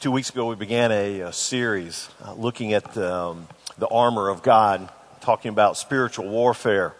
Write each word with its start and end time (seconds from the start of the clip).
Two 0.00 0.12
weeks 0.12 0.30
ago, 0.30 0.46
we 0.46 0.54
began 0.54 0.92
a, 0.92 1.20
a 1.22 1.32
series 1.32 2.08
uh, 2.24 2.32
looking 2.34 2.72
at 2.72 2.96
um, 2.96 3.48
the 3.78 3.88
armor 3.88 4.28
of 4.28 4.44
God, 4.44 4.88
talking 5.20 5.48
about 5.48 5.76
spiritual 5.76 6.28
warfare. 6.28 6.94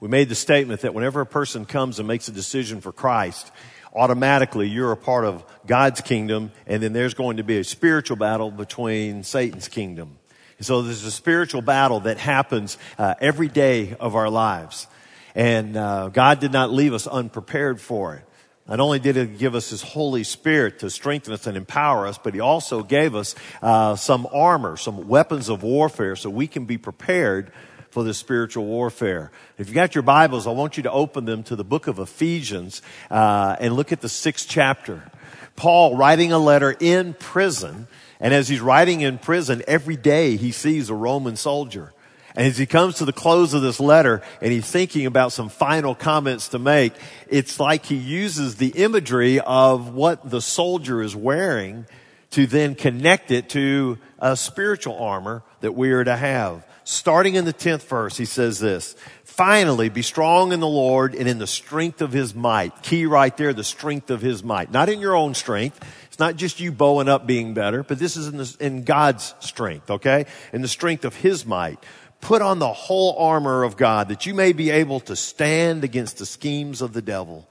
We 0.00 0.08
made 0.08 0.30
the 0.30 0.34
statement 0.34 0.80
that 0.80 0.94
whenever 0.94 1.20
a 1.20 1.26
person 1.26 1.66
comes 1.66 1.98
and 1.98 2.08
makes 2.08 2.26
a 2.28 2.32
decision 2.32 2.80
for 2.80 2.92
Christ, 2.92 3.52
automatically 3.94 4.70
you're 4.70 4.90
a 4.90 4.96
part 4.96 5.26
of 5.26 5.44
God's 5.66 6.00
kingdom, 6.00 6.50
and 6.66 6.82
then 6.82 6.94
there's 6.94 7.12
going 7.12 7.36
to 7.36 7.44
be 7.44 7.58
a 7.58 7.64
spiritual 7.64 8.16
battle 8.16 8.50
between 8.50 9.22
Satan's 9.22 9.68
kingdom. 9.68 10.16
And 10.56 10.66
so 10.66 10.80
there's 10.80 11.04
a 11.04 11.10
spiritual 11.10 11.60
battle 11.60 12.00
that 12.00 12.16
happens 12.16 12.78
uh, 12.96 13.16
every 13.20 13.48
day 13.48 13.96
of 14.00 14.16
our 14.16 14.30
lives. 14.30 14.86
And 15.34 15.76
uh, 15.76 16.08
God 16.08 16.40
did 16.40 16.52
not 16.52 16.72
leave 16.72 16.94
us 16.94 17.06
unprepared 17.06 17.82
for 17.82 18.14
it. 18.14 18.24
Not 18.66 18.80
only 18.80 18.98
did 18.98 19.16
he 19.16 19.26
give 19.26 19.54
us 19.54 19.68
his 19.68 19.82
Holy 19.82 20.24
Spirit 20.24 20.78
to 20.78 20.88
strengthen 20.88 21.34
us 21.34 21.46
and 21.46 21.56
empower 21.56 22.06
us, 22.06 22.18
but 22.18 22.32
he 22.32 22.40
also 22.40 22.82
gave 22.82 23.14
us 23.14 23.34
uh, 23.60 23.94
some 23.94 24.26
armor, 24.32 24.78
some 24.78 25.06
weapons 25.06 25.50
of 25.50 25.62
warfare 25.62 26.16
so 26.16 26.30
we 26.30 26.46
can 26.46 26.64
be 26.64 26.78
prepared 26.78 27.52
for 27.90 28.02
this 28.02 28.16
spiritual 28.16 28.64
warfare. 28.64 29.30
If 29.58 29.68
you 29.68 29.74
got 29.74 29.94
your 29.94 30.02
Bibles, 30.02 30.46
I 30.46 30.50
want 30.50 30.78
you 30.78 30.82
to 30.84 30.90
open 30.90 31.26
them 31.26 31.42
to 31.44 31.56
the 31.56 31.62
book 31.62 31.86
of 31.88 31.98
Ephesians 31.98 32.80
uh, 33.10 33.54
and 33.60 33.76
look 33.76 33.92
at 33.92 34.00
the 34.00 34.08
sixth 34.08 34.48
chapter. 34.48 35.10
Paul 35.56 35.96
writing 35.96 36.32
a 36.32 36.38
letter 36.38 36.74
in 36.80 37.14
prison, 37.14 37.86
and 38.18 38.32
as 38.32 38.48
he's 38.48 38.60
writing 38.60 39.02
in 39.02 39.18
prison, 39.18 39.62
every 39.68 39.96
day 39.96 40.36
he 40.36 40.50
sees 40.50 40.90
a 40.90 40.94
Roman 40.94 41.36
soldier. 41.36 41.92
And 42.36 42.48
as 42.48 42.58
he 42.58 42.66
comes 42.66 42.96
to 42.96 43.04
the 43.04 43.12
close 43.12 43.54
of 43.54 43.62
this 43.62 43.78
letter 43.78 44.22
and 44.40 44.52
he's 44.52 44.68
thinking 44.68 45.06
about 45.06 45.32
some 45.32 45.48
final 45.48 45.94
comments 45.94 46.48
to 46.48 46.58
make, 46.58 46.92
it's 47.28 47.60
like 47.60 47.86
he 47.86 47.94
uses 47.94 48.56
the 48.56 48.70
imagery 48.70 49.38
of 49.40 49.94
what 49.94 50.28
the 50.28 50.40
soldier 50.40 51.00
is 51.00 51.14
wearing 51.14 51.86
to 52.32 52.46
then 52.46 52.74
connect 52.74 53.30
it 53.30 53.50
to 53.50 53.98
a 54.18 54.36
spiritual 54.36 54.98
armor 54.98 55.44
that 55.60 55.72
we 55.72 55.92
are 55.92 56.02
to 56.02 56.16
have. 56.16 56.66
Starting 56.82 57.36
in 57.36 57.44
the 57.44 57.52
10th 57.52 57.82
verse, 57.82 58.16
he 58.16 58.24
says 58.24 58.58
this, 58.58 58.96
finally 59.22 59.88
be 59.88 60.02
strong 60.02 60.52
in 60.52 60.58
the 60.58 60.66
Lord 60.66 61.14
and 61.14 61.28
in 61.28 61.38
the 61.38 61.46
strength 61.46 62.02
of 62.02 62.12
his 62.12 62.34
might. 62.34 62.82
Key 62.82 63.06
right 63.06 63.34
there, 63.36 63.52
the 63.52 63.64
strength 63.64 64.10
of 64.10 64.20
his 64.20 64.42
might. 64.42 64.72
Not 64.72 64.88
in 64.88 65.00
your 65.00 65.14
own 65.14 65.34
strength. 65.34 65.80
It's 66.08 66.18
not 66.18 66.36
just 66.36 66.60
you 66.60 66.72
bowing 66.72 67.08
up 67.08 67.26
being 67.26 67.54
better, 67.54 67.84
but 67.84 67.98
this 67.98 68.16
is 68.16 68.28
in, 68.28 68.36
the, 68.36 68.56
in 68.60 68.84
God's 68.84 69.34
strength, 69.40 69.90
okay? 69.90 70.26
In 70.52 70.62
the 70.62 70.68
strength 70.68 71.04
of 71.04 71.14
his 71.16 71.46
might 71.46 71.78
Put 72.24 72.40
on 72.40 72.58
the 72.58 72.72
whole 72.72 73.18
armor 73.18 73.64
of 73.64 73.76
God 73.76 74.08
that 74.08 74.24
you 74.24 74.32
may 74.32 74.54
be 74.54 74.70
able 74.70 74.98
to 75.00 75.14
stand 75.14 75.84
against 75.84 76.16
the 76.16 76.24
schemes 76.24 76.80
of 76.80 76.94
the 76.94 77.02
devil. 77.02 77.46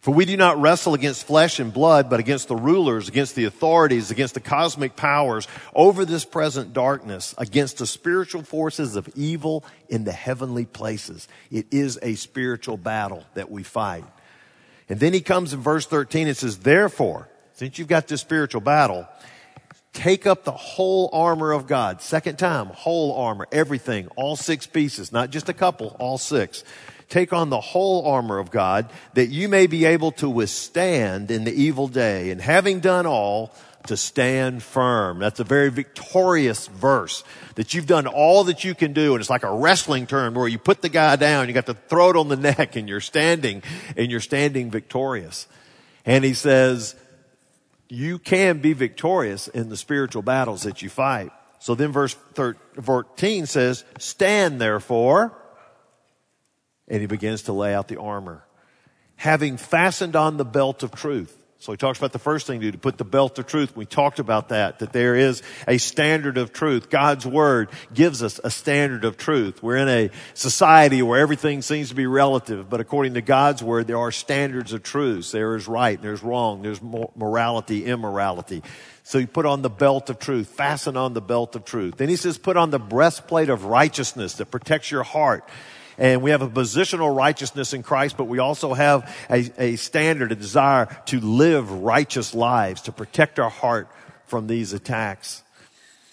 For 0.00 0.14
we 0.14 0.24
do 0.24 0.34
not 0.34 0.58
wrestle 0.58 0.94
against 0.94 1.26
flesh 1.26 1.60
and 1.60 1.74
blood, 1.74 2.08
but 2.08 2.18
against 2.18 2.48
the 2.48 2.56
rulers, 2.56 3.08
against 3.08 3.34
the 3.34 3.44
authorities, 3.44 4.10
against 4.10 4.32
the 4.32 4.40
cosmic 4.40 4.96
powers 4.96 5.46
over 5.74 6.06
this 6.06 6.24
present 6.24 6.72
darkness, 6.72 7.34
against 7.36 7.76
the 7.76 7.86
spiritual 7.86 8.42
forces 8.42 8.96
of 8.96 9.10
evil 9.14 9.62
in 9.90 10.04
the 10.04 10.12
heavenly 10.12 10.64
places. 10.64 11.28
It 11.50 11.66
is 11.70 11.98
a 12.00 12.14
spiritual 12.14 12.78
battle 12.78 13.26
that 13.34 13.50
we 13.50 13.62
fight. 13.62 14.06
And 14.88 14.98
then 14.98 15.12
he 15.12 15.20
comes 15.20 15.52
in 15.52 15.60
verse 15.60 15.84
13 15.84 16.28
and 16.28 16.36
says, 16.36 16.60
therefore, 16.60 17.28
since 17.52 17.78
you've 17.78 17.88
got 17.88 18.08
this 18.08 18.22
spiritual 18.22 18.62
battle, 18.62 19.06
Take 19.92 20.26
up 20.26 20.44
the 20.44 20.52
whole 20.52 21.10
armor 21.12 21.52
of 21.52 21.66
God. 21.66 22.02
Second 22.02 22.38
time, 22.38 22.66
whole 22.66 23.16
armor, 23.16 23.48
everything, 23.50 24.08
all 24.16 24.36
six 24.36 24.66
pieces, 24.66 25.12
not 25.12 25.30
just 25.30 25.48
a 25.48 25.54
couple, 25.54 25.96
all 25.98 26.18
six. 26.18 26.62
Take 27.08 27.32
on 27.32 27.48
the 27.48 27.60
whole 27.60 28.06
armor 28.06 28.38
of 28.38 28.50
God 28.50 28.90
that 29.14 29.28
you 29.28 29.48
may 29.48 29.66
be 29.66 29.86
able 29.86 30.12
to 30.12 30.28
withstand 30.28 31.30
in 31.30 31.44
the 31.44 31.52
evil 31.52 31.88
day 31.88 32.30
and 32.30 32.40
having 32.40 32.80
done 32.80 33.06
all, 33.06 33.52
to 33.88 33.96
stand 33.96 34.62
firm. 34.62 35.18
That's 35.18 35.40
a 35.40 35.44
very 35.44 35.70
victorious 35.70 36.66
verse 36.66 37.24
that 37.54 37.74
you've 37.74 37.86
done 37.86 38.06
all 38.06 38.44
that 38.44 38.62
you 38.62 38.74
can 38.74 38.92
do. 38.92 39.14
And 39.14 39.20
it's 39.20 39.30
like 39.30 39.44
a 39.44 39.52
wrestling 39.52 40.06
term 40.06 40.34
where 40.34 40.46
you 40.46 40.58
put 40.58 40.82
the 40.82 40.88
guy 40.88 41.16
down, 41.16 41.48
you 41.48 41.54
got 41.54 41.66
to 41.66 41.74
throw 41.74 42.10
it 42.10 42.16
on 42.16 42.28
the 42.28 42.36
neck 42.56 42.76
and 42.76 42.88
you're 42.88 43.00
standing 43.00 43.62
and 43.96 44.10
you're 44.10 44.20
standing 44.20 44.70
victorious. 44.70 45.46
And 46.04 46.24
he 46.24 46.34
says, 46.34 46.94
you 47.88 48.18
can 48.18 48.58
be 48.58 48.72
victorious 48.72 49.48
in 49.48 49.68
the 49.68 49.76
spiritual 49.76 50.22
battles 50.22 50.62
that 50.62 50.82
you 50.82 50.90
fight. 50.90 51.30
So 51.58 51.74
then 51.74 51.92
verse 51.92 52.14
13 52.34 53.46
says, 53.46 53.84
stand 53.98 54.60
therefore. 54.60 55.36
And 56.86 57.00
he 57.00 57.06
begins 57.06 57.42
to 57.42 57.52
lay 57.52 57.74
out 57.74 57.88
the 57.88 58.00
armor. 58.00 58.44
Having 59.16 59.56
fastened 59.56 60.16
on 60.16 60.36
the 60.36 60.44
belt 60.44 60.82
of 60.82 60.92
truth. 60.92 61.37
So 61.60 61.72
he 61.72 61.76
talks 61.76 61.98
about 61.98 62.12
the 62.12 62.20
first 62.20 62.46
thing 62.46 62.60
to 62.60 62.66
do, 62.66 62.72
to 62.72 62.78
put 62.78 62.98
the 62.98 63.04
belt 63.04 63.36
of 63.40 63.46
truth. 63.48 63.76
We 63.76 63.84
talked 63.84 64.20
about 64.20 64.50
that, 64.50 64.78
that 64.78 64.92
there 64.92 65.16
is 65.16 65.42
a 65.66 65.78
standard 65.78 66.38
of 66.38 66.52
truth. 66.52 66.88
God's 66.88 67.26
word 67.26 67.70
gives 67.92 68.22
us 68.22 68.38
a 68.44 68.50
standard 68.50 69.04
of 69.04 69.16
truth. 69.16 69.60
We're 69.60 69.78
in 69.78 69.88
a 69.88 70.10
society 70.34 71.02
where 71.02 71.18
everything 71.18 71.62
seems 71.62 71.88
to 71.88 71.96
be 71.96 72.06
relative, 72.06 72.70
but 72.70 72.78
according 72.78 73.14
to 73.14 73.22
God's 73.22 73.60
word, 73.60 73.88
there 73.88 73.98
are 73.98 74.12
standards 74.12 74.72
of 74.72 74.84
truth. 74.84 75.32
There 75.32 75.56
is 75.56 75.66
right, 75.66 76.00
there's 76.00 76.22
wrong, 76.22 76.62
there's 76.62 76.80
morality, 76.80 77.86
immorality. 77.86 78.62
So 79.02 79.18
you 79.18 79.26
put 79.26 79.44
on 79.44 79.62
the 79.62 79.70
belt 79.70 80.10
of 80.10 80.20
truth, 80.20 80.48
fasten 80.48 80.96
on 80.96 81.12
the 81.12 81.20
belt 81.20 81.56
of 81.56 81.64
truth. 81.64 81.96
Then 81.96 82.08
he 82.08 82.16
says, 82.16 82.38
put 82.38 82.56
on 82.56 82.70
the 82.70 82.78
breastplate 82.78 83.48
of 83.48 83.64
righteousness 83.64 84.34
that 84.34 84.52
protects 84.52 84.92
your 84.92 85.02
heart 85.02 85.48
and 85.98 86.22
we 86.22 86.30
have 86.30 86.42
a 86.42 86.48
positional 86.48 87.14
righteousness 87.14 87.74
in 87.74 87.82
Christ, 87.82 88.16
but 88.16 88.24
we 88.24 88.38
also 88.38 88.72
have 88.72 89.12
a, 89.28 89.50
a 89.58 89.76
standard, 89.76 90.32
a 90.32 90.36
desire 90.36 90.86
to 91.06 91.20
live 91.20 91.70
righteous 91.70 92.34
lives, 92.34 92.82
to 92.82 92.92
protect 92.92 93.38
our 93.38 93.50
heart 93.50 93.88
from 94.26 94.46
these 94.46 94.72
attacks. 94.72 95.42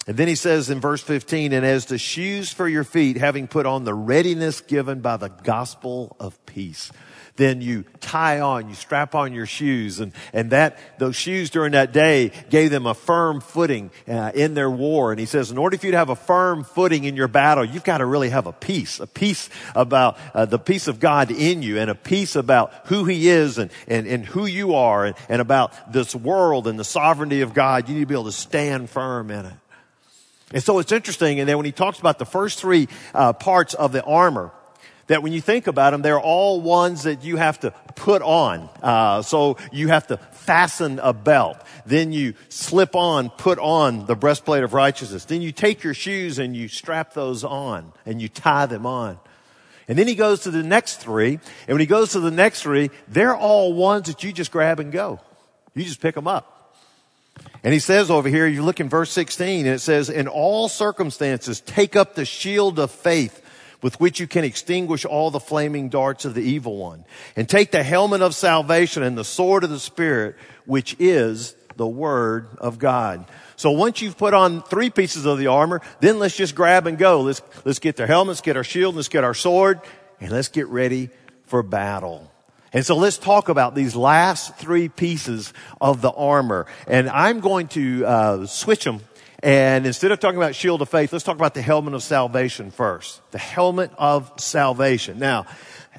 And 0.08 0.16
then 0.16 0.28
he 0.28 0.34
says 0.34 0.70
in 0.70 0.80
verse 0.80 1.02
15, 1.02 1.52
and 1.52 1.64
as 1.64 1.86
the 1.86 1.98
shoes 1.98 2.52
for 2.52 2.68
your 2.68 2.84
feet, 2.84 3.16
having 3.16 3.48
put 3.48 3.66
on 3.66 3.84
the 3.84 3.94
readiness 3.94 4.60
given 4.60 5.00
by 5.00 5.16
the 5.16 5.28
gospel 5.28 6.16
of 6.20 6.44
peace 6.46 6.92
then 7.36 7.60
you 7.60 7.84
tie 8.00 8.40
on, 8.40 8.68
you 8.68 8.74
strap 8.74 9.14
on 9.14 9.32
your 9.32 9.46
shoes. 9.46 10.00
And, 10.00 10.12
and 10.32 10.50
that, 10.50 10.78
those 10.98 11.16
shoes 11.16 11.50
during 11.50 11.72
that 11.72 11.92
day 11.92 12.32
gave 12.50 12.70
them 12.70 12.86
a 12.86 12.94
firm 12.94 13.40
footing 13.40 13.90
uh, 14.08 14.32
in 14.34 14.54
their 14.54 14.70
war. 14.70 15.12
And 15.12 15.20
he 15.20 15.26
says, 15.26 15.50
in 15.50 15.58
order 15.58 15.78
for 15.78 15.86
you 15.86 15.92
to 15.92 15.98
have 15.98 16.10
a 16.10 16.16
firm 16.16 16.64
footing 16.64 17.04
in 17.04 17.16
your 17.16 17.28
battle, 17.28 17.64
you've 17.64 17.84
got 17.84 17.98
to 17.98 18.06
really 18.06 18.30
have 18.30 18.46
a 18.46 18.52
peace, 18.52 19.00
a 19.00 19.06
peace 19.06 19.48
about 19.74 20.18
uh, 20.34 20.44
the 20.46 20.58
peace 20.58 20.88
of 20.88 21.00
God 21.00 21.30
in 21.30 21.62
you 21.62 21.78
and 21.78 21.90
a 21.90 21.94
peace 21.94 22.36
about 22.36 22.72
who 22.86 23.04
he 23.04 23.28
is 23.28 23.58
and, 23.58 23.70
and, 23.86 24.06
and 24.06 24.24
who 24.24 24.46
you 24.46 24.74
are 24.74 25.06
and, 25.06 25.16
and 25.28 25.40
about 25.40 25.92
this 25.92 26.14
world 26.14 26.66
and 26.66 26.78
the 26.78 26.84
sovereignty 26.84 27.42
of 27.42 27.54
God. 27.54 27.88
You 27.88 27.94
need 27.94 28.00
to 28.00 28.06
be 28.06 28.14
able 28.14 28.24
to 28.24 28.32
stand 28.32 28.90
firm 28.90 29.30
in 29.30 29.46
it. 29.46 29.54
And 30.52 30.62
so 30.62 30.78
it's 30.78 30.92
interesting. 30.92 31.40
And 31.40 31.48
then 31.48 31.56
when 31.56 31.66
he 31.66 31.72
talks 31.72 31.98
about 31.98 32.18
the 32.18 32.24
first 32.24 32.60
three 32.60 32.88
uh, 33.12 33.32
parts 33.32 33.74
of 33.74 33.92
the 33.92 34.02
armor, 34.04 34.52
that 35.06 35.22
when 35.22 35.32
you 35.32 35.40
think 35.40 35.66
about 35.66 35.90
them, 35.90 36.02
they're 36.02 36.20
all 36.20 36.60
ones 36.60 37.04
that 37.04 37.22
you 37.24 37.36
have 37.36 37.60
to 37.60 37.70
put 37.94 38.22
on. 38.22 38.68
Uh, 38.82 39.22
so 39.22 39.56
you 39.72 39.88
have 39.88 40.06
to 40.08 40.16
fasten 40.16 40.98
a 40.98 41.12
belt. 41.12 41.58
Then 41.84 42.12
you 42.12 42.34
slip 42.48 42.94
on, 42.94 43.30
put 43.30 43.58
on 43.58 44.06
the 44.06 44.16
breastplate 44.16 44.64
of 44.64 44.74
righteousness. 44.74 45.24
Then 45.24 45.42
you 45.42 45.52
take 45.52 45.82
your 45.82 45.94
shoes 45.94 46.38
and 46.38 46.56
you 46.56 46.68
strap 46.68 47.14
those 47.14 47.44
on 47.44 47.92
and 48.04 48.20
you 48.20 48.28
tie 48.28 48.66
them 48.66 48.86
on. 48.86 49.18
And 49.88 49.96
then 49.96 50.08
he 50.08 50.16
goes 50.16 50.40
to 50.40 50.50
the 50.50 50.64
next 50.64 50.96
three. 50.96 51.38
And 51.68 51.68
when 51.68 51.80
he 51.80 51.86
goes 51.86 52.12
to 52.12 52.20
the 52.20 52.30
next 52.30 52.62
three, 52.62 52.90
they're 53.06 53.36
all 53.36 53.72
ones 53.72 54.08
that 54.08 54.24
you 54.24 54.32
just 54.32 54.50
grab 54.50 54.80
and 54.80 54.90
go. 54.90 55.20
You 55.74 55.84
just 55.84 56.00
pick 56.00 56.14
them 56.14 56.26
up. 56.26 56.74
And 57.62 57.72
he 57.72 57.78
says 57.78 58.10
over 58.10 58.28
here, 58.28 58.46
you 58.46 58.62
look 58.62 58.80
in 58.80 58.88
verse 58.88 59.10
16, 59.10 59.66
and 59.66 59.74
it 59.74 59.80
says, 59.80 60.08
in 60.08 60.26
all 60.26 60.68
circumstances, 60.68 61.60
take 61.60 61.94
up 61.94 62.14
the 62.14 62.24
shield 62.24 62.78
of 62.78 62.90
faith 62.90 63.42
with 63.82 64.00
which 64.00 64.20
you 64.20 64.26
can 64.26 64.44
extinguish 64.44 65.04
all 65.04 65.30
the 65.30 65.40
flaming 65.40 65.88
darts 65.88 66.24
of 66.24 66.34
the 66.34 66.42
evil 66.42 66.76
one. 66.76 67.04
And 67.36 67.48
take 67.48 67.70
the 67.70 67.82
helmet 67.82 68.22
of 68.22 68.34
salvation 68.34 69.02
and 69.02 69.16
the 69.16 69.24
sword 69.24 69.64
of 69.64 69.70
the 69.70 69.78
Spirit, 69.80 70.36
which 70.64 70.96
is 70.98 71.54
the 71.76 71.86
Word 71.86 72.48
of 72.58 72.78
God. 72.78 73.26
So 73.56 73.70
once 73.70 74.02
you've 74.02 74.18
put 74.18 74.34
on 74.34 74.62
three 74.62 74.90
pieces 74.90 75.24
of 75.24 75.38
the 75.38 75.46
armor, 75.46 75.80
then 76.00 76.18
let's 76.18 76.36
just 76.36 76.54
grab 76.54 76.86
and 76.86 76.98
go. 76.98 77.22
Let's, 77.22 77.42
let's 77.64 77.78
get 77.78 77.96
the 77.96 78.06
helmets, 78.06 78.40
get 78.40 78.56
our 78.56 78.64
shield, 78.64 78.96
let's 78.96 79.08
get 79.08 79.24
our 79.24 79.34
sword, 79.34 79.80
and 80.20 80.30
let's 80.30 80.48
get 80.48 80.66
ready 80.68 81.10
for 81.44 81.62
battle. 81.62 82.30
And 82.72 82.84
so 82.84 82.96
let's 82.96 83.16
talk 83.16 83.48
about 83.48 83.74
these 83.74 83.96
last 83.96 84.56
three 84.56 84.88
pieces 84.88 85.54
of 85.80 86.02
the 86.02 86.10
armor. 86.10 86.66
And 86.86 87.08
I'm 87.08 87.40
going 87.40 87.68
to 87.68 88.04
uh, 88.04 88.46
switch 88.46 88.84
them 88.84 89.00
and 89.40 89.86
instead 89.86 90.12
of 90.12 90.20
talking 90.20 90.38
about 90.38 90.54
shield 90.54 90.82
of 90.82 90.88
faith, 90.88 91.12
let's 91.12 91.24
talk 91.24 91.36
about 91.36 91.54
the 91.54 91.62
helmet 91.62 91.94
of 91.94 92.02
salvation 92.02 92.70
first. 92.70 93.20
The 93.32 93.38
helmet 93.38 93.90
of 93.98 94.32
salvation. 94.38 95.18
Now, 95.18 95.46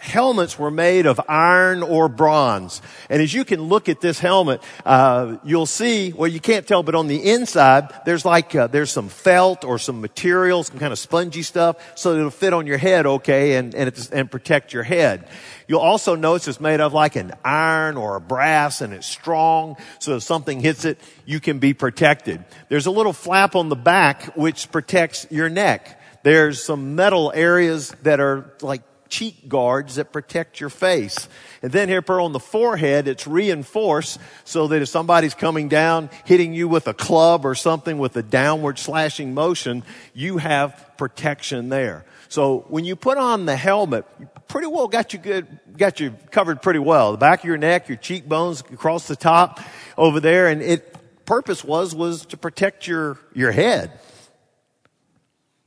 helmets 0.01 0.57
were 0.57 0.71
made 0.71 1.05
of 1.05 1.19
iron 1.27 1.83
or 1.83 2.07
bronze. 2.07 2.81
And 3.09 3.21
as 3.21 3.33
you 3.33 3.45
can 3.45 3.61
look 3.63 3.89
at 3.89 4.01
this 4.01 4.19
helmet, 4.19 4.61
uh, 4.85 5.37
you'll 5.43 5.65
see, 5.65 6.13
well, 6.13 6.27
you 6.27 6.39
can't 6.39 6.67
tell, 6.67 6.83
but 6.83 6.95
on 6.95 7.07
the 7.07 7.31
inside, 7.31 7.93
there's 8.05 8.25
like, 8.25 8.55
uh, 8.55 8.67
there's 8.67 8.91
some 8.91 9.09
felt 9.09 9.63
or 9.63 9.79
some 9.79 10.01
material, 10.01 10.63
some 10.63 10.79
kind 10.79 10.91
of 10.91 10.99
spongy 10.99 11.43
stuff, 11.43 11.77
so 11.97 12.15
it'll 12.15 12.29
fit 12.29 12.53
on 12.53 12.67
your 12.67 12.77
head 12.77 13.05
okay 13.05 13.55
and, 13.55 13.73
and, 13.75 14.09
and 14.11 14.31
protect 14.31 14.73
your 14.73 14.83
head. 14.83 15.27
You'll 15.67 15.81
also 15.81 16.15
notice 16.15 16.47
it's 16.47 16.61
made 16.61 16.79
of 16.79 16.93
like 16.93 17.15
an 17.15 17.33
iron 17.43 17.97
or 17.97 18.15
a 18.15 18.21
brass 18.21 18.81
and 18.81 18.93
it's 18.93 19.07
strong, 19.07 19.75
so 19.99 20.15
if 20.15 20.23
something 20.23 20.61
hits 20.61 20.85
it, 20.85 20.99
you 21.25 21.39
can 21.39 21.59
be 21.59 21.73
protected. 21.73 22.45
There's 22.69 22.85
a 22.85 22.91
little 22.91 23.13
flap 23.13 23.55
on 23.55 23.69
the 23.69 23.75
back 23.75 24.35
which 24.35 24.71
protects 24.71 25.27
your 25.29 25.49
neck. 25.49 26.01
There's 26.23 26.63
some 26.63 26.95
metal 26.95 27.31
areas 27.33 27.95
that 28.03 28.19
are 28.19 28.53
like 28.61 28.81
cheek 29.09 29.47
guards 29.47 29.95
that 29.95 30.11
protect 30.11 30.59
your 30.59 30.69
face. 30.69 31.27
And 31.61 31.71
then 31.71 31.89
here 31.89 32.03
on 32.07 32.31
the 32.31 32.39
forehead, 32.39 33.07
it's 33.07 33.27
reinforced 33.27 34.19
so 34.43 34.67
that 34.67 34.81
if 34.81 34.89
somebody's 34.89 35.33
coming 35.33 35.69
down, 35.69 36.09
hitting 36.25 36.53
you 36.53 36.67
with 36.67 36.87
a 36.87 36.93
club 36.93 37.45
or 37.45 37.55
something 37.55 37.97
with 37.97 38.15
a 38.15 38.23
downward 38.23 38.79
slashing 38.79 39.33
motion, 39.33 39.83
you 40.13 40.37
have 40.37 40.91
protection 40.97 41.69
there. 41.69 42.05
So 42.29 42.65
when 42.67 42.85
you 42.85 42.95
put 42.95 43.17
on 43.17 43.45
the 43.45 43.55
helmet, 43.55 44.05
you 44.19 44.29
pretty 44.47 44.67
well 44.67 44.87
got 44.87 45.13
you 45.13 45.19
good, 45.19 45.47
got 45.77 45.99
you 45.99 46.13
covered 46.31 46.61
pretty 46.61 46.79
well. 46.79 47.11
The 47.11 47.17
back 47.17 47.39
of 47.39 47.45
your 47.45 47.57
neck, 47.57 47.87
your 47.87 47.97
cheekbones 47.97 48.61
across 48.61 49.07
the 49.07 49.15
top 49.15 49.59
over 49.97 50.19
there, 50.19 50.47
and 50.47 50.61
it 50.61 50.95
purpose 51.25 51.63
was 51.63 51.93
was 51.95 52.25
to 52.27 52.37
protect 52.37 52.87
your 52.87 53.17
your 53.33 53.51
head. 53.51 53.91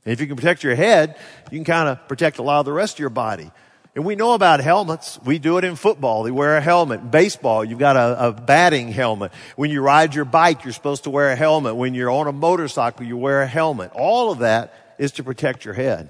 And 0.05 0.13
if 0.13 0.19
you 0.19 0.27
can 0.27 0.35
protect 0.35 0.63
your 0.63 0.75
head, 0.75 1.17
you 1.51 1.57
can 1.57 1.65
kind 1.65 1.89
of 1.89 2.07
protect 2.07 2.39
a 2.39 2.43
lot 2.43 2.59
of 2.59 2.65
the 2.65 2.73
rest 2.73 2.95
of 2.95 2.99
your 2.99 3.09
body. 3.09 3.51
And 3.93 4.05
we 4.05 4.15
know 4.15 4.33
about 4.33 4.61
helmets. 4.61 5.19
We 5.25 5.37
do 5.37 5.57
it 5.57 5.65
in 5.65 5.75
football. 5.75 6.23
They 6.23 6.31
wear 6.31 6.55
a 6.55 6.61
helmet. 6.61 7.11
Baseball, 7.11 7.65
you've 7.65 7.79
got 7.79 7.97
a, 7.97 8.27
a, 8.27 8.31
batting 8.31 8.89
helmet. 8.89 9.33
When 9.57 9.69
you 9.69 9.81
ride 9.81 10.15
your 10.15 10.23
bike, 10.23 10.63
you're 10.63 10.71
supposed 10.71 11.03
to 11.03 11.09
wear 11.09 11.29
a 11.31 11.35
helmet. 11.35 11.75
When 11.75 11.93
you're 11.93 12.09
on 12.09 12.27
a 12.27 12.31
motorcycle, 12.31 13.05
you 13.05 13.17
wear 13.17 13.41
a 13.41 13.47
helmet. 13.47 13.91
All 13.93 14.31
of 14.31 14.39
that 14.39 14.95
is 14.97 15.11
to 15.13 15.23
protect 15.23 15.65
your 15.65 15.73
head. 15.73 16.09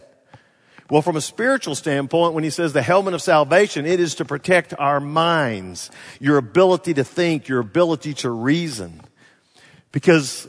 Well, 0.91 1.01
from 1.01 1.15
a 1.15 1.21
spiritual 1.21 1.73
standpoint, 1.73 2.33
when 2.33 2.44
he 2.44 2.49
says 2.49 2.73
the 2.73 2.81
helmet 2.81 3.15
of 3.15 3.21
salvation, 3.21 3.85
it 3.85 3.99
is 3.99 4.15
to 4.15 4.25
protect 4.25 4.73
our 4.77 4.99
minds, 4.99 5.89
your 6.19 6.37
ability 6.37 6.94
to 6.95 7.03
think, 7.03 7.47
your 7.47 7.61
ability 7.61 8.13
to 8.15 8.29
reason. 8.29 9.01
Because 9.91 10.47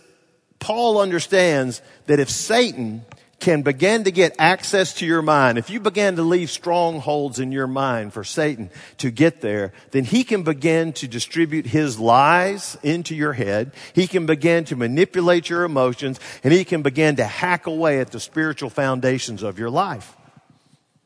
Paul 0.58 1.00
understands 1.00 1.80
that 2.06 2.20
if 2.20 2.28
Satan 2.28 3.04
can 3.42 3.62
begin 3.62 4.04
to 4.04 4.12
get 4.12 4.36
access 4.38 4.94
to 4.94 5.04
your 5.04 5.20
mind, 5.20 5.58
if 5.58 5.68
you 5.68 5.80
begin 5.80 6.14
to 6.14 6.22
leave 6.22 6.48
strongholds 6.48 7.40
in 7.40 7.50
your 7.50 7.66
mind 7.66 8.12
for 8.12 8.22
Satan 8.22 8.70
to 8.98 9.10
get 9.10 9.40
there, 9.40 9.72
then 9.90 10.04
he 10.04 10.22
can 10.22 10.44
begin 10.44 10.92
to 10.92 11.08
distribute 11.08 11.66
his 11.66 11.98
lies 11.98 12.78
into 12.84 13.16
your 13.16 13.32
head. 13.32 13.72
He 13.94 14.06
can 14.06 14.26
begin 14.26 14.64
to 14.66 14.76
manipulate 14.76 15.50
your 15.50 15.64
emotions 15.64 16.20
and 16.44 16.52
he 16.52 16.64
can 16.64 16.82
begin 16.82 17.16
to 17.16 17.24
hack 17.24 17.66
away 17.66 17.98
at 17.98 18.12
the 18.12 18.20
spiritual 18.20 18.70
foundations 18.70 19.42
of 19.42 19.58
your 19.58 19.70
life. 19.70 20.16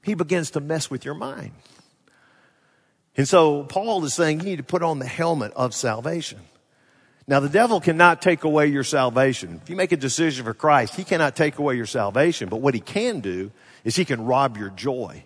He 0.03 0.13
begins 0.13 0.51
to 0.51 0.61
mess 0.61 0.91
with 0.91 1.07
your 1.07 1.15
mind. 1.15 1.53
And 3.17 3.27
so 3.27 3.63
Paul 3.65 4.05
is 4.05 4.13
saying 4.13 4.41
you 4.41 4.45
need 4.45 4.57
to 4.57 4.63
put 4.63 4.83
on 4.83 4.99
the 4.99 5.07
helmet 5.07 5.53
of 5.57 5.75
salvation. 5.75 6.41
Now 7.29 7.41
the 7.41 7.49
devil 7.49 7.81
cannot 7.81 8.23
take 8.23 8.45
away 8.45 8.69
your 8.69 8.85
salvation. 8.85 9.61
If 9.63 9.69
you 9.69 9.77
make 9.77 9.93
a 9.93 9.97
decision 9.97 10.45
for 10.45 10.55
Christ, 10.55 10.95
he 10.95 11.05
cannot 11.05 11.35
take 11.35 11.59
away 11.59 11.77
your 11.77 11.87
salvation. 11.87 12.49
But 12.49 12.61
what 12.61 12.75
he 12.75 12.81
can 12.81 13.21
do 13.21 13.51
is 13.85 13.97
he 13.97 14.05
can 14.05 14.25
rob 14.25 14.57
your 14.57 14.71
joy. 14.71 15.25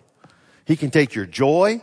He 0.65 0.75
can 0.75 0.89
take 0.89 1.13
your 1.13 1.25
joy. 1.25 1.81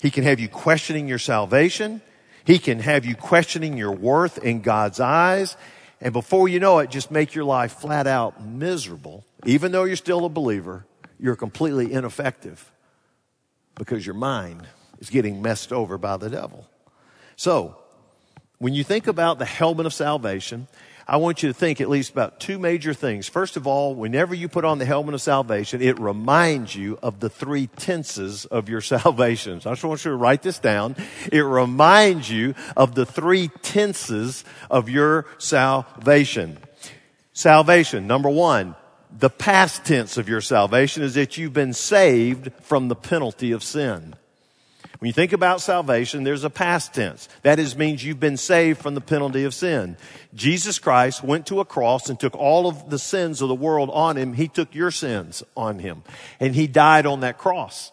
He 0.00 0.10
can 0.10 0.22
have 0.24 0.38
you 0.38 0.48
questioning 0.48 1.08
your 1.08 1.18
salvation. 1.18 2.02
He 2.44 2.58
can 2.58 2.78
have 2.78 3.04
you 3.04 3.16
questioning 3.16 3.76
your 3.76 3.92
worth 3.92 4.38
in 4.38 4.60
God's 4.60 5.00
eyes. 5.00 5.56
And 6.00 6.12
before 6.12 6.48
you 6.48 6.60
know 6.60 6.78
it, 6.78 6.90
just 6.90 7.10
make 7.10 7.34
your 7.34 7.44
life 7.44 7.72
flat 7.72 8.06
out 8.06 8.44
miserable. 8.44 9.24
Even 9.46 9.72
though 9.72 9.84
you're 9.84 9.96
still 9.96 10.24
a 10.24 10.28
believer, 10.28 10.84
you're 11.18 11.36
completely 11.36 11.92
ineffective 11.92 12.70
because 13.74 14.04
your 14.04 14.14
mind 14.14 14.66
is 14.98 15.10
getting 15.10 15.42
messed 15.42 15.72
over 15.72 15.98
by 15.98 16.16
the 16.16 16.30
devil. 16.30 16.68
So, 17.36 17.78
when 18.64 18.72
you 18.72 18.82
think 18.82 19.08
about 19.08 19.38
the 19.38 19.44
helmet 19.44 19.84
of 19.84 19.92
salvation, 19.92 20.68
I 21.06 21.18
want 21.18 21.42
you 21.42 21.50
to 21.50 21.52
think 21.52 21.82
at 21.82 21.90
least 21.90 22.12
about 22.12 22.40
two 22.40 22.58
major 22.58 22.94
things. 22.94 23.28
First 23.28 23.58
of 23.58 23.66
all, 23.66 23.94
whenever 23.94 24.34
you 24.34 24.48
put 24.48 24.64
on 24.64 24.78
the 24.78 24.86
helmet 24.86 25.12
of 25.12 25.20
salvation, 25.20 25.82
it 25.82 26.00
reminds 26.00 26.74
you 26.74 26.98
of 27.02 27.20
the 27.20 27.28
three 27.28 27.66
tenses 27.66 28.46
of 28.46 28.70
your 28.70 28.80
salvation. 28.96 29.60
So 29.60 29.68
I 29.68 29.74
just 29.74 29.84
want 29.84 30.02
you 30.06 30.12
to 30.12 30.16
write 30.16 30.40
this 30.40 30.58
down. 30.58 30.96
It 31.30 31.42
reminds 31.42 32.30
you 32.30 32.54
of 32.74 32.94
the 32.94 33.04
three 33.04 33.48
tenses 33.60 34.46
of 34.70 34.88
your 34.88 35.26
salvation. 35.36 36.56
Salvation, 37.34 38.06
number 38.06 38.30
one, 38.30 38.76
the 39.10 39.28
past 39.28 39.84
tense 39.84 40.16
of 40.16 40.26
your 40.26 40.40
salvation 40.40 41.02
is 41.02 41.12
that 41.16 41.36
you've 41.36 41.52
been 41.52 41.74
saved 41.74 42.50
from 42.62 42.88
the 42.88 42.96
penalty 42.96 43.52
of 43.52 43.62
sin. 43.62 44.14
When 45.04 45.08
you 45.08 45.12
think 45.12 45.34
about 45.34 45.60
salvation, 45.60 46.24
there's 46.24 46.44
a 46.44 46.48
past 46.48 46.94
tense. 46.94 47.28
That 47.42 47.58
is, 47.58 47.76
means 47.76 48.02
you've 48.02 48.18
been 48.18 48.38
saved 48.38 48.80
from 48.80 48.94
the 48.94 49.02
penalty 49.02 49.44
of 49.44 49.52
sin. 49.52 49.98
Jesus 50.32 50.78
Christ 50.78 51.22
went 51.22 51.48
to 51.48 51.60
a 51.60 51.64
cross 51.66 52.08
and 52.08 52.18
took 52.18 52.34
all 52.34 52.66
of 52.66 52.88
the 52.88 52.98
sins 52.98 53.42
of 53.42 53.48
the 53.48 53.54
world 53.54 53.90
on 53.92 54.16
him. 54.16 54.32
He 54.32 54.48
took 54.48 54.74
your 54.74 54.90
sins 54.90 55.42
on 55.54 55.78
him. 55.78 56.04
And 56.40 56.54
he 56.54 56.66
died 56.66 57.04
on 57.04 57.20
that 57.20 57.36
cross. 57.36 57.92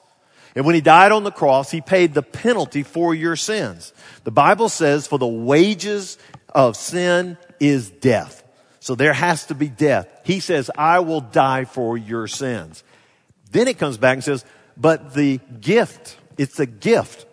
And 0.55 0.65
when 0.65 0.73
he 0.73 0.79
died 0.79 1.11
on 1.11 1.25
the 1.25 1.33
cross, 1.33 1.69
he 1.69 1.81
paid 1.81 2.13
the 2.13 2.23
penalty 2.23 2.81
for 2.81 3.13
your 3.13 3.35
sins. 3.35 3.91
The 4.23 4.31
Bible 4.31 4.69
says, 4.69 5.05
for 5.05 5.19
the 5.19 5.27
wages 5.27 6.17
of 6.55 6.77
sin 6.77 7.37
is 7.59 7.89
death. 7.89 8.41
So 8.79 8.95
there 8.95 9.11
has 9.11 9.47
to 9.47 9.53
be 9.53 9.67
death. 9.67 10.07
He 10.23 10.39
says, 10.39 10.71
I 10.77 10.99
will 10.99 11.19
die 11.19 11.65
for 11.65 11.97
your 11.97 12.27
sins. 12.27 12.85
Then 13.51 13.67
it 13.67 13.77
comes 13.77 13.97
back 13.97 14.13
and 14.13 14.23
says, 14.23 14.45
but 14.77 15.13
the 15.13 15.41
gift 15.59 16.15
it's 16.37 16.59
a 16.59 16.65
gift. 16.65 17.25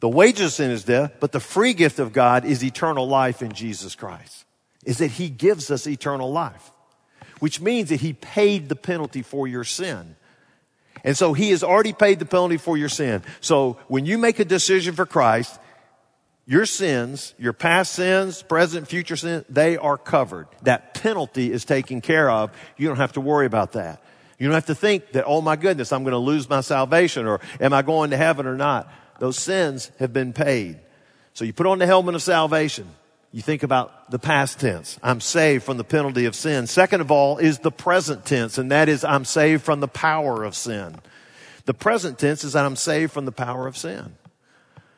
The 0.00 0.08
wages 0.08 0.46
of 0.46 0.52
sin 0.52 0.70
is 0.70 0.84
death, 0.84 1.14
but 1.20 1.32
the 1.32 1.40
free 1.40 1.72
gift 1.72 1.98
of 1.98 2.12
God 2.12 2.44
is 2.44 2.62
eternal 2.62 3.08
life 3.08 3.42
in 3.42 3.52
Jesus 3.52 3.94
Christ. 3.94 4.44
Is 4.84 4.98
that 4.98 5.12
He 5.12 5.30
gives 5.30 5.70
us 5.70 5.86
eternal 5.86 6.30
life, 6.30 6.70
which 7.40 7.60
means 7.60 7.88
that 7.88 8.00
He 8.00 8.12
paid 8.12 8.68
the 8.68 8.76
penalty 8.76 9.22
for 9.22 9.48
your 9.48 9.64
sin. 9.64 10.16
And 11.02 11.16
so 11.16 11.32
He 11.32 11.50
has 11.50 11.64
already 11.64 11.92
paid 11.92 12.18
the 12.18 12.26
penalty 12.26 12.58
for 12.58 12.76
your 12.76 12.88
sin. 12.88 13.22
So 13.40 13.78
when 13.88 14.04
you 14.04 14.18
make 14.18 14.38
a 14.40 14.44
decision 14.44 14.94
for 14.94 15.06
Christ, 15.06 15.58
your 16.46 16.66
sins, 16.66 17.34
your 17.38 17.54
past 17.54 17.92
sins, 17.92 18.42
present, 18.42 18.88
future 18.88 19.16
sins, 19.16 19.44
they 19.48 19.78
are 19.78 19.96
covered. 19.96 20.46
That 20.62 20.92
penalty 20.94 21.50
is 21.50 21.64
taken 21.64 22.02
care 22.02 22.30
of. 22.30 22.50
You 22.76 22.88
don't 22.88 22.98
have 22.98 23.14
to 23.14 23.20
worry 23.20 23.46
about 23.46 23.72
that. 23.72 24.02
You 24.44 24.50
don't 24.50 24.56
have 24.56 24.66
to 24.66 24.74
think 24.74 25.12
that, 25.12 25.24
oh 25.26 25.40
my 25.40 25.56
goodness, 25.56 25.90
I'm 25.90 26.02
going 26.02 26.12
to 26.12 26.18
lose 26.18 26.50
my 26.50 26.60
salvation 26.60 27.24
or 27.24 27.40
am 27.62 27.72
I 27.72 27.80
going 27.80 28.10
to 28.10 28.18
heaven 28.18 28.44
or 28.44 28.58
not? 28.58 28.92
Those 29.18 29.38
sins 29.38 29.90
have 29.98 30.12
been 30.12 30.34
paid. 30.34 30.80
So 31.32 31.46
you 31.46 31.54
put 31.54 31.66
on 31.66 31.78
the 31.78 31.86
helmet 31.86 32.14
of 32.14 32.20
salvation. 32.20 32.86
You 33.32 33.40
think 33.40 33.62
about 33.62 34.10
the 34.10 34.18
past 34.18 34.60
tense. 34.60 34.98
I'm 35.02 35.22
saved 35.22 35.64
from 35.64 35.78
the 35.78 35.82
penalty 35.82 36.26
of 36.26 36.34
sin. 36.36 36.66
Second 36.66 37.00
of 37.00 37.10
all 37.10 37.38
is 37.38 37.60
the 37.60 37.70
present 37.70 38.26
tense, 38.26 38.58
and 38.58 38.70
that 38.70 38.90
is 38.90 39.02
I'm 39.02 39.24
saved 39.24 39.62
from 39.62 39.80
the 39.80 39.88
power 39.88 40.44
of 40.44 40.54
sin. 40.54 40.96
The 41.64 41.72
present 41.72 42.18
tense 42.18 42.44
is 42.44 42.52
that 42.52 42.66
I'm 42.66 42.76
saved 42.76 43.12
from 43.12 43.24
the 43.24 43.32
power 43.32 43.66
of 43.66 43.78
sin. 43.78 44.14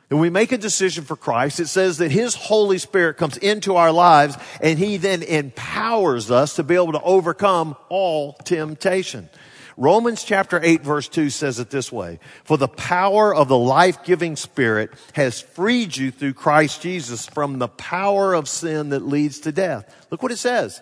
When 0.08 0.20
we 0.20 0.30
make 0.30 0.52
a 0.52 0.58
decision 0.58 1.04
for 1.04 1.16
Christ, 1.16 1.58
it 1.58 1.66
says 1.66 1.98
that 1.98 2.12
His 2.12 2.34
Holy 2.36 2.78
Spirit 2.78 3.16
comes 3.16 3.36
into 3.36 3.75
our 3.75 3.90
lives 3.90 4.36
and 4.60 4.78
He 4.78 4.98
then 4.98 5.22
empowers 5.22 6.30
us 6.30 6.56
to 6.56 6.62
be 6.62 6.76
able 6.76 6.92
to 6.92 7.02
overcome 7.02 7.76
all 7.88 8.34
temptation. 8.44 9.28
Romans 9.76 10.25
chapter 10.25 10.58
8 10.62 10.82
verse 10.82 11.08
2 11.08 11.28
says 11.28 11.58
it 11.58 11.70
this 11.70 11.90
way, 11.90 12.20
For 12.44 12.56
the 12.56 12.68
power 12.68 13.34
of 13.34 13.48
the 13.48 13.58
life-giving 13.58 14.36
Spirit 14.36 14.90
has 15.14 15.40
freed 15.40 15.96
you 15.96 16.10
through 16.12 16.34
Christ 16.34 16.80
Jesus 16.80 17.26
from 17.26 17.58
the 17.58 17.68
power 17.68 18.32
of 18.32 18.48
sin 18.48 18.90
that 18.90 19.06
leads 19.06 19.40
to 19.40 19.52
death. 19.52 20.06
Look 20.10 20.22
what 20.22 20.32
it 20.32 20.38
says. 20.38 20.80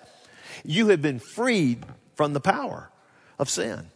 You 0.65 0.89
have 0.89 1.03
been 1.03 1.19
freed 1.19 1.85
from 2.15 2.35
the 2.35 2.41
power 2.41 2.91
of 3.39 3.49
sin. 3.49 3.91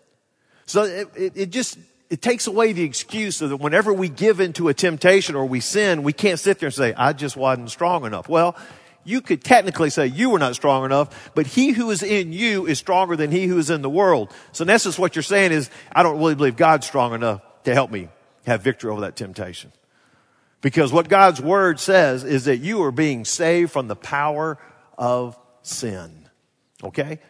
So 0.66 0.82
it, 0.84 1.08
it, 1.14 1.32
it 1.36 1.50
just 1.50 1.78
it 2.10 2.22
takes 2.22 2.46
away 2.46 2.72
the 2.72 2.84
excuse 2.84 3.36
so 3.36 3.48
that 3.48 3.56
whenever 3.56 3.92
we 3.92 4.08
give 4.08 4.40
into 4.40 4.68
a 4.68 4.74
temptation 4.74 5.34
or 5.34 5.44
we 5.46 5.60
sin, 5.60 6.02
we 6.02 6.12
can't 6.12 6.40
sit 6.40 6.58
there 6.58 6.68
and 6.68 6.74
say, 6.74 6.94
I 6.94 7.12
just 7.12 7.36
wasn't 7.36 7.70
strong 7.70 8.06
enough. 8.06 8.28
Well, 8.28 8.56
you 9.04 9.20
could 9.20 9.42
technically 9.42 9.90
say 9.90 10.06
you 10.06 10.30
were 10.30 10.38
not 10.38 10.54
strong 10.54 10.84
enough, 10.84 11.30
but 11.34 11.46
he 11.46 11.70
who 11.70 11.90
is 11.90 12.02
in 12.02 12.32
you 12.32 12.66
is 12.66 12.78
stronger 12.78 13.16
than 13.16 13.30
he 13.30 13.46
who 13.46 13.58
is 13.58 13.70
in 13.70 13.82
the 13.82 13.90
world. 13.90 14.32
So 14.52 14.62
in 14.62 14.70
essence, 14.70 14.98
what 14.98 15.16
you're 15.16 15.22
saying 15.22 15.52
is, 15.52 15.70
I 15.92 16.02
don't 16.02 16.18
really 16.18 16.34
believe 16.34 16.56
God's 16.56 16.86
strong 16.86 17.14
enough 17.14 17.42
to 17.64 17.74
help 17.74 17.90
me 17.90 18.08
have 18.46 18.62
victory 18.62 18.90
over 18.90 19.02
that 19.02 19.16
temptation. 19.16 19.72
Because 20.60 20.92
what 20.92 21.08
God's 21.08 21.40
word 21.40 21.78
says 21.78 22.24
is 22.24 22.46
that 22.46 22.58
you 22.58 22.82
are 22.82 22.90
being 22.90 23.24
saved 23.24 23.70
from 23.70 23.88
the 23.88 23.96
power 23.96 24.58
of 24.96 25.38
sin. 25.62 26.28
Okay? 26.82 27.20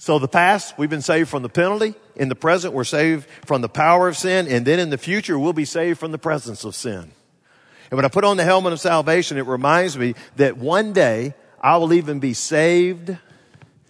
So 0.00 0.18
the 0.18 0.28
past, 0.28 0.78
we've 0.78 0.88
been 0.88 1.02
saved 1.02 1.28
from 1.28 1.42
the 1.42 1.48
penalty. 1.48 1.94
In 2.14 2.28
the 2.28 2.36
present, 2.36 2.72
we're 2.72 2.84
saved 2.84 3.28
from 3.44 3.62
the 3.62 3.68
power 3.68 4.08
of 4.08 4.16
sin. 4.16 4.46
And 4.46 4.64
then 4.64 4.78
in 4.78 4.90
the 4.90 4.98
future, 4.98 5.38
we'll 5.38 5.52
be 5.52 5.64
saved 5.64 5.98
from 5.98 6.12
the 6.12 6.18
presence 6.18 6.64
of 6.64 6.74
sin. 6.74 7.10
And 7.90 7.96
when 7.96 8.04
I 8.04 8.08
put 8.08 8.24
on 8.24 8.36
the 8.36 8.44
helmet 8.44 8.72
of 8.72 8.80
salvation, 8.80 9.38
it 9.38 9.46
reminds 9.46 9.98
me 9.98 10.14
that 10.36 10.56
one 10.56 10.92
day 10.92 11.34
I 11.60 11.78
will 11.78 11.92
even 11.92 12.20
be 12.20 12.34
saved 12.34 13.16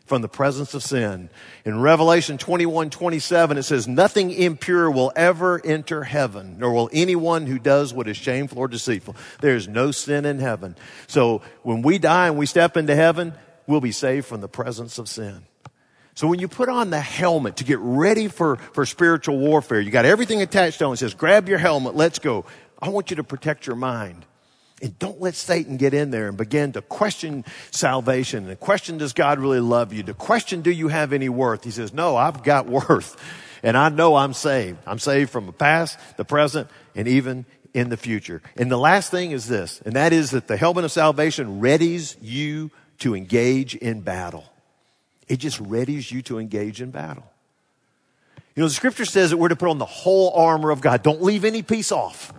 from 0.06 0.22
the 0.22 0.28
presence 0.28 0.72
of 0.72 0.82
sin. 0.82 1.28
In 1.66 1.80
Revelation 1.82 2.38
21, 2.38 2.88
27, 2.88 3.58
it 3.58 3.64
says, 3.64 3.86
nothing 3.86 4.30
impure 4.30 4.90
will 4.90 5.12
ever 5.14 5.60
enter 5.62 6.04
heaven, 6.04 6.56
nor 6.58 6.72
will 6.72 6.88
anyone 6.94 7.46
who 7.46 7.58
does 7.58 7.92
what 7.92 8.08
is 8.08 8.16
shameful 8.16 8.58
or 8.58 8.68
deceitful. 8.68 9.14
There 9.42 9.54
is 9.54 9.68
no 9.68 9.90
sin 9.90 10.24
in 10.24 10.38
heaven. 10.38 10.76
So 11.08 11.42
when 11.62 11.82
we 11.82 11.98
die 11.98 12.28
and 12.28 12.38
we 12.38 12.46
step 12.46 12.78
into 12.78 12.94
heaven, 12.94 13.34
we'll 13.66 13.82
be 13.82 13.92
saved 13.92 14.26
from 14.26 14.40
the 14.40 14.48
presence 14.48 14.96
of 14.98 15.10
sin. 15.10 15.47
So 16.18 16.26
when 16.26 16.40
you 16.40 16.48
put 16.48 16.68
on 16.68 16.90
the 16.90 16.98
helmet 16.98 17.58
to 17.58 17.64
get 17.64 17.78
ready 17.78 18.26
for, 18.26 18.56
for 18.56 18.84
spiritual 18.84 19.38
warfare, 19.38 19.78
you 19.78 19.92
got 19.92 20.04
everything 20.04 20.42
attached 20.42 20.82
on. 20.82 20.88
It 20.88 20.94
He 20.94 20.96
says, 20.96 21.14
grab 21.14 21.48
your 21.48 21.58
helmet, 21.58 21.94
let's 21.94 22.18
go. 22.18 22.44
I 22.82 22.88
want 22.88 23.10
you 23.10 23.16
to 23.18 23.22
protect 23.22 23.68
your 23.68 23.76
mind. 23.76 24.26
And 24.82 24.98
don't 24.98 25.20
let 25.20 25.36
Satan 25.36 25.76
get 25.76 25.94
in 25.94 26.10
there 26.10 26.26
and 26.26 26.36
begin 26.36 26.72
to 26.72 26.82
question 26.82 27.44
salvation 27.70 28.48
and 28.48 28.58
question, 28.58 28.98
does 28.98 29.12
God 29.12 29.38
really 29.38 29.60
love 29.60 29.92
you? 29.92 30.02
To 30.02 30.12
question, 30.12 30.60
do 30.60 30.72
you 30.72 30.88
have 30.88 31.12
any 31.12 31.28
worth? 31.28 31.62
He 31.62 31.70
says, 31.70 31.92
no, 31.92 32.16
I've 32.16 32.42
got 32.42 32.66
worth. 32.88 33.16
And 33.62 33.76
I 33.76 33.88
know 33.88 34.16
I'm 34.16 34.32
saved. 34.32 34.78
I'm 34.88 34.98
saved 34.98 35.30
from 35.30 35.46
the 35.46 35.52
past, 35.52 36.00
the 36.16 36.24
present, 36.24 36.68
and 36.96 37.06
even 37.06 37.46
in 37.74 37.90
the 37.90 37.96
future. 37.96 38.42
And 38.56 38.72
the 38.72 38.76
last 38.76 39.12
thing 39.12 39.30
is 39.30 39.46
this, 39.46 39.80
and 39.86 39.94
that 39.94 40.12
is 40.12 40.32
that 40.32 40.48
the 40.48 40.56
helmet 40.56 40.84
of 40.84 40.90
salvation 40.90 41.60
readies 41.60 42.16
you 42.20 42.72
to 42.98 43.14
engage 43.14 43.76
in 43.76 44.00
battle. 44.00 44.52
It 45.28 45.36
just 45.36 45.62
readies 45.62 46.10
you 46.10 46.22
to 46.22 46.38
engage 46.38 46.80
in 46.80 46.90
battle. 46.90 47.30
You 48.54 48.62
know, 48.62 48.68
the 48.68 48.74
scripture 48.74 49.04
says 49.04 49.30
that 49.30 49.36
we're 49.36 49.48
to 49.50 49.56
put 49.56 49.68
on 49.68 49.78
the 49.78 49.84
whole 49.84 50.32
armor 50.34 50.70
of 50.70 50.80
God. 50.80 51.02
Don't 51.02 51.22
leave 51.22 51.44
any 51.44 51.62
piece 51.62 51.92
off. 51.92 52.32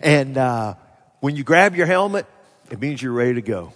And 0.00 0.38
uh, 0.38 0.74
when 1.20 1.36
you 1.36 1.44
grab 1.44 1.74
your 1.74 1.86
helmet, 1.86 2.26
it 2.70 2.80
means 2.80 3.02
you're 3.02 3.12
ready 3.12 3.34
to 3.34 3.42
go. 3.42 3.72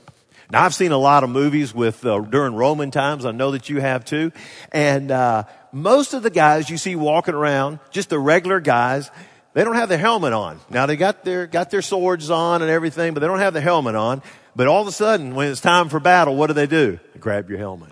Now, 0.51 0.65
I've 0.65 0.75
seen 0.75 0.91
a 0.91 0.99
lot 0.99 1.23
of 1.23 1.31
movies 1.31 1.75
with 1.75 2.05
uh, 2.05 2.21
during 2.21 2.55
Roman 2.55 2.91
times. 2.91 3.25
I 3.25 3.31
know 3.31 3.53
that 3.53 3.69
you 3.69 3.81
have 3.81 4.05
too. 4.05 4.33
And 4.73 5.11
uh, 5.11 5.45
most 5.73 6.13
of 6.15 6.23
the 6.23 6.31
guys 6.31 6.69
you 6.69 6.77
see 6.77 6.97
walking 6.97 7.35
around, 7.35 7.79
just 7.91 8.09
the 8.09 8.19
regular 8.19 8.59
guys, 8.59 9.11
they 9.53 9.63
don't 9.63 9.77
have 9.77 9.89
their 9.89 9.99
helmet 9.99 10.33
on. 10.33 10.59
Now 10.69 10.87
they 10.87 10.97
got 10.97 11.25
their 11.25 11.47
got 11.47 11.71
their 11.71 11.83
swords 11.83 12.31
on 12.31 12.63
and 12.63 12.71
everything, 12.71 13.15
but 13.15 13.21
they 13.21 13.27
don't 13.27 13.39
have 13.39 13.53
the 13.53 13.61
helmet 13.61 13.95
on. 13.95 14.23
But 14.57 14.67
all 14.67 14.83
of 14.83 14.89
a 14.89 14.93
sudden, 14.93 15.35
when 15.35 15.49
it's 15.49 15.61
time 15.61 15.89
for 15.89 16.01
battle, 16.01 16.37
what 16.37 16.49
do 16.49 16.55
they 16.55 16.67
do? 16.67 16.99
Grab 17.21 17.49
your 17.49 17.59
helmet. 17.59 17.91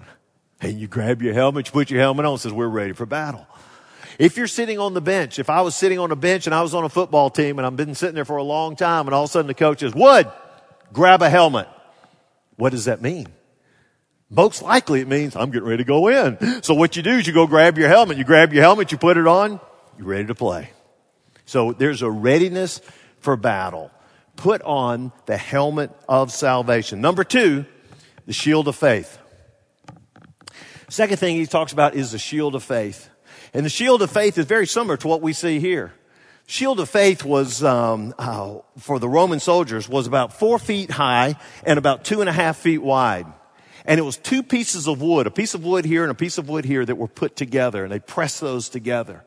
And 0.61 0.81
you 0.81 0.89
grab 0.89 1.23
your 1.23 1.35
helmet, 1.35 1.67
you 1.67 1.73
put 1.73 1.91
your 1.91 2.01
helmet 2.01 2.27
on, 2.27 2.39
says, 2.39 2.53
we're 2.53 2.67
ready 2.67 2.93
for 2.93 3.07
battle. 3.07 3.47
If 4.19 4.37
you're 4.37 4.49
sitting 4.49 4.81
on 4.81 4.95
the 4.95 5.01
bench, 5.01 5.39
if 5.39 5.49
I 5.49 5.61
was 5.61 5.77
sitting 5.77 6.01
on 6.01 6.11
a 6.11 6.17
bench 6.17 6.47
and 6.47 6.55
I 6.55 6.63
was 6.63 6.75
on 6.75 6.85
a 6.85 6.89
football 6.89 7.31
team 7.31 7.59
and 7.59 7.67
I've 7.67 7.77
been 7.77 7.95
sitting 7.95 8.17
there 8.17 8.25
for 8.25 8.37
a 8.37 8.43
long 8.43 8.75
time 8.75 9.07
and 9.07 9.15
all 9.15 9.25
of 9.25 9.31
a 9.31 9.33
sudden 9.33 9.47
the 9.47 9.55
coach 9.55 9.81
says, 9.81 9.95
Wood, 9.95 10.27
grab 10.93 11.23
a 11.23 11.31
helmet. 11.31 11.69
What 12.57 12.71
does 12.71 12.87
that 12.87 13.01
mean? 13.01 13.29
Most 14.31 14.61
likely 14.61 15.01
it 15.01 15.09
means 15.09 15.37
I'm 15.37 15.51
getting 15.51 15.69
ready 15.69 15.85
to 15.85 15.89
go 15.89 16.09
in. 16.09 16.63
So 16.65 16.75
what 16.75 16.97
you 16.97 17.03
do 17.03 17.13
is 17.13 17.27
you 17.27 17.33
go 17.33 17.47
grab 17.47 17.79
your 17.79 17.89
helmet. 17.89 18.19
You 18.19 18.25
grab 18.25 18.53
your 18.53 18.63
helmet, 18.63 18.91
you 18.91 18.99
put 18.99 19.17
it 19.17 19.27
on, 19.27 19.61
you're 19.97 20.07
ready 20.07 20.27
to 20.27 20.35
play. 20.35 20.71
So 21.47 21.73
there's 21.73 22.03
a 22.03 22.11
readiness 22.11 22.81
for 23.21 23.37
battle. 23.37 23.91
Put 24.37 24.63
on 24.63 25.13
the 25.27 25.37
helmet 25.37 25.91
of 26.09 26.33
salvation. 26.33 27.01
Number 27.01 27.25
two, 27.25 27.65
the 28.27 28.33
shield 28.33 28.69
of 28.69 28.77
faith. 28.77 29.19
Second 30.89 31.19
thing 31.19 31.37
he 31.37 31.47
talks 31.47 31.73
about 31.73 31.95
is 31.95 32.13
the 32.13 32.19
shield 32.19 32.55
of 32.55 32.63
faith. 32.63 33.11
And 33.53 33.65
the 33.65 33.71
shield 33.71 34.01
of 34.03 34.11
faith 34.11 34.39
is 34.39 34.47
very 34.47 34.67
similar 34.67 34.97
to 34.99 35.09
what 35.09 35.21
we 35.21 35.33
see 35.33 35.61
here. 35.61 35.93
Shield 36.47 36.81
of 36.81 36.89
faith 36.89 37.25
was, 37.25 37.63
um, 37.63 38.15
uh, 38.19 38.59
for 38.79 38.99
the 38.99 39.09
Roman 39.09 39.39
soldiers, 39.39 39.87
was 39.87 40.07
about 40.07 40.39
four 40.39 40.59
feet 40.59 40.91
high 40.91 41.37
and 41.65 41.79
about 41.79 42.05
two 42.05 42.21
and 42.21 42.29
a 42.29 42.33
half 42.33 42.57
feet 42.57 42.79
wide. 42.79 43.27
And 43.85 44.01
it 44.01 44.03
was 44.03 44.17
two 44.17 44.43
pieces 44.43 44.89
of 44.89 45.03
wood, 45.03 45.27
a 45.27 45.31
piece 45.31 45.53
of 45.53 45.63
wood 45.63 45.85
here 45.85 46.05
and 46.05 46.11
a 46.11 46.15
piece 46.15 46.39
of 46.39 46.49
wood 46.49 46.65
here 46.65 46.85
that 46.85 46.97
were 46.97 47.09
put 47.09 47.37
together 47.37 47.85
and 47.85 47.93
they 47.93 48.01
pressed 48.01 48.41
those 48.41 48.71
together. 48.71 49.25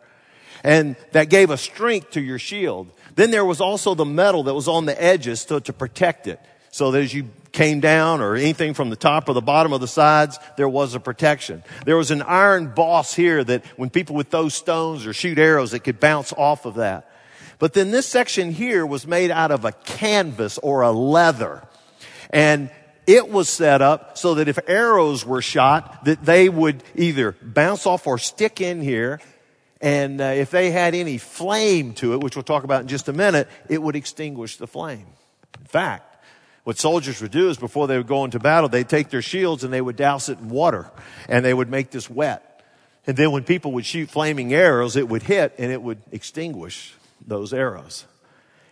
And 0.64 0.96
that 1.12 1.30
gave 1.30 1.52
a 1.52 1.58
strength 1.58 2.12
to 2.12 2.22
your 2.22 2.40
shield. 2.40 2.92
Then 3.14 3.30
there 3.30 3.46
was 3.46 3.62
also 3.62 3.94
the 3.94 4.06
metal 4.06 4.44
that 4.44 4.54
was 4.54 4.68
on 4.68 4.86
the 4.86 5.02
edges 5.02 5.46
to, 5.46 5.60
to 5.62 5.74
protect 5.74 6.26
it. 6.28 6.40
So 6.72 6.92
that 6.92 7.02
as 7.04 7.14
you 7.14 7.30
came 7.52 7.82
down 7.82 8.22
or 8.22 8.36
anything 8.36 8.74
from 8.74 8.90
the 8.90 8.96
top 8.96 9.28
or 9.28 9.34
the 9.34 9.42
bottom 9.42 9.74
of 9.74 9.82
the 9.82 9.88
sides, 9.88 10.40
there 10.56 10.70
was 10.70 10.96
a 10.96 11.00
protection. 11.00 11.64
There 11.86 11.98
was 11.98 12.12
an 12.12 12.22
iron 12.22 12.74
boss 12.74 13.14
here 13.14 13.44
that 13.44 13.66
when 13.78 13.90
people 13.90 14.16
would 14.16 14.32
throw 14.32 14.50
stones 14.50 15.06
or 15.06 15.14
shoot 15.14 15.38
arrows, 15.38 15.74
it 15.74 15.80
could 15.80 16.00
bounce 16.00 16.32
off 16.34 16.66
of 16.66 16.76
that. 16.76 17.10
But 17.60 17.74
then 17.74 17.92
this 17.92 18.08
section 18.08 18.52
here 18.52 18.86
was 18.86 19.06
made 19.06 19.30
out 19.32 19.52
of 19.52 19.66
a 19.66 19.72
canvas 19.72 20.58
or 20.58 20.82
a 20.82 20.92
leather. 20.92 21.62
And 22.30 22.72
it 23.06 23.30
was 23.30 23.50
set 23.50 23.82
up 23.82 24.18
so 24.18 24.36
that 24.36 24.48
if 24.48 24.58
arrows 24.68 25.26
were 25.26 25.42
shot, 25.42 26.06
that 26.06 26.24
they 26.26 26.48
would 26.48 26.84
either 26.96 27.36
bounce 27.42 27.86
off 27.86 28.08
or 28.08 28.18
stick 28.18 28.62
in 28.62 28.82
here. 28.82 29.20
And 29.82 30.22
uh, 30.22 30.26
if 30.26 30.52
they 30.52 30.72
had 30.72 30.96
any 30.96 31.18
flame 31.18 31.94
to 31.96 32.14
it, 32.14 32.22
which 32.22 32.36
we'll 32.36 32.44
talk 32.44 32.64
about 32.64 32.82
in 32.82 32.88
just 32.88 33.10
a 33.10 33.14
minute, 33.14 33.50
it 33.68 33.82
would 33.82 33.96
extinguish 33.96 34.58
the 34.58 34.68
flame. 34.68 35.08
In 35.60 35.66
fact, 35.66 36.11
what 36.64 36.78
soldiers 36.78 37.22
would 37.22 37.32
do 37.32 37.50
is 37.50 37.58
before 37.58 37.88
they 37.88 37.98
would 37.98 38.08
go 38.08 38.24
into 38.24 38.40
battle, 38.40 38.70
they'd 38.70 38.88
take 38.88 39.10
their 39.10 39.22
shields 39.22 39.64
and 39.64 39.74
they 39.74 39.82
would 39.82 39.96
douse 39.96 40.30
it 40.30 40.38
in 40.40 40.50
water 40.50 40.92
and 41.28 41.44
they 41.44 41.54
would 41.54 41.70
make 41.70 41.90
this 41.90 42.10
wet. 42.10 42.64
And 43.08 43.18
then 43.18 43.32
when 43.32 43.44
people 43.44 43.72
would 43.74 43.86
shoot 43.86 44.10
flaming 44.12 44.54
arrows, 44.54 44.96
it 44.96 45.10
would 45.10 45.24
hit 45.24 45.56
and 45.58 45.72
it 45.72 45.82
would 45.82 46.02
extinguish 46.12 46.94
those 47.26 47.52
arrows. 47.54 48.06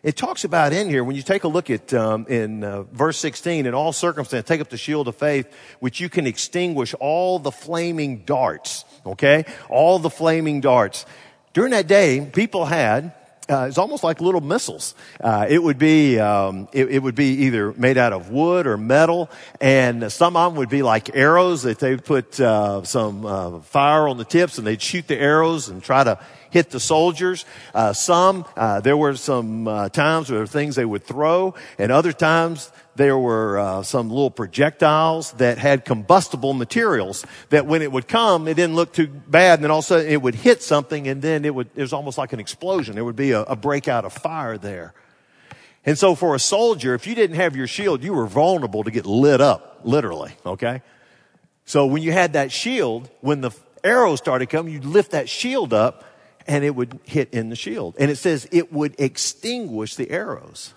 It 0.01 0.15
talks 0.15 0.45
about 0.45 0.71
in 0.71 0.87
here, 0.87 1.03
when 1.03 1.17
you 1.17 1.23
take 1.23 1.43
a 1.43 1.49
look 1.49 1.69
at 1.69 1.93
um, 1.93 2.25
in 2.29 2.63
uh, 2.63 2.83
verse 2.83 3.17
16, 3.17 3.65
in 3.65 3.73
all 3.73 3.91
circumstances, 3.91 4.47
take 4.47 4.61
up 4.61 4.69
the 4.69 4.77
shield 4.77 5.09
of 5.09 5.15
faith, 5.17 5.51
which 5.79 5.99
you 5.99 6.07
can 6.07 6.25
extinguish 6.25 6.93
all 7.01 7.37
the 7.37 7.51
flaming 7.51 8.19
darts, 8.19 8.85
okay? 9.05 9.43
All 9.67 9.99
the 9.99 10.09
flaming 10.09 10.61
darts. 10.61 11.05
During 11.51 11.71
that 11.71 11.87
day, 11.87 12.29
people 12.31 12.65
had 12.65 13.13
uh, 13.49 13.65
it's 13.67 13.77
almost 13.77 14.03
like 14.03 14.21
little 14.21 14.41
missiles. 14.41 14.93
Uh, 15.19 15.45
it 15.49 15.61
would 15.61 15.77
be 15.79 16.19
um, 16.19 16.67
it, 16.71 16.91
it, 16.91 16.99
would 16.99 17.15
be 17.15 17.45
either 17.45 17.73
made 17.73 17.97
out 17.97 18.13
of 18.13 18.29
wood 18.29 18.67
or 18.67 18.77
metal, 18.77 19.29
and 19.59 20.11
some 20.11 20.37
of 20.37 20.51
them 20.51 20.57
would 20.59 20.69
be 20.69 20.83
like 20.83 21.15
arrows 21.15 21.63
that 21.63 21.79
they 21.79 21.97
put 21.97 22.39
uh, 22.39 22.83
some 22.83 23.25
uh, 23.25 23.59
fire 23.61 24.07
on 24.07 24.17
the 24.17 24.25
tips, 24.25 24.57
and 24.57 24.67
they'd 24.67 24.81
shoot 24.81 25.07
the 25.07 25.17
arrows 25.17 25.69
and 25.69 25.81
try 25.83 26.03
to 26.03 26.19
hit 26.49 26.69
the 26.69 26.79
soldiers. 26.79 27.45
Uh, 27.73 27.93
some 27.93 28.45
uh, 28.55 28.79
there 28.81 28.97
were 28.97 29.15
some 29.15 29.65
times 29.91 30.31
where 30.31 30.45
things 30.45 30.75
they 30.75 30.85
would 30.85 31.03
throw, 31.03 31.53
and 31.77 31.91
other 31.91 32.11
times 32.11 32.71
there 32.99 33.17
were 33.17 33.57
uh, 33.57 33.81
some 33.81 34.09
little 34.09 34.29
projectiles 34.29 35.31
that 35.33 35.57
had 35.57 35.85
combustible 35.85 36.51
materials 36.51 37.25
that 37.47 37.65
when 37.65 37.81
it 37.81 37.89
would 37.89 38.09
come, 38.09 38.45
it 38.45 38.55
didn't 38.55 38.75
look 38.75 38.91
too 38.91 39.07
bad. 39.07 39.59
And 39.59 39.63
then 39.63 39.71
all 39.71 39.79
of 39.79 39.85
a 39.85 39.87
sudden 39.87 40.07
it 40.07 40.21
would 40.21 40.35
hit 40.35 40.61
something 40.61 41.07
and 41.07 41.21
then 41.21 41.45
it 41.45 41.55
would, 41.55 41.69
it 41.75 41.81
was 41.81 41.93
almost 41.93 42.17
like 42.17 42.33
an 42.33 42.41
explosion. 42.41 42.95
There 42.95 43.05
would 43.05 43.15
be 43.15 43.31
a, 43.31 43.43
a 43.43 43.55
breakout 43.55 44.03
of 44.03 44.11
fire 44.11 44.57
there. 44.57 44.93
And 45.85 45.97
so 45.97 46.13
for 46.13 46.35
a 46.35 46.39
soldier, 46.39 46.93
if 46.93 47.07
you 47.07 47.15
didn't 47.15 47.37
have 47.37 47.55
your 47.55 47.67
shield, 47.67 48.03
you 48.03 48.13
were 48.13 48.27
vulnerable 48.27 48.83
to 48.83 48.91
get 48.91 49.05
lit 49.05 49.39
up, 49.39 49.79
literally, 49.85 50.33
okay? 50.45 50.81
So 51.63 51.85
when 51.85 52.03
you 52.03 52.11
had 52.11 52.33
that 52.33 52.51
shield, 52.51 53.09
when 53.21 53.39
the 53.39 53.51
arrows 53.81 54.19
started 54.19 54.49
coming, 54.49 54.73
you'd 54.73 54.83
lift 54.83 55.11
that 55.11 55.29
shield 55.29 55.71
up 55.73 56.03
and 56.49 56.65
it 56.65 56.75
would 56.75 56.99
hit 57.03 57.29
in 57.31 57.49
the 57.49 57.55
shield. 57.55 57.95
And 57.99 58.09
it 58.09 58.15
says 58.17 58.47
it 58.51 58.73
would 58.73 58.95
extinguish 58.99 59.95
the 59.95 60.09
arrows. 60.09 60.73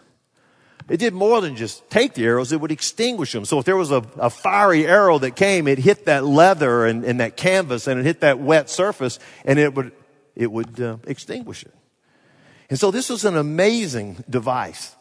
It 0.88 0.98
did 0.98 1.14
more 1.14 1.40
than 1.40 1.56
just 1.56 1.88
take 1.88 2.12
the 2.12 2.26
arrows, 2.26 2.52
it 2.52 2.60
would 2.60 2.70
extinguish 2.70 3.32
them. 3.32 3.46
So 3.46 3.58
if 3.58 3.64
there 3.64 3.76
was 3.76 3.90
a, 3.90 4.04
a 4.18 4.28
fiery 4.28 4.86
arrow 4.86 5.18
that 5.20 5.34
came, 5.34 5.66
it 5.66 5.78
hit 5.78 6.04
that 6.04 6.24
leather 6.24 6.84
and, 6.84 7.04
and, 7.04 7.20
that 7.20 7.38
canvas 7.38 7.86
and 7.86 7.98
it 7.98 8.04
hit 8.04 8.20
that 8.20 8.38
wet 8.38 8.68
surface 8.68 9.18
and 9.46 9.58
it 9.58 9.74
would, 9.74 9.92
it 10.36 10.52
would 10.52 10.78
uh, 10.78 10.98
extinguish 11.06 11.62
it. 11.62 11.74
And 12.68 12.78
so 12.78 12.90
this 12.90 13.08
was 13.08 13.24
an 13.24 13.36
amazing 13.36 14.22
device 14.28 14.94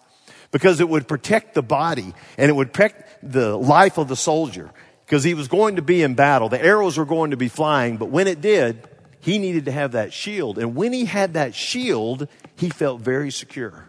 because 0.52 0.80
it 0.80 0.88
would 0.88 1.06
protect 1.06 1.54
the 1.54 1.64
body 1.64 2.14
and 2.38 2.50
it 2.50 2.54
would 2.54 2.72
protect 2.72 3.30
the 3.30 3.58
life 3.58 3.98
of 3.98 4.08
the 4.08 4.16
soldier 4.16 4.72
because 5.06 5.24
he 5.26 5.34
was 5.34 5.50
going 5.50 5.76
to 5.76 5.82
be 5.82 6.02
in 6.02 6.16
battle. 6.16 6.48
The 6.48 6.64
arrows 6.64 6.98
were 6.98 7.06
going 7.06 7.32
to 7.32 7.38
be 7.38 7.50
flying, 7.50 7.98
but 7.98 8.06
when 8.06 8.28
it 8.28 8.40
did, 8.40 8.88
he 9.22 9.38
needed 9.38 9.66
to 9.66 9.72
have 9.72 9.94
that 9.94 10.12
shield. 10.12 10.58
And 10.58 10.76
when 10.76 10.92
he 10.92 11.06
had 11.06 11.34
that 11.36 11.56
shield, 11.56 12.28
he 12.56 12.70
felt 12.70 13.02
very 13.02 13.32
secure. 13.32 13.86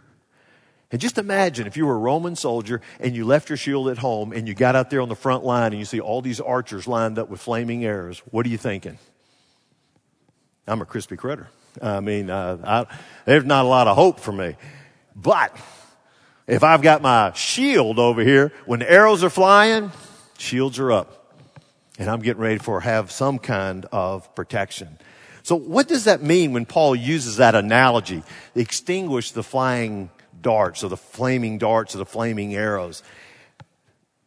And 0.92 1.00
just 1.00 1.16
imagine 1.16 1.66
if 1.66 1.76
you 1.76 1.86
were 1.86 1.94
a 1.94 1.98
Roman 1.98 2.36
soldier 2.36 2.82
and 3.00 3.16
you 3.16 3.24
left 3.24 3.48
your 3.48 3.56
shield 3.56 3.88
at 3.88 3.96
home 3.98 4.32
and 4.32 4.46
you 4.46 4.54
got 4.54 4.76
out 4.76 4.90
there 4.90 5.00
on 5.00 5.08
the 5.08 5.16
front 5.16 5.42
line 5.42 5.72
and 5.72 5.78
you 5.78 5.86
see 5.86 6.00
all 6.00 6.20
these 6.20 6.38
archers 6.38 6.86
lined 6.86 7.18
up 7.18 7.30
with 7.30 7.40
flaming 7.40 7.82
arrows. 7.84 8.18
What 8.30 8.44
are 8.44 8.50
you 8.50 8.58
thinking? 8.58 8.98
I'm 10.66 10.82
a 10.82 10.84
crispy 10.84 11.16
critter. 11.16 11.48
I 11.80 12.00
mean, 12.00 12.28
uh, 12.28 12.58
I, 12.62 12.98
there's 13.24 13.46
not 13.46 13.64
a 13.64 13.68
lot 13.68 13.88
of 13.88 13.96
hope 13.96 14.20
for 14.20 14.32
me. 14.32 14.56
But 15.16 15.56
if 16.46 16.62
I've 16.62 16.82
got 16.82 17.00
my 17.00 17.32
shield 17.32 17.98
over 17.98 18.22
here, 18.22 18.52
when 18.66 18.80
the 18.80 18.90
arrows 18.90 19.24
are 19.24 19.30
flying, 19.30 19.92
shields 20.36 20.78
are 20.78 20.92
up. 20.92 21.34
And 21.98 22.10
I'm 22.10 22.20
getting 22.20 22.42
ready 22.42 22.58
for 22.58 22.80
have 22.80 23.10
some 23.10 23.38
kind 23.38 23.86
of 23.92 24.34
protection. 24.34 24.98
So 25.42 25.56
what 25.56 25.88
does 25.88 26.04
that 26.04 26.22
mean 26.22 26.52
when 26.52 26.66
Paul 26.66 26.94
uses 26.94 27.36
that 27.36 27.54
analogy? 27.54 28.22
Extinguish 28.54 29.32
the 29.32 29.42
flying 29.42 30.10
darts 30.40 30.84
or 30.84 30.88
the 30.88 30.96
flaming 30.96 31.58
darts 31.58 31.94
or 31.94 31.98
the 31.98 32.06
flaming 32.06 32.54
arrows. 32.54 33.02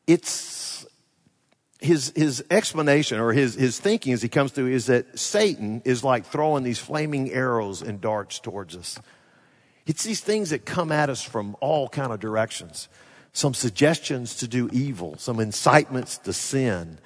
It's 0.08 0.86
his, 1.80 2.12
his 2.16 2.44
explanation 2.50 3.20
or 3.20 3.32
his, 3.32 3.56
his 3.56 3.80
thinking 3.80 4.14
as 4.14 4.22
he 4.22 4.30
comes 4.30 4.52
through 4.52 4.68
is 4.68 4.88
that 4.88 5.18
Satan 5.18 5.82
is 5.86 6.04
like 6.04 6.26
throwing 6.26 6.64
these 6.64 6.80
flaming 6.80 7.32
arrows 7.32 7.82
and 7.82 8.02
darts 8.02 8.40
towards 8.40 8.76
us. 8.76 9.00
It's 9.86 10.04
these 10.04 10.22
things 10.22 10.50
that 10.50 10.66
come 10.66 10.92
at 10.92 11.10
us 11.10 11.22
from 11.22 11.56
all 11.62 11.88
kind 11.88 12.12
of 12.12 12.20
directions. 12.20 12.90
Some 13.34 13.54
suggestions 13.54 14.36
to 14.38 14.48
do 14.48 14.70
evil, 14.72 15.16
some 15.18 15.40
incitements 15.40 16.18
to 16.20 16.34
sin. 16.34 16.98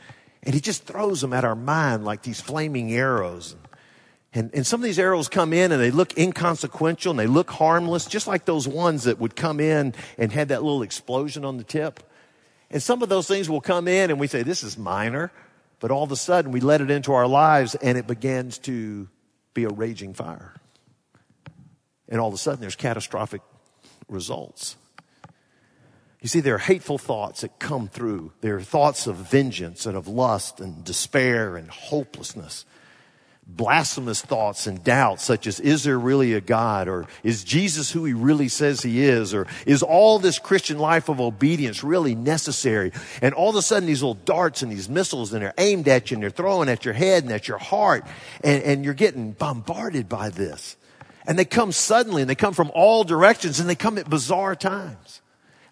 And 0.44 0.54
he 0.54 0.62
just 0.62 0.86
throws 0.86 1.22
them 1.22 1.34
at 1.34 1.44
our 1.44 1.56
mind 1.56 2.06
like 2.06 2.22
these 2.22 2.40
flaming 2.40 2.94
arrows. 2.94 3.56
And, 4.34 4.52
and 4.54 4.66
some 4.66 4.80
of 4.80 4.84
these 4.84 5.00
arrows 5.00 5.28
come 5.28 5.54
in 5.54 5.72
and 5.72 5.82
they 5.82 5.90
look 5.90 6.18
inconsequential 6.18 7.12
and 7.12 7.20
they 7.20 7.28
look 7.28 7.50
harmless, 7.50 8.06
just 8.06 8.28
like 8.28 8.46
those 8.46 8.68
ones 8.68 9.06
that 9.06 9.20
would 9.20 9.36
come 9.36 9.60
in 9.60 9.96
and 10.18 10.32
had 10.32 10.50
that 10.50 10.62
little 10.62 10.84
explosion 10.84 11.44
on 11.44 11.58
the 11.58 11.64
tip. 11.64 12.04
And 12.70 12.82
some 12.82 13.02
of 13.02 13.10
those 13.10 13.28
things 13.28 13.50
will 13.50 13.62
come 13.62 13.88
in 13.88 14.12
and 14.12 14.20
we 14.20 14.28
say, 14.28 14.44
this 14.44 14.64
is 14.64 14.78
minor. 14.78 15.32
But 15.80 15.90
all 15.90 16.04
of 16.04 16.12
a 16.12 16.16
sudden 16.16 16.52
we 16.52 16.60
let 16.60 16.82
it 16.82 16.92
into 16.92 17.14
our 17.14 17.28
lives 17.28 17.74
and 17.76 17.98
it 17.98 18.06
begins 18.06 18.60
to 18.60 19.08
be 19.56 19.64
a 19.64 19.70
raging 19.70 20.14
fire. 20.14 20.54
And 22.08 22.20
all 22.20 22.28
of 22.28 22.34
a 22.34 22.38
sudden 22.38 22.62
there's 22.62 22.76
catastrophic 22.76 23.42
results. 24.08 24.76
You 26.22 26.28
see, 26.28 26.42
there 26.42 26.56
are 26.56 26.60
hateful 26.60 26.98
thoughts 26.98 27.42
that 27.42 27.60
come 27.60 27.88
through. 27.88 28.34
There 28.42 28.58
are 28.58 28.62
thoughts 28.62 29.08
of 29.08 29.16
vengeance 29.16 29.86
and 29.86 29.96
of 29.96 30.08
lust 30.08 30.60
and 30.60 30.84
despair 30.84 31.56
and 31.56 31.70
hopelessness 31.70 32.66
blasphemous 33.56 34.22
thoughts 34.22 34.68
and 34.68 34.84
doubts 34.84 35.24
such 35.24 35.48
as, 35.48 35.60
is 35.60 35.84
there 35.84 36.00
really 36.00 36.34
a 36.34 36.42
God? 36.42 36.88
Or 36.88 37.08
is 37.24 37.44
Jesus 37.44 37.92
who 37.92 38.06
he 38.06 38.14
really 38.14 38.48
says 38.48 38.82
he 38.82 39.04
is? 39.04 39.34
Or 39.34 39.48
is 39.66 39.84
all 39.84 40.20
this 40.20 40.40
Christian 40.40 40.78
life 40.78 41.10
of 41.10 41.20
obedience 41.20 41.84
really 41.84 42.16
necessary? 42.16 42.92
And 43.22 43.34
all 43.34 43.50
of 43.50 43.56
a 43.56 43.62
sudden 43.62 43.88
these 43.88 44.02
little 44.02 44.14
darts 44.14 44.62
and 44.62 44.72
these 44.72 44.88
missiles 44.88 45.34
and 45.34 45.42
they're 45.42 45.54
aimed 45.58 45.88
at 45.88 46.12
you 46.12 46.16
and 46.16 46.24
they're 46.24 46.30
throwing 46.30 46.70
at 46.70 46.86
your 46.86 46.94
head 46.94 47.24
and 47.24 47.32
at 47.34 47.48
your 47.48 47.58
heart 47.58 48.06
and, 48.44 48.64
and 48.64 48.86
you're 48.86 48.94
getting 48.94 49.32
bombarded 49.32 50.08
by 50.08 50.30
this. 50.30 50.78
And 51.28 51.38
they 51.38 51.46
come 51.46 51.72
suddenly 51.72 52.22
and 52.22 52.30
they 52.30 52.36
come 52.36 52.54
from 52.54 52.72
all 52.74 53.04
directions 53.04 53.60
and 53.60 53.70
they 53.70 53.76
come 53.76 53.98
at 53.98 54.10
bizarre 54.10 54.56
times. 54.56 55.22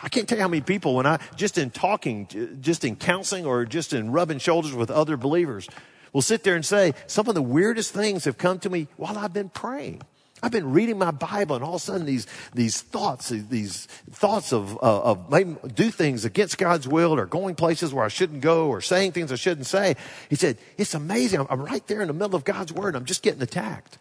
I 0.01 0.09
can't 0.09 0.29
tell 0.29 0.37
you 0.37 0.43
how 0.43 0.47
many 0.47 0.61
people 0.61 0.95
when 0.95 1.05
I, 1.05 1.19
just 1.35 1.57
in 1.57 1.71
talking, 1.71 2.59
just 2.61 2.83
in 2.83 2.95
counseling 2.95 3.45
or 3.45 3.65
just 3.65 3.93
in 3.93 4.11
rubbing 4.11 4.39
shoulders 4.39 4.73
with 4.73 4.91
other 4.91 5.17
believers, 5.17 5.67
will 6.13 6.21
sit 6.21 6.43
there 6.43 6.55
and 6.55 6.65
say, 6.65 6.93
some 7.07 7.27
of 7.27 7.35
the 7.35 7.41
weirdest 7.41 7.93
things 7.93 8.25
have 8.25 8.37
come 8.37 8.59
to 8.59 8.69
me 8.69 8.87
while 8.97 9.17
I've 9.17 9.33
been 9.33 9.49
praying. 9.49 10.01
I've 10.41 10.51
been 10.51 10.71
reading 10.71 10.99
my 10.99 11.09
Bible 11.09 11.55
and 11.55 11.65
all 11.65 11.75
of 11.75 11.81
a 11.81 11.83
sudden 11.83 12.05
these, 12.05 12.27
these 12.53 12.81
thoughts, 12.81 13.29
these 13.29 13.87
thoughts 14.11 14.53
of, 14.53 14.75
uh, 14.83 15.01
of 15.01 15.31
maybe 15.31 15.55
do 15.73 15.89
things 15.89 16.25
against 16.25 16.59
God's 16.59 16.87
will 16.87 17.15
or 17.15 17.25
going 17.25 17.55
places 17.55 17.91
where 17.91 18.05
I 18.05 18.07
shouldn't 18.07 18.41
go 18.41 18.67
or 18.67 18.79
saying 18.79 19.13
things 19.13 19.31
I 19.31 19.35
shouldn't 19.35 19.65
say. 19.65 19.95
He 20.29 20.35
said, 20.35 20.59
it's 20.77 20.93
amazing. 20.93 21.39
I'm, 21.39 21.47
I'm 21.49 21.61
right 21.61 21.85
there 21.87 22.01
in 22.01 22.07
the 22.07 22.13
middle 22.13 22.35
of 22.35 22.43
God's 22.43 22.71
word. 22.71 22.95
I'm 22.95 23.05
just 23.05 23.23
getting 23.23 23.41
attacked. 23.41 23.97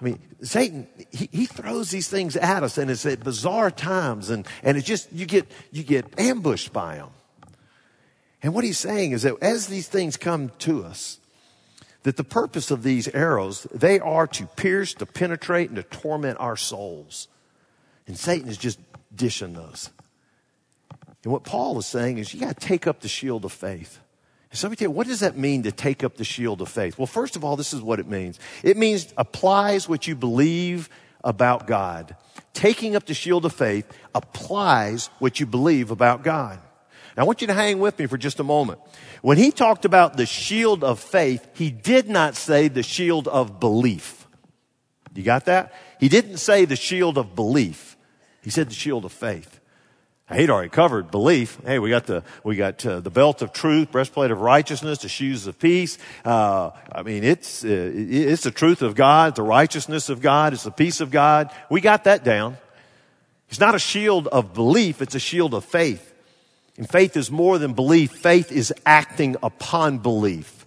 I 0.00 0.04
mean, 0.04 0.18
Satan, 0.42 0.88
he, 1.12 1.28
he 1.30 1.46
throws 1.46 1.90
these 1.90 2.08
things 2.08 2.36
at 2.36 2.64
us 2.64 2.76
and 2.76 2.90
it's 2.90 3.06
at 3.06 3.22
bizarre 3.22 3.70
times 3.70 4.30
and, 4.30 4.48
and 4.64 4.76
it's 4.76 4.86
just, 4.86 5.12
you 5.12 5.26
get, 5.26 5.46
you 5.70 5.84
get 5.84 6.18
ambushed 6.18 6.72
by 6.72 6.96
them. 6.96 7.10
And 8.42 8.54
what 8.54 8.64
he's 8.64 8.78
saying 8.78 9.12
is 9.12 9.22
that 9.22 9.36
as 9.42 9.66
these 9.66 9.88
things 9.88 10.16
come 10.16 10.50
to 10.60 10.84
us, 10.84 11.18
that 12.02 12.16
the 12.16 12.24
purpose 12.24 12.70
of 12.70 12.82
these 12.82 13.08
arrows, 13.08 13.66
they 13.74 13.98
are 13.98 14.28
to 14.28 14.46
pierce, 14.46 14.94
to 14.94 15.06
penetrate, 15.06 15.68
and 15.70 15.76
to 15.76 15.82
torment 15.82 16.38
our 16.38 16.56
souls. 16.56 17.26
And 18.06 18.16
Satan 18.16 18.48
is 18.48 18.58
just 18.58 18.78
dishing 19.14 19.54
those. 19.54 19.90
And 21.24 21.32
what 21.32 21.42
Paul 21.42 21.76
is 21.78 21.86
saying 21.86 22.18
is 22.18 22.32
you 22.32 22.38
got 22.38 22.56
to 22.56 22.66
take 22.66 22.86
up 22.86 23.00
the 23.00 23.08
shield 23.08 23.44
of 23.44 23.52
faith. 23.52 23.98
And 24.52 24.58
so 24.58 24.68
let 24.68 24.70
me 24.70 24.76
tell 24.76 24.86
you, 24.86 24.92
what 24.92 25.08
does 25.08 25.20
that 25.20 25.36
mean 25.36 25.64
to 25.64 25.72
take 25.72 26.04
up 26.04 26.16
the 26.16 26.22
shield 26.22 26.60
of 26.60 26.68
faith? 26.68 26.96
Well, 26.96 27.08
first 27.08 27.34
of 27.34 27.44
all, 27.44 27.56
this 27.56 27.74
is 27.74 27.82
what 27.82 27.98
it 27.98 28.06
means. 28.06 28.38
It 28.62 28.76
means 28.76 29.12
applies 29.16 29.88
what 29.88 30.06
you 30.06 30.14
believe 30.14 30.88
about 31.24 31.66
God. 31.66 32.14
Taking 32.52 32.94
up 32.94 33.06
the 33.06 33.14
shield 33.14 33.44
of 33.44 33.52
faith 33.52 33.90
applies 34.14 35.10
what 35.18 35.40
you 35.40 35.46
believe 35.46 35.90
about 35.90 36.22
God. 36.22 36.60
I 37.16 37.24
want 37.24 37.40
you 37.40 37.46
to 37.46 37.54
hang 37.54 37.78
with 37.78 37.98
me 37.98 38.06
for 38.06 38.18
just 38.18 38.40
a 38.40 38.44
moment. 38.44 38.78
When 39.22 39.38
he 39.38 39.50
talked 39.50 39.84
about 39.84 40.16
the 40.16 40.26
shield 40.26 40.84
of 40.84 41.00
faith, 41.00 41.48
he 41.54 41.70
did 41.70 42.08
not 42.08 42.36
say 42.36 42.68
the 42.68 42.82
shield 42.82 43.26
of 43.26 43.58
belief. 43.58 44.26
You 45.14 45.22
got 45.22 45.46
that? 45.46 45.72
He 45.98 46.08
didn't 46.08 46.36
say 46.36 46.66
the 46.66 46.76
shield 46.76 47.16
of 47.16 47.34
belief. 47.34 47.96
He 48.42 48.50
said 48.50 48.68
the 48.68 48.74
shield 48.74 49.04
of 49.06 49.12
faith. 49.12 49.60
He'd 50.34 50.50
already 50.50 50.70
covered 50.70 51.12
belief. 51.12 51.58
Hey, 51.64 51.78
we 51.78 51.88
got 51.88 52.06
the 52.06 52.24
we 52.42 52.56
got 52.56 52.84
uh, 52.84 52.98
the 52.98 53.10
belt 53.10 53.42
of 53.42 53.52
truth, 53.52 53.92
breastplate 53.92 54.32
of 54.32 54.40
righteousness, 54.40 54.98
the 54.98 55.08
shoes 55.08 55.46
of 55.46 55.56
peace. 55.56 55.98
Uh, 56.24 56.72
I 56.90 57.02
mean, 57.02 57.22
it's 57.22 57.64
uh, 57.64 57.92
it's 57.94 58.42
the 58.42 58.50
truth 58.50 58.82
of 58.82 58.96
God, 58.96 59.36
the 59.36 59.44
righteousness 59.44 60.08
of 60.08 60.20
God, 60.20 60.52
it's 60.52 60.64
the 60.64 60.72
peace 60.72 61.00
of 61.00 61.12
God. 61.12 61.50
We 61.70 61.80
got 61.80 62.04
that 62.04 62.24
down. 62.24 62.58
It's 63.48 63.60
not 63.60 63.76
a 63.76 63.78
shield 63.78 64.26
of 64.26 64.52
belief; 64.52 65.00
it's 65.00 65.14
a 65.14 65.20
shield 65.20 65.54
of 65.54 65.64
faith. 65.64 66.12
And 66.78 66.88
faith 66.88 67.16
is 67.16 67.30
more 67.30 67.58
than 67.58 67.72
belief. 67.72 68.12
Faith 68.12 68.52
is 68.52 68.72
acting 68.84 69.36
upon 69.42 69.98
belief. 69.98 70.66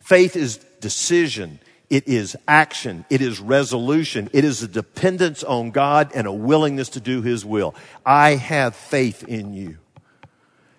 Faith 0.00 0.36
is 0.36 0.58
decision. 0.80 1.58
It 1.90 2.06
is 2.06 2.36
action. 2.46 3.06
It 3.08 3.22
is 3.22 3.40
resolution. 3.40 4.28
It 4.32 4.44
is 4.44 4.62
a 4.62 4.68
dependence 4.68 5.42
on 5.42 5.70
God 5.70 6.12
and 6.14 6.26
a 6.26 6.32
willingness 6.32 6.90
to 6.90 7.00
do 7.00 7.22
His 7.22 7.44
will. 7.44 7.74
I 8.04 8.30
have 8.30 8.76
faith 8.76 9.24
in 9.24 9.54
you. 9.54 9.78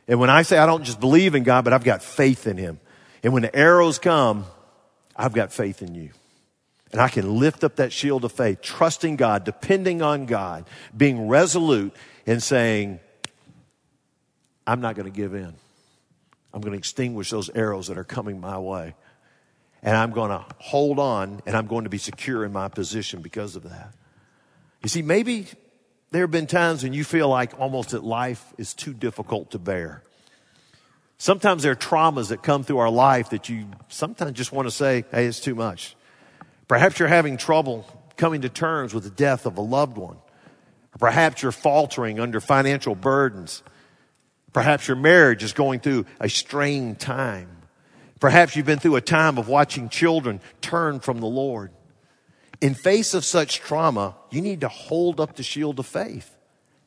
And 0.08 0.20
when 0.20 0.30
I 0.30 0.44
say 0.44 0.58
I 0.58 0.66
don't 0.66 0.84
just 0.84 1.00
believe 1.00 1.36
in 1.36 1.44
God, 1.44 1.64
but 1.64 1.74
I've 1.74 1.84
got 1.84 2.04
faith 2.04 2.46
in 2.46 2.58
Him. 2.58 2.80
And 3.24 3.34
when 3.34 3.42
the 3.42 3.56
arrows 3.56 3.98
come, 3.98 4.46
I've 5.16 5.34
got 5.34 5.52
faith 5.52 5.82
in 5.82 5.96
you. 5.96 6.12
And 6.92 7.02
I 7.02 7.08
can 7.10 7.38
lift 7.40 7.64
up 7.64 7.76
that 7.76 7.94
shield 7.94 8.26
of 8.26 8.32
faith, 8.32 8.62
trusting 8.62 9.16
God, 9.16 9.44
depending 9.44 10.02
on 10.02 10.26
God, 10.26 10.66
being 10.96 11.28
resolute 11.28 11.94
and 12.26 12.42
saying, 12.42 13.00
I'm 14.70 14.82
not 14.82 14.96
going 14.96 15.12
to 15.12 15.16
give 15.16 15.34
in. 15.34 15.52
I'm 16.54 16.62
going 16.62 16.74
to 16.74 16.78
extinguish 16.78 17.32
those 17.32 17.50
arrows 17.50 17.88
that 17.88 17.98
are 17.98 18.04
coming 18.04 18.40
my 18.40 18.60
way. 18.60 18.94
And 19.82 19.98
I'm 19.98 20.12
going 20.12 20.30
to 20.30 20.46
hold 20.60 21.00
on 21.00 21.42
and 21.48 21.58
I'm 21.58 21.66
going 21.66 21.86
to 21.86 21.90
be 21.90 21.98
secure 21.98 22.46
in 22.46 22.54
my 22.54 22.68
position 22.68 23.24
because 23.24 23.56
of 23.56 23.64
that. 23.64 23.96
You 24.84 24.90
see, 24.90 25.02
maybe 25.02 25.48
there 26.12 26.22
have 26.22 26.30
been 26.30 26.46
times 26.46 26.84
when 26.84 26.94
you 26.94 27.04
feel 27.04 27.28
like 27.30 27.60
almost 27.60 27.90
that 27.90 28.04
life 28.04 28.46
is 28.60 28.76
too 28.76 28.94
difficult 28.94 29.52
to 29.52 29.60
bear. 29.60 30.04
Sometimes 31.18 31.64
there 31.64 31.72
are 31.72 31.76
traumas 31.76 32.30
that 32.30 32.44
come 32.44 32.64
through 32.64 32.78
our 32.78 32.92
life 32.92 33.32
that 33.32 33.50
you 33.50 33.66
sometimes 33.88 34.34
just 34.34 34.52
want 34.52 34.68
to 34.68 34.72
say, 34.72 35.04
hey, 35.12 35.26
it's 35.26 35.40
too 35.40 35.56
much. 35.56 35.96
Perhaps 36.68 37.00
you're 37.00 37.08
having 37.08 37.38
trouble 37.38 37.88
coming 38.18 38.42
to 38.42 38.50
terms 38.50 38.94
with 38.94 39.04
the 39.04 39.10
death 39.10 39.48
of 39.48 39.58
a 39.58 39.62
loved 39.62 39.98
one. 39.98 40.18
Perhaps 41.00 41.42
you're 41.42 41.52
faltering 41.52 42.20
under 42.20 42.40
financial 42.40 42.94
burdens. 42.94 43.64
Perhaps 44.54 44.88
your 44.88 44.98
marriage 44.98 45.44
is 45.44 45.54
going 45.54 45.80
through 45.80 46.06
a 46.20 46.30
strained 46.30 47.00
time. 47.00 47.50
Perhaps 48.20 48.56
you've 48.56 48.66
been 48.66 48.80
through 48.80 48.96
a 48.96 49.02
time 49.02 49.38
of 49.38 49.48
watching 49.48 49.90
children 49.90 50.42
turn 50.62 51.00
from 51.00 51.20
the 51.20 51.28
Lord. 51.28 51.72
In 52.60 52.74
face 52.74 53.14
of 53.14 53.24
such 53.24 53.60
trauma, 53.60 54.16
you 54.30 54.42
need 54.42 54.62
to 54.62 54.68
hold 54.68 55.20
up 55.22 55.36
the 55.36 55.44
shield 55.44 55.80
of 55.80 55.86
faith 55.86 56.36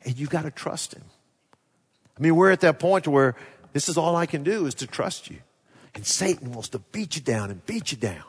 and 0.05 0.17
you've 0.17 0.29
got 0.29 0.43
to 0.43 0.51
trust 0.51 0.93
him. 0.93 1.03
I 2.17 2.21
mean, 2.21 2.35
we're 2.35 2.51
at 2.51 2.59
that 2.61 2.79
point 2.79 3.07
where 3.07 3.35
this 3.71 3.89
is 3.89 3.97
all 3.97 4.15
I 4.15 4.27
can 4.27 4.43
do 4.43 4.67
is 4.67 4.75
to 4.75 4.87
trust 4.87 5.31
you. 5.31 5.39
And 5.95 6.05
Satan 6.05 6.51
wants 6.51 6.69
to 6.69 6.79
beat 6.79 7.15
you 7.15 7.21
down 7.21 7.49
and 7.49 7.65
beat 7.65 7.91
you 7.91 7.97
down. 7.97 8.23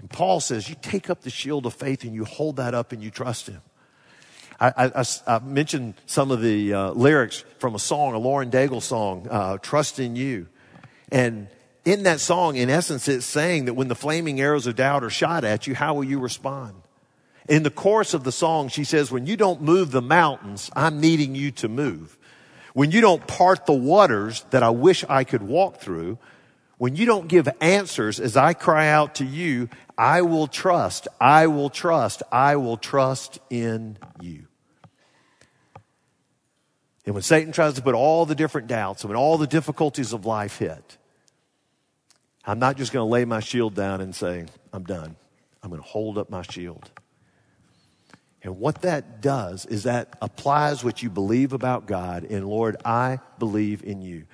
And 0.00 0.10
Paul 0.10 0.38
says, 0.38 0.68
you 0.68 0.76
take 0.80 1.10
up 1.10 1.22
the 1.22 1.30
shield 1.30 1.66
of 1.66 1.74
faith 1.74 2.04
and 2.04 2.14
you 2.14 2.24
hold 2.24 2.56
that 2.56 2.74
up 2.74 2.92
and 2.92 3.02
you 3.02 3.10
trust 3.10 3.48
him. 3.48 3.62
I, 4.60 4.92
I, 4.94 5.04
I 5.26 5.38
mentioned 5.40 5.94
some 6.06 6.30
of 6.30 6.40
the 6.40 6.72
uh, 6.72 6.90
lyrics 6.92 7.44
from 7.58 7.74
a 7.74 7.78
song, 7.78 8.14
a 8.14 8.18
Lauren 8.18 8.50
Daigle 8.50 8.82
song, 8.82 9.26
uh, 9.30 9.58
Trust 9.58 9.98
in 9.98 10.16
You. 10.16 10.46
And 11.10 11.48
in 11.84 12.04
that 12.04 12.20
song, 12.20 12.56
in 12.56 12.70
essence, 12.70 13.08
it's 13.08 13.26
saying 13.26 13.66
that 13.66 13.74
when 13.74 13.88
the 13.88 13.94
flaming 13.94 14.40
arrows 14.40 14.66
of 14.66 14.76
doubt 14.76 15.04
are 15.04 15.10
shot 15.10 15.44
at 15.44 15.66
you, 15.66 15.74
how 15.74 15.94
will 15.94 16.04
you 16.04 16.18
respond? 16.18 16.74
In 17.48 17.62
the 17.62 17.70
course 17.70 18.14
of 18.14 18.24
the 18.24 18.32
song, 18.32 18.68
she 18.68 18.84
says, 18.84 19.10
when 19.10 19.26
you 19.26 19.36
don't 19.36 19.60
move 19.60 19.90
the 19.90 20.00
mountains, 20.00 20.70
I'm 20.74 21.00
needing 21.00 21.34
you 21.34 21.50
to 21.52 21.68
move. 21.68 22.16
When 22.72 22.90
you 22.90 23.00
don't 23.00 23.26
part 23.26 23.66
the 23.66 23.74
waters 23.74 24.44
that 24.50 24.62
I 24.62 24.70
wish 24.70 25.04
I 25.08 25.24
could 25.24 25.42
walk 25.42 25.76
through, 25.76 26.18
when 26.78 26.96
you 26.96 27.06
don't 27.06 27.28
give 27.28 27.48
answers 27.60 28.18
as 28.18 28.36
I 28.36 28.54
cry 28.54 28.88
out 28.88 29.16
to 29.16 29.24
you, 29.24 29.68
I 29.96 30.22
will 30.22 30.46
trust, 30.46 31.08
I 31.20 31.46
will 31.46 31.70
trust, 31.70 32.22
I 32.32 32.56
will 32.56 32.76
trust 32.76 33.38
in 33.50 33.98
you. 34.20 34.46
And 37.06 37.14
when 37.14 37.22
Satan 37.22 37.52
tries 37.52 37.74
to 37.74 37.82
put 37.82 37.94
all 37.94 38.24
the 38.26 38.34
different 38.34 38.66
doubts 38.66 39.02
and 39.02 39.10
when 39.10 39.18
all 39.18 39.36
the 39.38 39.46
difficulties 39.46 40.12
of 40.12 40.24
life 40.24 40.58
hit, 40.58 40.96
I'm 42.46 42.58
not 42.58 42.76
just 42.76 42.92
going 42.92 43.06
to 43.06 43.10
lay 43.10 43.24
my 43.24 43.40
shield 43.40 43.74
down 43.74 44.00
and 44.00 44.14
say, 44.14 44.46
I'm 44.72 44.84
done. 44.84 45.16
I'm 45.62 45.70
going 45.70 45.82
to 45.82 45.88
hold 45.88 46.18
up 46.18 46.30
my 46.30 46.42
shield. 46.42 46.90
And 48.42 48.58
what 48.58 48.82
that 48.82 49.22
does 49.22 49.64
is 49.64 49.84
that 49.84 50.18
applies 50.20 50.84
what 50.84 51.02
you 51.02 51.08
believe 51.08 51.54
about 51.54 51.86
God. 51.86 52.24
And 52.24 52.46
Lord, 52.46 52.76
I 52.84 53.20
believe 53.38 53.82
in 53.82 54.02
you. 54.02 54.24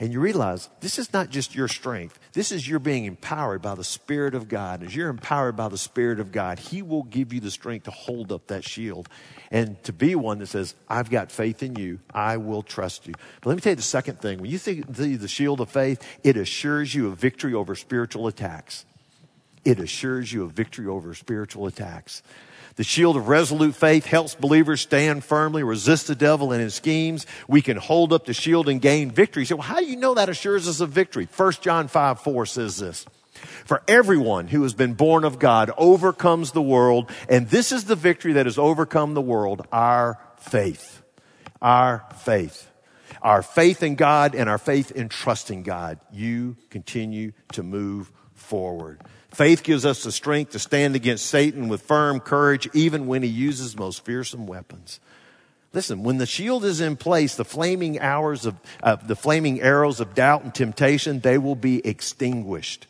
And 0.00 0.12
you 0.12 0.18
realize 0.18 0.68
this 0.80 0.98
is 0.98 1.12
not 1.12 1.30
just 1.30 1.54
your 1.54 1.68
strength. 1.68 2.18
This 2.32 2.50
is 2.50 2.68
your 2.68 2.80
being 2.80 3.04
empowered 3.04 3.62
by 3.62 3.76
the 3.76 3.84
Spirit 3.84 4.34
of 4.34 4.48
God. 4.48 4.82
As 4.82 4.94
you're 4.94 5.08
empowered 5.08 5.56
by 5.56 5.68
the 5.68 5.78
Spirit 5.78 6.18
of 6.18 6.32
God, 6.32 6.58
He 6.58 6.82
will 6.82 7.04
give 7.04 7.32
you 7.32 7.40
the 7.40 7.50
strength 7.50 7.84
to 7.84 7.92
hold 7.92 8.32
up 8.32 8.48
that 8.48 8.64
shield 8.64 9.08
and 9.52 9.80
to 9.84 9.92
be 9.92 10.16
one 10.16 10.40
that 10.40 10.48
says, 10.48 10.74
I've 10.88 11.10
got 11.10 11.30
faith 11.30 11.62
in 11.62 11.76
you. 11.76 12.00
I 12.12 12.38
will 12.38 12.62
trust 12.62 13.06
you. 13.06 13.14
But 13.40 13.50
let 13.50 13.54
me 13.54 13.60
tell 13.60 13.72
you 13.72 13.76
the 13.76 13.82
second 13.82 14.20
thing. 14.20 14.40
When 14.40 14.50
you 14.50 14.58
the, 14.58 15.16
the 15.16 15.28
shield 15.28 15.60
of 15.60 15.70
faith, 15.70 16.02
it 16.24 16.36
assures 16.36 16.92
you 16.92 17.08
of 17.08 17.18
victory 17.18 17.54
over 17.54 17.76
spiritual 17.76 18.26
attacks. 18.26 18.84
It 19.64 19.80
assures 19.80 20.32
you 20.32 20.44
of 20.44 20.52
victory 20.52 20.86
over 20.86 21.14
spiritual 21.14 21.66
attacks. 21.66 22.22
The 22.76 22.84
shield 22.84 23.16
of 23.16 23.28
resolute 23.28 23.76
faith 23.76 24.04
helps 24.04 24.34
believers 24.34 24.80
stand 24.80 25.24
firmly, 25.24 25.62
resist 25.62 26.08
the 26.08 26.16
devil 26.16 26.50
and 26.52 26.60
his 26.60 26.74
schemes. 26.74 27.24
We 27.46 27.62
can 27.62 27.76
hold 27.76 28.12
up 28.12 28.24
the 28.26 28.34
shield 28.34 28.68
and 28.68 28.80
gain 28.80 29.10
victory. 29.10 29.44
Say, 29.44 29.54
well, 29.54 29.62
how 29.62 29.78
do 29.78 29.86
you 29.86 29.96
know 29.96 30.14
that 30.14 30.28
assures 30.28 30.66
us 30.66 30.80
of 30.80 30.90
victory? 30.90 31.28
1 31.36 31.52
John 31.60 31.86
5, 31.86 32.20
4 32.20 32.46
says 32.46 32.78
this. 32.78 33.06
For 33.64 33.82
everyone 33.86 34.48
who 34.48 34.62
has 34.62 34.74
been 34.74 34.94
born 34.94 35.24
of 35.24 35.38
God 35.38 35.70
overcomes 35.76 36.52
the 36.52 36.62
world, 36.62 37.10
and 37.28 37.48
this 37.48 37.72
is 37.72 37.84
the 37.84 37.96
victory 37.96 38.32
that 38.34 38.46
has 38.46 38.58
overcome 38.58 39.14
the 39.14 39.20
world, 39.20 39.66
our 39.70 40.18
faith. 40.38 41.02
Our 41.62 42.04
faith. 42.24 42.70
Our 43.22 43.42
faith 43.42 43.82
in 43.82 43.94
God 43.94 44.34
and 44.34 44.48
our 44.48 44.58
faith 44.58 44.90
in 44.90 45.08
trusting 45.08 45.62
God. 45.62 46.00
You 46.12 46.56
continue 46.70 47.32
to 47.52 47.62
move 47.62 48.10
forward. 48.34 49.00
Faith 49.34 49.64
gives 49.64 49.84
us 49.84 50.04
the 50.04 50.12
strength 50.12 50.52
to 50.52 50.58
stand 50.58 50.94
against 50.94 51.26
Satan 51.26 51.68
with 51.68 51.82
firm 51.82 52.20
courage, 52.20 52.68
even 52.72 53.06
when 53.06 53.22
he 53.22 53.28
uses 53.28 53.76
most 53.76 54.04
fearsome 54.04 54.46
weapons. 54.46 55.00
Listen, 55.72 56.04
when 56.04 56.18
the 56.18 56.26
shield 56.26 56.64
is 56.64 56.80
in 56.80 56.96
place, 56.96 57.34
the 57.34 57.44
flaming 57.44 57.98
hours 57.98 58.46
of 58.46 58.54
uh, 58.80 58.94
the 58.94 59.16
flaming 59.16 59.60
arrows 59.60 59.98
of 59.98 60.14
doubt 60.14 60.44
and 60.44 60.54
temptation, 60.54 61.18
they 61.18 61.36
will 61.36 61.56
be 61.56 61.84
extinguished. 61.84 62.86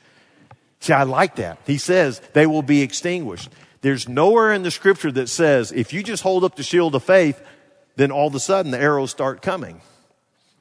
See, 0.80 0.92
I 0.92 1.04
like 1.04 1.36
that. 1.36 1.58
He 1.66 1.78
says 1.78 2.20
they 2.34 2.46
will 2.46 2.62
be 2.62 2.82
extinguished. 2.82 3.48
There's 3.80 4.06
nowhere 4.06 4.52
in 4.52 4.62
the 4.62 4.70
scripture 4.70 5.10
that 5.12 5.30
says 5.30 5.72
if 5.72 5.94
you 5.94 6.02
just 6.02 6.22
hold 6.22 6.44
up 6.44 6.56
the 6.56 6.62
shield 6.62 6.94
of 6.94 7.02
faith, 7.02 7.42
then 7.96 8.10
all 8.10 8.26
of 8.26 8.34
a 8.34 8.40
sudden 8.40 8.70
the 8.70 8.78
arrows 8.78 9.10
start 9.10 9.40
coming. 9.40 9.80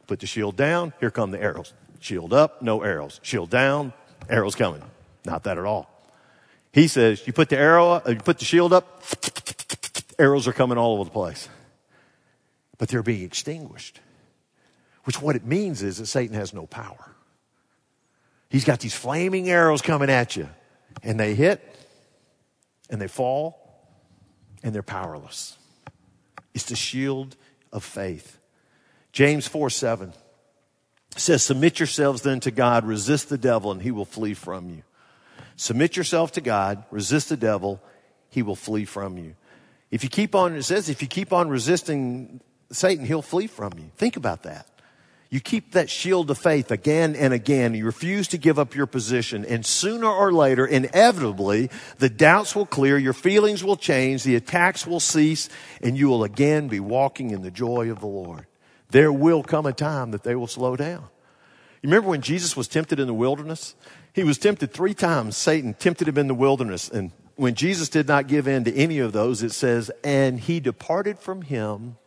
Put 0.07 0.21
the 0.21 0.27
shield 0.27 0.55
down, 0.55 0.93
here 1.01 1.11
come 1.11 1.31
the 1.31 1.41
arrows. 1.41 1.73
Shield 1.99 2.31
up, 2.31 2.61
no 2.61 2.83
arrows. 2.83 3.19
Shield 3.21 3.49
down, 3.49 3.91
arrows 4.29 4.55
coming. 4.55 4.81
Not 5.25 5.43
that 5.43 5.57
at 5.57 5.65
all. 5.65 5.89
He 6.71 6.87
says, 6.87 7.25
you 7.27 7.33
put 7.33 7.49
the 7.49 7.57
arrow, 7.57 7.91
uh, 7.91 8.01
you 8.07 8.15
put 8.15 8.39
the 8.39 8.45
shield 8.45 8.73
up, 8.73 9.03
arrows 10.17 10.47
are 10.47 10.53
coming 10.53 10.77
all 10.77 10.95
over 10.95 11.03
the 11.03 11.11
place. 11.11 11.47
But 12.77 12.89
they're 12.89 13.03
being 13.03 13.23
extinguished. 13.23 13.99
Which 15.03 15.21
what 15.21 15.35
it 15.35 15.45
means 15.45 15.83
is 15.83 15.97
that 15.97 16.07
Satan 16.07 16.35
has 16.35 16.53
no 16.53 16.65
power. 16.65 17.15
He's 18.49 18.65
got 18.65 18.79
these 18.79 18.95
flaming 18.95 19.49
arrows 19.49 19.81
coming 19.81 20.09
at 20.09 20.35
you, 20.35 20.49
and 21.01 21.19
they 21.19 21.35
hit, 21.35 21.61
and 22.89 23.01
they 23.01 23.07
fall, 23.07 23.59
and 24.63 24.73
they're 24.73 24.83
powerless. 24.83 25.57
It's 26.53 26.65
the 26.65 26.75
shield 26.75 27.35
of 27.71 27.83
faith. 27.83 28.37
James 29.11 29.47
4 29.47 29.69
7 29.69 30.13
says, 31.15 31.43
Submit 31.43 31.79
yourselves 31.79 32.21
then 32.21 32.39
to 32.41 32.51
God, 32.51 32.85
resist 32.85 33.29
the 33.29 33.37
devil, 33.37 33.71
and 33.71 33.81
he 33.81 33.91
will 33.91 34.05
flee 34.05 34.33
from 34.33 34.69
you. 34.69 34.83
Submit 35.55 35.95
yourself 35.95 36.31
to 36.33 36.41
God, 36.41 36.83
resist 36.91 37.29
the 37.29 37.37
devil, 37.37 37.81
he 38.29 38.41
will 38.41 38.55
flee 38.55 38.85
from 38.85 39.17
you. 39.17 39.35
If 39.91 40.03
you 40.03 40.09
keep 40.09 40.33
on, 40.33 40.55
it 40.55 40.63
says, 40.63 40.89
if 40.89 41.01
you 41.01 41.07
keep 41.07 41.31
on 41.31 41.49
resisting 41.49 42.41
Satan, 42.71 43.05
he'll 43.05 43.21
flee 43.21 43.47
from 43.47 43.73
you. 43.77 43.91
Think 43.95 44.17
about 44.17 44.43
that. 44.43 44.67
You 45.29 45.39
keep 45.39 45.71
that 45.71 45.89
shield 45.89 46.29
of 46.29 46.37
faith 46.37 46.69
again 46.69 47.15
and 47.15 47.33
again. 47.33 47.73
You 47.73 47.85
refuse 47.85 48.27
to 48.29 48.37
give 48.37 48.59
up 48.59 48.75
your 48.75 48.85
position. 48.85 49.43
And 49.45 49.65
sooner 49.65 50.07
or 50.07 50.31
later, 50.31 50.63
inevitably, 50.63 51.71
the 51.97 52.09
doubts 52.09 52.55
will 52.55 52.67
clear, 52.67 52.99
your 52.99 53.13
feelings 53.13 53.63
will 53.63 53.75
change, 53.75 54.23
the 54.23 54.35
attacks 54.35 54.85
will 54.85 54.99
cease, 54.99 55.49
and 55.81 55.97
you 55.97 56.07
will 56.07 56.23
again 56.23 56.67
be 56.67 56.79
walking 56.79 57.31
in 57.31 57.41
the 57.41 57.49
joy 57.49 57.89
of 57.89 57.99
the 57.99 58.05
Lord. 58.05 58.45
There 58.91 59.11
will 59.11 59.41
come 59.41 59.65
a 59.65 59.73
time 59.73 60.11
that 60.11 60.21
they 60.21 60.35
will 60.35 60.45
slow 60.45 60.75
down. 60.75 61.09
You 61.81 61.89
remember 61.89 62.09
when 62.09 62.21
Jesus 62.21 62.55
was 62.55 62.67
tempted 62.67 62.99
in 62.99 63.07
the 63.07 63.13
wilderness? 63.13 63.73
He 64.13 64.23
was 64.23 64.37
tempted 64.37 64.71
three 64.71 64.93
times. 64.93 65.35
Satan 65.35 65.73
tempted 65.73 66.07
him 66.07 66.17
in 66.17 66.27
the 66.27 66.35
wilderness. 66.35 66.87
And 66.87 67.11
when 67.35 67.55
Jesus 67.55 67.89
did 67.89 68.07
not 68.07 68.27
give 68.27 68.47
in 68.47 68.63
to 68.63 68.73
any 68.73 68.99
of 68.99 69.11
those, 69.11 69.41
it 69.41 69.51
says, 69.51 69.91
and 70.03 70.39
he 70.39 70.59
departed 70.59 71.17
from 71.17 71.41
him 71.41 71.97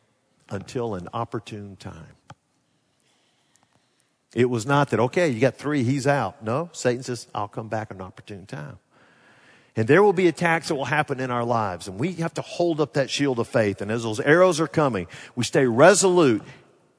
until 0.49 0.95
an 0.95 1.09
opportune 1.13 1.77
time. 1.77 2.15
It 4.35 4.51
was 4.51 4.67
not 4.67 4.91
that, 4.91 5.01
okay, 5.01 5.29
you 5.29 5.41
got 5.41 5.57
three, 5.57 5.83
he's 5.83 6.07
out. 6.07 6.45
No, 6.45 6.69
Satan 6.73 7.03
says, 7.03 7.27
I'll 7.35 7.49
come 7.49 7.69
back 7.69 7.91
an 7.91 8.01
opportune 8.01 8.47
time. 8.47 8.79
And 9.75 9.89
there 9.89 10.03
will 10.03 10.13
be 10.13 10.29
attacks 10.29 10.69
that 10.69 10.75
will 10.75 10.85
happen 10.85 11.21
in 11.21 11.31
our 11.31 11.45
lives. 11.45 11.89
And 11.89 11.99
we 11.99 12.13
have 12.15 12.35
to 12.35 12.43
hold 12.43 12.81
up 12.81 12.95
that 12.95 13.11
shield 13.11 13.39
of 13.39 13.49
faith. 13.49 13.81
And 13.81 13.91
as 13.91 14.05
those 14.05 14.21
arrows 14.21 14.61
are 14.61 14.69
coming, 14.69 15.07
we 15.35 15.45
stay 15.45 15.67
resolute 15.67 16.43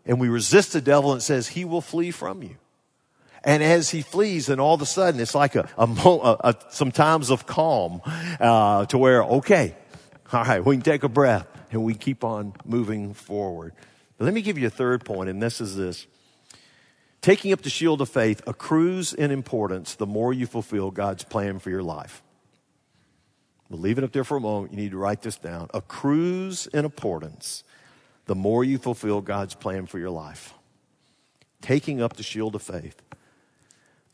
and 0.05 0.19
we 0.19 0.29
resist 0.29 0.73
the 0.73 0.81
devil 0.81 1.13
and 1.13 1.21
says, 1.21 1.47
he 1.49 1.63
will 1.65 1.81
flee 1.81 2.11
from 2.11 2.43
you. 2.43 2.57
And 3.47 3.63
as 3.63 3.89
he 3.89 4.01
flees, 4.01 4.49
and 4.49 4.59
all 4.59 4.73
of 4.73 4.81
a 4.81 4.85
sudden, 4.85 5.21
it's 5.21 5.33
like 5.33 5.55
a, 5.55 5.69
a, 5.77 5.85
a, 5.85 6.55
some 6.69 6.91
times 6.91 7.29
of 7.29 7.47
calm 7.47 8.01
uh, 8.41 8.85
to 8.87 8.97
where, 8.97 9.23
okay, 9.23 9.73
all 10.33 10.43
right, 10.43 10.63
we 10.63 10.75
can 10.75 10.81
take 10.81 11.03
a 11.03 11.09
breath 11.09 11.47
and 11.71 11.85
we 11.85 11.95
keep 11.95 12.25
on 12.25 12.51
moving 12.65 13.13
forward. 13.13 13.71
But 14.17 14.25
let 14.25 14.33
me 14.33 14.41
give 14.41 14.57
you 14.57 14.67
a 14.67 14.69
third 14.69 15.05
point, 15.05 15.29
and 15.29 15.41
this 15.41 15.61
is 15.61 15.77
this. 15.77 16.07
Taking 17.21 17.53
up 17.53 17.61
the 17.61 17.69
shield 17.69 18.01
of 18.01 18.09
faith 18.09 18.41
accrues 18.45 19.13
in 19.13 19.31
importance 19.31 19.95
the 19.95 20.05
more 20.05 20.33
you 20.33 20.45
fulfill 20.45 20.91
God's 20.91 21.23
plan 21.23 21.59
for 21.59 21.69
your 21.69 21.83
life. 21.83 22.21
We'll 23.69 23.79
leave 23.79 23.97
it 23.97 24.03
up 24.03 24.11
there 24.11 24.25
for 24.25 24.35
a 24.35 24.41
moment. 24.41 24.73
You 24.73 24.77
need 24.77 24.91
to 24.91 24.97
write 24.97 25.21
this 25.21 25.37
down. 25.37 25.69
Accrues 25.73 26.67
in 26.67 26.83
importance 26.83 27.63
the 28.25 28.35
more 28.35 28.65
you 28.65 28.77
fulfill 28.77 29.21
God's 29.21 29.55
plan 29.55 29.85
for 29.85 29.99
your 29.99 30.09
life. 30.09 30.53
Taking 31.61 32.01
up 32.01 32.17
the 32.17 32.23
shield 32.23 32.53
of 32.53 32.61
faith 32.61 33.01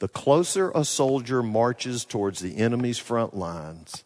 the 0.03 0.09
closer 0.09 0.69
a 0.75 0.83
soldier 0.83 1.41
marches 1.41 2.03
towards 2.03 2.41
the 2.41 2.57
enemy's 2.57 2.99
front 2.99 3.33
lines, 3.33 4.03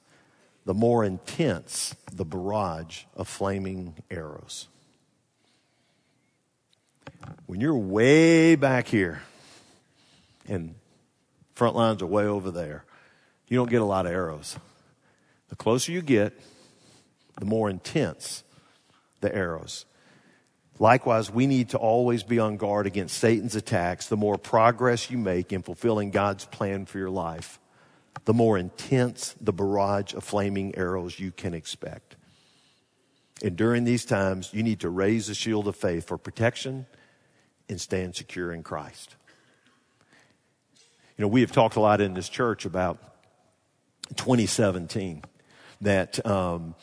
the 0.63 0.75
more 0.75 1.03
intense 1.03 1.95
the 2.13 2.23
barrage 2.23 3.05
of 3.15 3.27
flaming 3.27 3.95
arrows. 4.11 4.67
When 7.47 7.61
you're 7.61 7.73
way 7.73 8.53
back 8.55 8.85
here 8.87 9.23
and 10.47 10.75
front 11.55 11.75
lines 11.75 12.03
are 12.03 12.05
way 12.05 12.25
over 12.25 12.51
there, 12.51 12.85
you 13.47 13.57
don't 13.57 13.71
get 13.71 13.81
a 13.81 13.83
lot 13.83 14.05
of 14.05 14.11
arrows. 14.11 14.55
The 15.49 15.55
closer 15.55 15.91
you 15.91 16.03
get, 16.03 16.39
the 17.39 17.45
more 17.45 17.71
intense 17.71 18.43
the 19.21 19.33
arrows. 19.33 19.87
Likewise, 20.79 21.31
we 21.31 21.47
need 21.47 21.69
to 21.69 21.77
always 21.77 22.23
be 22.23 22.39
on 22.39 22.57
guard 22.57 22.85
against 22.85 23.17
Satan's 23.17 23.55
attacks. 23.55 24.07
The 24.07 24.17
more 24.17 24.37
progress 24.37 25.09
you 25.09 25.17
make 25.17 25.51
in 25.51 25.63
fulfilling 25.63 26.11
God's 26.11 26.45
plan 26.45 26.85
for 26.85 26.99
your 26.99 27.09
life, 27.09 27.59
the 28.25 28.33
more 28.33 28.57
intense 28.57 29.35
the 29.41 29.53
barrage 29.53 30.13
of 30.13 30.23
flaming 30.23 30.75
arrows 30.75 31.19
you 31.19 31.31
can 31.31 31.53
expect. 31.53 32.15
And 33.43 33.55
during 33.55 33.83
these 33.83 34.05
times, 34.05 34.49
you 34.53 34.63
need 34.63 34.81
to 34.81 34.89
raise 34.89 35.27
the 35.27 35.35
shield 35.35 35.67
of 35.67 35.75
faith 35.75 36.07
for 36.07 36.17
protection 36.17 36.85
and 37.69 37.79
stand 37.79 38.15
secure 38.15 38.51
in 38.51 38.63
Christ. 38.63 39.15
You 41.17 41.23
know, 41.23 41.27
we 41.27 41.41
have 41.41 41.51
talked 41.51 41.75
a 41.75 41.79
lot 41.79 42.01
in 42.01 42.13
this 42.13 42.29
church 42.29 42.65
about 42.65 42.99
2017 44.15 45.23
that 45.81 46.23
um, 46.25 46.75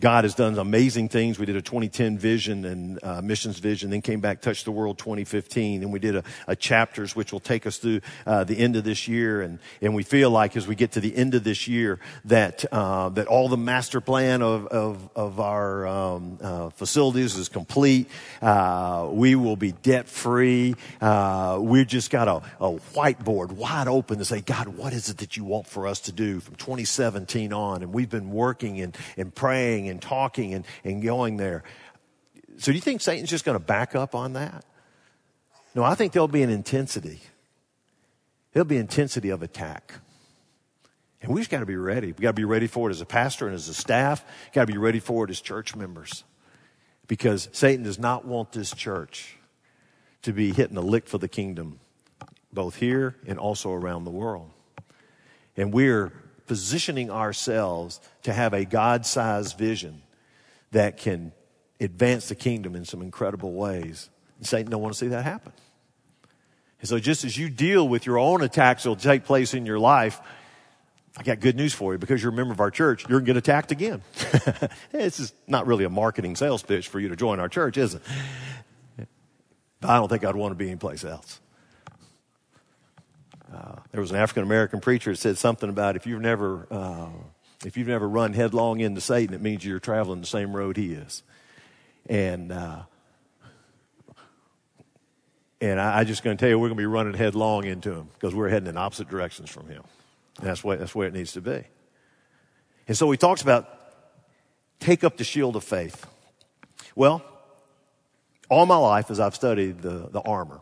God 0.00 0.24
has 0.24 0.34
done 0.34 0.58
amazing 0.58 1.10
things. 1.10 1.38
We 1.38 1.44
did 1.44 1.56
a 1.56 1.62
2010 1.62 2.16
vision 2.16 2.64
and 2.64 2.98
uh, 3.02 3.20
missions 3.20 3.58
vision, 3.58 3.90
then 3.90 4.00
came 4.00 4.20
back, 4.20 4.40
touched 4.40 4.64
the 4.64 4.72
world 4.72 4.98
2015, 4.98 5.82
and 5.82 5.92
we 5.92 5.98
did 5.98 6.16
a, 6.16 6.24
a 6.46 6.56
chapters 6.56 7.14
which 7.14 7.32
will 7.32 7.40
take 7.40 7.66
us 7.66 7.76
through 7.76 8.00
uh, 8.26 8.44
the 8.44 8.58
end 8.58 8.76
of 8.76 8.84
this 8.84 9.06
year. 9.06 9.42
And 9.42 9.58
and 9.82 9.94
we 9.94 10.02
feel 10.02 10.30
like 10.30 10.56
as 10.56 10.66
we 10.66 10.74
get 10.74 10.92
to 10.92 11.00
the 11.00 11.14
end 11.14 11.34
of 11.34 11.44
this 11.44 11.68
year 11.68 12.00
that 12.24 12.64
uh, 12.72 13.10
that 13.10 13.26
all 13.26 13.48
the 13.48 13.58
master 13.58 14.00
plan 14.00 14.40
of 14.40 14.66
of, 14.68 15.10
of 15.14 15.38
our 15.38 15.86
um, 15.86 16.38
uh, 16.40 16.70
facilities 16.70 17.36
is 17.36 17.50
complete. 17.50 18.08
Uh, 18.40 19.08
we 19.12 19.34
will 19.34 19.56
be 19.56 19.72
debt 19.72 20.08
free. 20.08 20.76
Uh, 21.00 21.58
we've 21.60 21.86
just 21.86 22.10
got 22.10 22.26
a, 22.26 22.36
a 22.64 22.78
whiteboard 22.94 23.52
wide 23.52 23.88
open 23.88 24.18
to 24.18 24.24
say, 24.24 24.40
God, 24.40 24.68
what 24.68 24.94
is 24.94 25.10
it 25.10 25.18
that 25.18 25.36
you 25.36 25.44
want 25.44 25.66
for 25.66 25.86
us 25.86 26.00
to 26.00 26.12
do 26.12 26.40
from 26.40 26.54
2017 26.54 27.52
on? 27.52 27.82
And 27.82 27.92
we've 27.92 28.08
been 28.08 28.30
working 28.30 28.80
and 28.80 28.96
and 29.18 29.34
praying 29.34 29.89
and 29.90 30.00
talking 30.00 30.54
and, 30.54 30.64
and 30.84 31.02
going 31.02 31.36
there. 31.36 31.62
So 32.58 32.72
do 32.72 32.76
you 32.76 32.80
think 32.80 33.00
Satan's 33.00 33.30
just 33.30 33.44
going 33.44 33.58
to 33.58 33.64
back 33.64 33.94
up 33.94 34.14
on 34.14 34.34
that? 34.34 34.64
No, 35.74 35.82
I 35.82 35.94
think 35.94 36.12
there'll 36.12 36.28
be 36.28 36.42
an 36.42 36.50
intensity. 36.50 37.20
there'll 38.52 38.64
be 38.64 38.76
intensity 38.76 39.30
of 39.30 39.42
attack. 39.42 39.94
And 41.22 41.32
we 41.32 41.40
just 41.40 41.50
got 41.50 41.60
to 41.60 41.66
be 41.66 41.76
ready. 41.76 42.08
We 42.08 42.22
got 42.22 42.30
to 42.30 42.34
be 42.34 42.44
ready 42.44 42.66
for 42.66 42.88
it 42.88 42.92
as 42.92 43.00
a 43.00 43.06
pastor 43.06 43.46
and 43.46 43.54
as 43.54 43.68
a 43.68 43.74
staff. 43.74 44.24
Got 44.52 44.66
to 44.66 44.72
be 44.72 44.78
ready 44.78 45.00
for 45.00 45.24
it 45.24 45.30
as 45.30 45.40
church 45.40 45.76
members. 45.76 46.24
Because 47.06 47.48
Satan 47.52 47.84
does 47.84 47.98
not 47.98 48.24
want 48.24 48.52
this 48.52 48.72
church 48.72 49.36
to 50.22 50.32
be 50.32 50.52
hitting 50.52 50.76
a 50.76 50.82
lick 50.82 51.06
for 51.06 51.18
the 51.18 51.28
kingdom, 51.28 51.80
both 52.52 52.76
here 52.76 53.16
and 53.26 53.38
also 53.38 53.72
around 53.72 54.04
the 54.04 54.10
world. 54.10 54.50
And 55.56 55.72
we're 55.72 56.12
positioning 56.50 57.12
ourselves 57.12 58.00
to 58.24 58.32
have 58.32 58.52
a 58.52 58.64
God 58.64 59.06
sized 59.06 59.56
vision 59.56 60.02
that 60.72 60.96
can 60.96 61.30
advance 61.78 62.28
the 62.28 62.34
kingdom 62.34 62.74
in 62.74 62.84
some 62.84 63.02
incredible 63.02 63.52
ways. 63.52 64.10
And 64.36 64.44
Satan 64.44 64.68
don't 64.68 64.82
want 64.82 64.92
to 64.92 64.98
see 64.98 65.06
that 65.06 65.22
happen. 65.22 65.52
And 66.80 66.88
so 66.88 66.98
just 66.98 67.24
as 67.24 67.38
you 67.38 67.50
deal 67.50 67.86
with 67.86 68.04
your 68.04 68.18
own 68.18 68.42
attacks 68.42 68.82
that 68.82 68.88
will 68.88 68.96
take 68.96 69.24
place 69.24 69.54
in 69.54 69.64
your 69.64 69.78
life, 69.78 70.20
I 71.16 71.22
got 71.22 71.38
good 71.38 71.54
news 71.54 71.72
for 71.72 71.92
you 71.92 72.00
because 72.00 72.20
you're 72.20 72.32
a 72.32 72.34
member 72.34 72.52
of 72.52 72.58
our 72.58 72.72
church, 72.72 73.02
you're 73.08 73.20
going 73.20 73.26
to 73.26 73.32
get 73.34 73.36
attacked 73.36 73.70
again. 73.70 74.02
this 74.90 75.20
is 75.20 75.32
not 75.46 75.68
really 75.68 75.84
a 75.84 75.88
marketing 75.88 76.34
sales 76.34 76.64
pitch 76.64 76.88
for 76.88 76.98
you 76.98 77.10
to 77.10 77.16
join 77.16 77.38
our 77.38 77.48
church, 77.48 77.76
is 77.76 77.94
it? 77.94 78.02
But 79.80 79.90
I 79.90 79.98
don't 79.98 80.08
think 80.08 80.24
I'd 80.24 80.34
want 80.34 80.50
to 80.50 80.56
be 80.56 80.66
anyplace 80.66 81.04
else. 81.04 81.38
Uh, 83.52 83.76
there 83.90 84.00
was 84.00 84.10
an 84.10 84.16
African 84.16 84.42
American 84.42 84.80
preacher 84.80 85.10
that 85.10 85.16
said 85.16 85.38
something 85.38 85.68
about 85.68 85.96
if 85.96 86.06
you've 86.06 86.20
never 86.20 86.66
uh, 86.70 87.08
if 87.64 87.76
you've 87.76 87.88
never 87.88 88.08
run 88.08 88.32
headlong 88.32 88.80
into 88.80 89.00
Satan, 89.00 89.34
it 89.34 89.40
means 89.40 89.64
you're 89.64 89.80
traveling 89.80 90.20
the 90.20 90.26
same 90.26 90.54
road 90.54 90.76
he 90.76 90.92
is. 90.92 91.22
And 92.06 92.52
uh, 92.52 92.82
and 95.60 95.80
I, 95.80 95.98
I 95.98 96.04
just 96.04 96.22
going 96.22 96.36
to 96.36 96.40
tell 96.40 96.48
you, 96.48 96.58
we're 96.58 96.68
going 96.68 96.78
to 96.78 96.82
be 96.82 96.86
running 96.86 97.14
headlong 97.14 97.64
into 97.64 97.92
him 97.92 98.08
because 98.14 98.34
we're 98.34 98.48
heading 98.48 98.68
in 98.68 98.76
opposite 98.76 99.08
directions 99.08 99.50
from 99.50 99.68
him. 99.68 99.82
And 100.38 100.46
that's 100.46 100.64
where, 100.64 100.76
that's 100.76 100.94
where 100.94 101.06
it 101.06 101.12
needs 101.12 101.32
to 101.32 101.40
be. 101.40 101.64
And 102.88 102.96
so 102.96 103.10
he 103.10 103.18
talks 103.18 103.42
about 103.42 103.68
take 104.78 105.04
up 105.04 105.16
the 105.18 105.24
shield 105.24 105.56
of 105.56 105.64
faith. 105.64 106.06
Well, 106.94 107.22
all 108.48 108.64
my 108.66 108.76
life 108.76 109.10
as 109.10 109.20
I've 109.20 109.34
studied 109.34 109.82
the, 109.82 110.08
the 110.10 110.20
armor, 110.20 110.60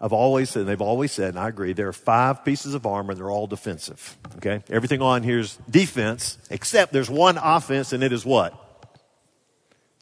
I've 0.00 0.12
always 0.12 0.50
said, 0.50 0.66
they've 0.66 0.80
always 0.80 1.12
said, 1.12 1.30
and 1.30 1.38
I 1.38 1.48
agree, 1.48 1.72
there 1.72 1.88
are 1.88 1.92
five 1.92 2.44
pieces 2.44 2.74
of 2.74 2.84
armor, 2.84 3.12
and 3.12 3.20
they're 3.20 3.30
all 3.30 3.46
defensive. 3.46 4.16
Okay? 4.36 4.62
Everything 4.68 5.00
on 5.00 5.22
here 5.22 5.38
is 5.38 5.56
defense, 5.70 6.36
except 6.50 6.92
there's 6.92 7.08
one 7.08 7.38
offense, 7.40 7.92
and 7.92 8.02
it 8.02 8.12
is 8.12 8.24
what? 8.24 8.60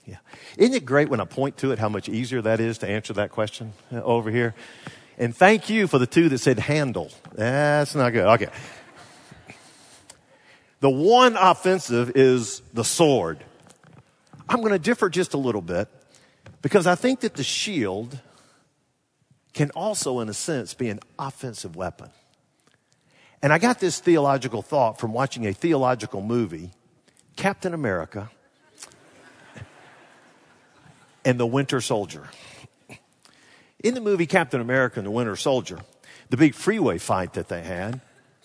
Yeah. 0.07 0.17
Isn't 0.57 0.75
it 0.75 0.85
great 0.85 1.09
when 1.09 1.21
I 1.21 1.25
point 1.25 1.59
to 1.59 1.73
it 1.73 1.79
how 1.79 1.89
much 1.89 2.09
easier 2.09 2.43
that 2.43 2.59
is 2.59 2.79
to 2.79 2.89
answer 2.89 3.13
that 3.15 3.31
question 3.31 3.75
uh, 3.93 4.03
over 4.03 4.31
here? 4.31 4.55
And 5.19 5.37
thank 5.37 5.69
you 5.69 5.87
for 5.87 5.99
the 5.99 6.07
two 6.07 6.29
that 6.31 6.39
said 6.39 6.59
handle. 6.59 7.11
That's 7.35 7.95
not 7.95 8.11
good. 8.13 8.27
Okay. 8.27 8.49
The 10.81 10.91
one 10.91 11.37
offensive 11.37 12.17
is 12.17 12.61
the 12.73 12.83
sword. 12.83 13.45
I'm 14.49 14.61
going 14.61 14.73
to 14.73 14.81
differ 14.81 15.09
just 15.09 15.35
a 15.35 15.39
little 15.39 15.63
bit 15.63 15.89
because 16.61 16.89
I 16.89 16.97
think 16.97 17.21
that 17.21 17.35
the 17.35 17.45
shield 17.45 18.19
can 19.53 19.71
also, 19.71 20.21
in 20.21 20.29
a 20.29 20.35
sense, 20.35 20.75
be 20.75 20.89
an 20.89 21.01
offensive 21.19 21.77
weapon. 21.77 22.11
And 23.43 23.53
I 23.53 23.59
got 23.59 23.81
this 23.81 23.99
theological 23.99 24.63
thought 24.63 25.01
from 25.01 25.13
watching 25.13 25.47
a 25.47 25.53
theological 25.53 26.23
movie, 26.23 26.71
Captain 27.37 27.75
America 27.75 28.31
and 31.25 31.39
the 31.39 31.47
Winter 31.47 31.81
Soldier. 31.81 32.29
In 33.83 33.95
the 33.95 34.01
movie 34.01 34.27
Captain 34.27 34.61
America 34.61 35.01
and 35.01 35.07
the 35.07 35.11
Winter 35.11 35.35
Soldier, 35.35 35.81
the 36.31 36.37
big 36.37 36.55
freeway 36.55 36.99
fight 36.99 37.35
that 37.35 37.49
they 37.49 37.63
had, 37.63 38.01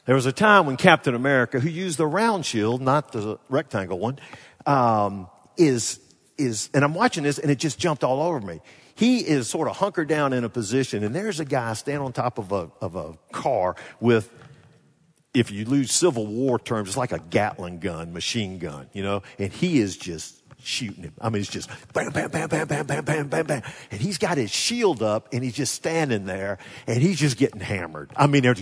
there 0.05 0.15
was 0.15 0.25
a 0.25 0.31
time 0.31 0.65
when 0.65 0.77
Captain 0.77 1.13
America, 1.13 1.59
who 1.59 1.69
used 1.69 1.97
the 1.97 2.07
round 2.07 2.45
shield, 2.45 2.81
not 2.81 3.11
the 3.11 3.37
rectangle 3.49 3.99
one, 3.99 4.19
um, 4.65 5.27
is 5.57 5.99
is, 6.37 6.69
and 6.73 6.83
I'm 6.83 6.93
watching 6.93 7.23
this 7.23 7.39
and 7.39 7.51
it 7.51 7.57
just 7.57 7.79
jumped 7.79 8.03
all 8.03 8.21
over 8.21 8.39
me. 8.39 8.61
He 8.97 9.19
is 9.19 9.47
sort 9.47 9.67
of 9.67 9.77
hunkered 9.77 10.07
down 10.07 10.33
in 10.33 10.43
a 10.43 10.49
position 10.49 11.03
and 11.03 11.13
there's 11.13 11.39
a 11.39 11.45
guy 11.45 11.73
standing 11.73 12.03
on 12.03 12.13
top 12.13 12.39
of 12.39 12.51
a, 12.51 12.71
of 12.81 12.95
a 12.95 13.13
car 13.31 13.75
with, 13.99 14.33
if 15.33 15.51
you 15.51 15.65
lose 15.65 15.91
Civil 15.91 16.25
War 16.25 16.57
terms, 16.57 16.89
it's 16.89 16.97
like 16.97 17.11
a 17.11 17.19
Gatling 17.19 17.79
gun, 17.79 18.11
machine 18.11 18.57
gun, 18.57 18.89
you 18.93 19.03
know, 19.03 19.21
and 19.37 19.53
he 19.53 19.79
is 19.79 19.97
just 19.97 20.41
shooting 20.59 21.03
him. 21.03 21.13
I 21.21 21.29
mean, 21.29 21.41
it's 21.41 21.51
just 21.51 21.69
bam, 21.93 22.11
bam, 22.11 22.31
bam, 22.31 22.49
bam, 22.49 22.67
bam, 22.67 22.85
bam, 22.87 23.05
bam, 23.05 23.27
bam, 23.27 23.45
bam. 23.45 23.61
And 23.91 24.01
he's 24.01 24.17
got 24.17 24.37
his 24.37 24.49
shield 24.49 25.03
up 25.03 25.29
and 25.31 25.43
he's 25.43 25.53
just 25.53 25.75
standing 25.75 26.25
there 26.25 26.57
and 26.87 27.01
he's 27.01 27.19
just 27.19 27.37
getting 27.37 27.61
hammered. 27.61 28.11
I 28.15 28.25
mean, 28.25 28.43
it's 28.45 28.59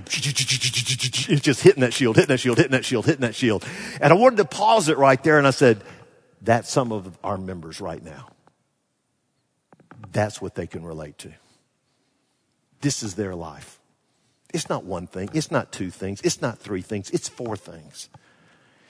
just 1.42 1.62
hitting 1.62 1.82
that 1.82 1.94
shield, 1.94 2.18
hitting 2.18 2.30
that 2.30 2.40
shield, 2.40 2.58
hitting 2.58 2.74
that 2.74 2.84
shield, 2.86 3.06
hitting 3.06 3.22
that 3.22 3.36
shield. 3.36 3.66
And 4.02 4.12
I 4.12 4.16
wanted 4.18 4.38
to 4.38 4.46
pause 4.46 4.90
it 4.90 4.98
right 4.98 5.24
there 5.24 5.38
and 5.38 5.48
I 5.48 5.52
said, 5.52 5.82
that's 6.42 6.70
some 6.70 6.92
of 6.92 7.18
our 7.24 7.38
members 7.38 7.80
right 7.80 8.04
now. 8.04 8.28
That's 10.16 10.42
what 10.42 10.56
they 10.56 10.66
can 10.66 10.86
relate 10.86 11.18
to. 11.20 11.34
This 12.80 13.04
is 13.04 13.16
their 13.16 13.36
life. 13.36 13.82
It's 14.54 14.70
not 14.70 14.86
one 14.86 15.08
thing. 15.08 15.30
It's 15.34 15.52
not 15.52 15.74
two 15.74 15.92
things. 15.92 16.22
It's 16.22 16.42
not 16.42 16.58
three 16.58 16.82
things. 16.82 17.10
It's 17.10 17.28
four 17.28 17.58
things. 17.58 18.08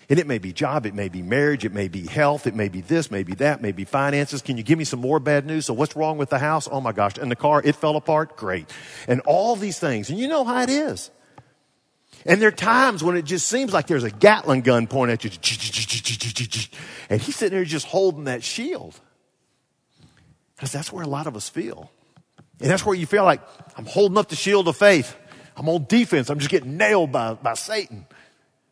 And 0.07 0.19
it 0.19 0.27
may 0.27 0.37
be 0.37 0.53
job, 0.53 0.85
it 0.85 0.93
may 0.93 1.09
be 1.09 1.23
marriage, 1.23 1.65
it 1.65 1.73
may 1.73 1.87
be 1.87 2.05
health, 2.05 2.45
it 2.45 2.53
may 2.53 2.69
be 2.69 2.81
this, 2.81 3.09
maybe 3.09 3.33
that, 3.35 3.59
maybe 3.59 3.85
finances. 3.85 4.43
Can 4.43 4.55
you 4.55 4.61
give 4.61 4.77
me 4.77 4.83
some 4.83 4.99
more 4.99 5.19
bad 5.19 5.47
news? 5.47 5.65
So 5.65 5.73
what's 5.73 5.95
wrong 5.95 6.19
with 6.19 6.29
the 6.29 6.37
house? 6.37 6.69
Oh 6.71 6.79
my 6.79 6.91
gosh. 6.91 7.17
And 7.17 7.31
the 7.31 7.35
car, 7.35 7.59
it 7.65 7.75
fell 7.75 7.95
apart? 7.95 8.37
Great. 8.37 8.69
And 9.07 9.19
all 9.21 9.55
these 9.55 9.79
things. 9.79 10.11
And 10.11 10.19
you 10.19 10.27
know 10.27 10.43
how 10.43 10.61
it 10.61 10.69
is. 10.69 11.09
And 12.23 12.39
there 12.39 12.49
are 12.49 12.51
times 12.51 13.03
when 13.03 13.17
it 13.17 13.25
just 13.25 13.47
seems 13.47 13.73
like 13.73 13.87
there's 13.87 14.03
a 14.03 14.11
Gatling 14.11 14.61
gun 14.61 14.85
pointing 14.85 15.13
at 15.13 15.23
you. 15.23 15.31
And 17.09 17.19
he's 17.19 17.35
sitting 17.35 17.57
there 17.57 17.65
just 17.65 17.87
holding 17.87 18.25
that 18.25 18.43
shield. 18.43 19.01
Because 20.55 20.71
that's 20.71 20.91
where 20.91 21.03
a 21.03 21.07
lot 21.07 21.27
of 21.27 21.35
us 21.35 21.49
feel. 21.49 21.91
And 22.61 22.69
that's 22.69 22.85
where 22.85 22.95
you 22.95 23.05
feel 23.05 23.25
like, 23.25 23.41
I'm 23.77 23.85
holding 23.85 24.17
up 24.17 24.29
the 24.29 24.35
shield 24.35 24.67
of 24.67 24.77
faith. 24.77 25.15
I'm 25.57 25.67
on 25.67 25.85
defense. 25.87 26.29
I'm 26.29 26.39
just 26.39 26.51
getting 26.51 26.77
nailed 26.77 27.11
by, 27.11 27.33
by 27.33 27.53
Satan. 27.53 28.05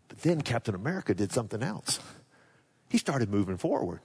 But 0.07 0.19
then 0.19 0.41
Captain 0.41 0.75
America 0.75 1.13
did 1.13 1.31
something 1.31 1.61
else. 1.61 1.99
He 2.89 2.97
started 2.97 3.29
moving 3.29 3.57
forward. 3.57 3.99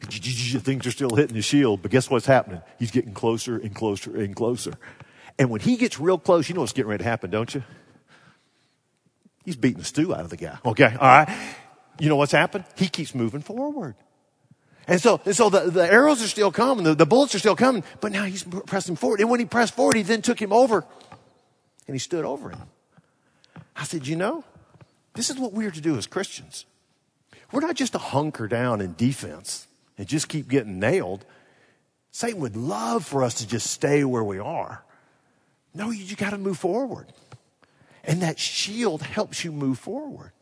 Things 0.00 0.86
are 0.86 0.90
still 0.90 1.14
hitting 1.14 1.36
the 1.36 1.42
shield, 1.42 1.80
but 1.82 1.90
guess 1.90 2.10
what's 2.10 2.26
happening? 2.26 2.60
He's 2.78 2.90
getting 2.90 3.14
closer 3.14 3.56
and 3.56 3.74
closer 3.74 4.16
and 4.16 4.34
closer. 4.34 4.72
And 5.38 5.48
when 5.48 5.60
he 5.60 5.76
gets 5.76 6.00
real 6.00 6.18
close, 6.18 6.48
you 6.48 6.54
know 6.54 6.62
what's 6.62 6.72
getting 6.72 6.90
ready 6.90 7.04
to 7.04 7.08
happen, 7.08 7.30
don't 7.30 7.54
you? 7.54 7.62
He's 9.44 9.56
beating 9.56 9.78
the 9.78 9.84
stew 9.84 10.12
out 10.12 10.20
of 10.20 10.30
the 10.30 10.36
guy. 10.36 10.58
Okay, 10.64 10.86
all 10.86 10.98
right. 10.98 11.54
You 12.00 12.08
know 12.08 12.16
what's 12.16 12.32
happened? 12.32 12.64
He 12.76 12.88
keeps 12.88 13.14
moving 13.14 13.42
forward. 13.42 13.94
And 14.86 15.00
so, 15.00 15.20
and 15.24 15.36
so 15.36 15.48
the, 15.48 15.70
the 15.70 15.90
arrows 15.90 16.22
are 16.22 16.28
still 16.28 16.50
coming, 16.50 16.84
the, 16.84 16.94
the 16.94 17.06
bullets 17.06 17.34
are 17.34 17.38
still 17.38 17.56
coming, 17.56 17.84
but 18.00 18.12
now 18.12 18.24
he's 18.24 18.42
pressing 18.66 18.96
forward. 18.96 19.20
And 19.20 19.30
when 19.30 19.40
he 19.40 19.46
pressed 19.46 19.74
forward, 19.74 19.96
he 19.96 20.02
then 20.02 20.22
took 20.22 20.40
him 20.40 20.52
over 20.52 20.84
and 21.86 21.94
he 21.94 21.98
stood 21.98 22.24
over 22.24 22.50
him. 22.50 22.62
I 23.76 23.84
said, 23.84 24.06
you 24.06 24.16
know, 24.16 24.44
this 25.14 25.30
is 25.30 25.38
what 25.38 25.52
we 25.52 25.66
are 25.66 25.70
to 25.70 25.80
do 25.80 25.96
as 25.96 26.06
Christians. 26.06 26.66
We're 27.52 27.60
not 27.60 27.76
just 27.76 27.92
to 27.92 27.98
hunker 27.98 28.48
down 28.48 28.80
in 28.80 28.94
defense 28.94 29.66
and 29.98 30.06
just 30.06 30.28
keep 30.28 30.48
getting 30.48 30.80
nailed. 30.80 31.24
Satan 32.10 32.40
would 32.40 32.56
love 32.56 33.04
for 33.04 33.22
us 33.22 33.34
to 33.36 33.46
just 33.46 33.68
stay 33.68 34.04
where 34.04 34.24
we 34.24 34.38
are. 34.38 34.82
No, 35.74 35.90
you, 35.90 36.04
you 36.04 36.16
got 36.16 36.30
to 36.30 36.38
move 36.38 36.58
forward. 36.58 37.12
And 38.04 38.22
that 38.22 38.38
shield 38.38 39.02
helps 39.02 39.44
you 39.44 39.52
move 39.52 39.78
forward. 39.78 40.32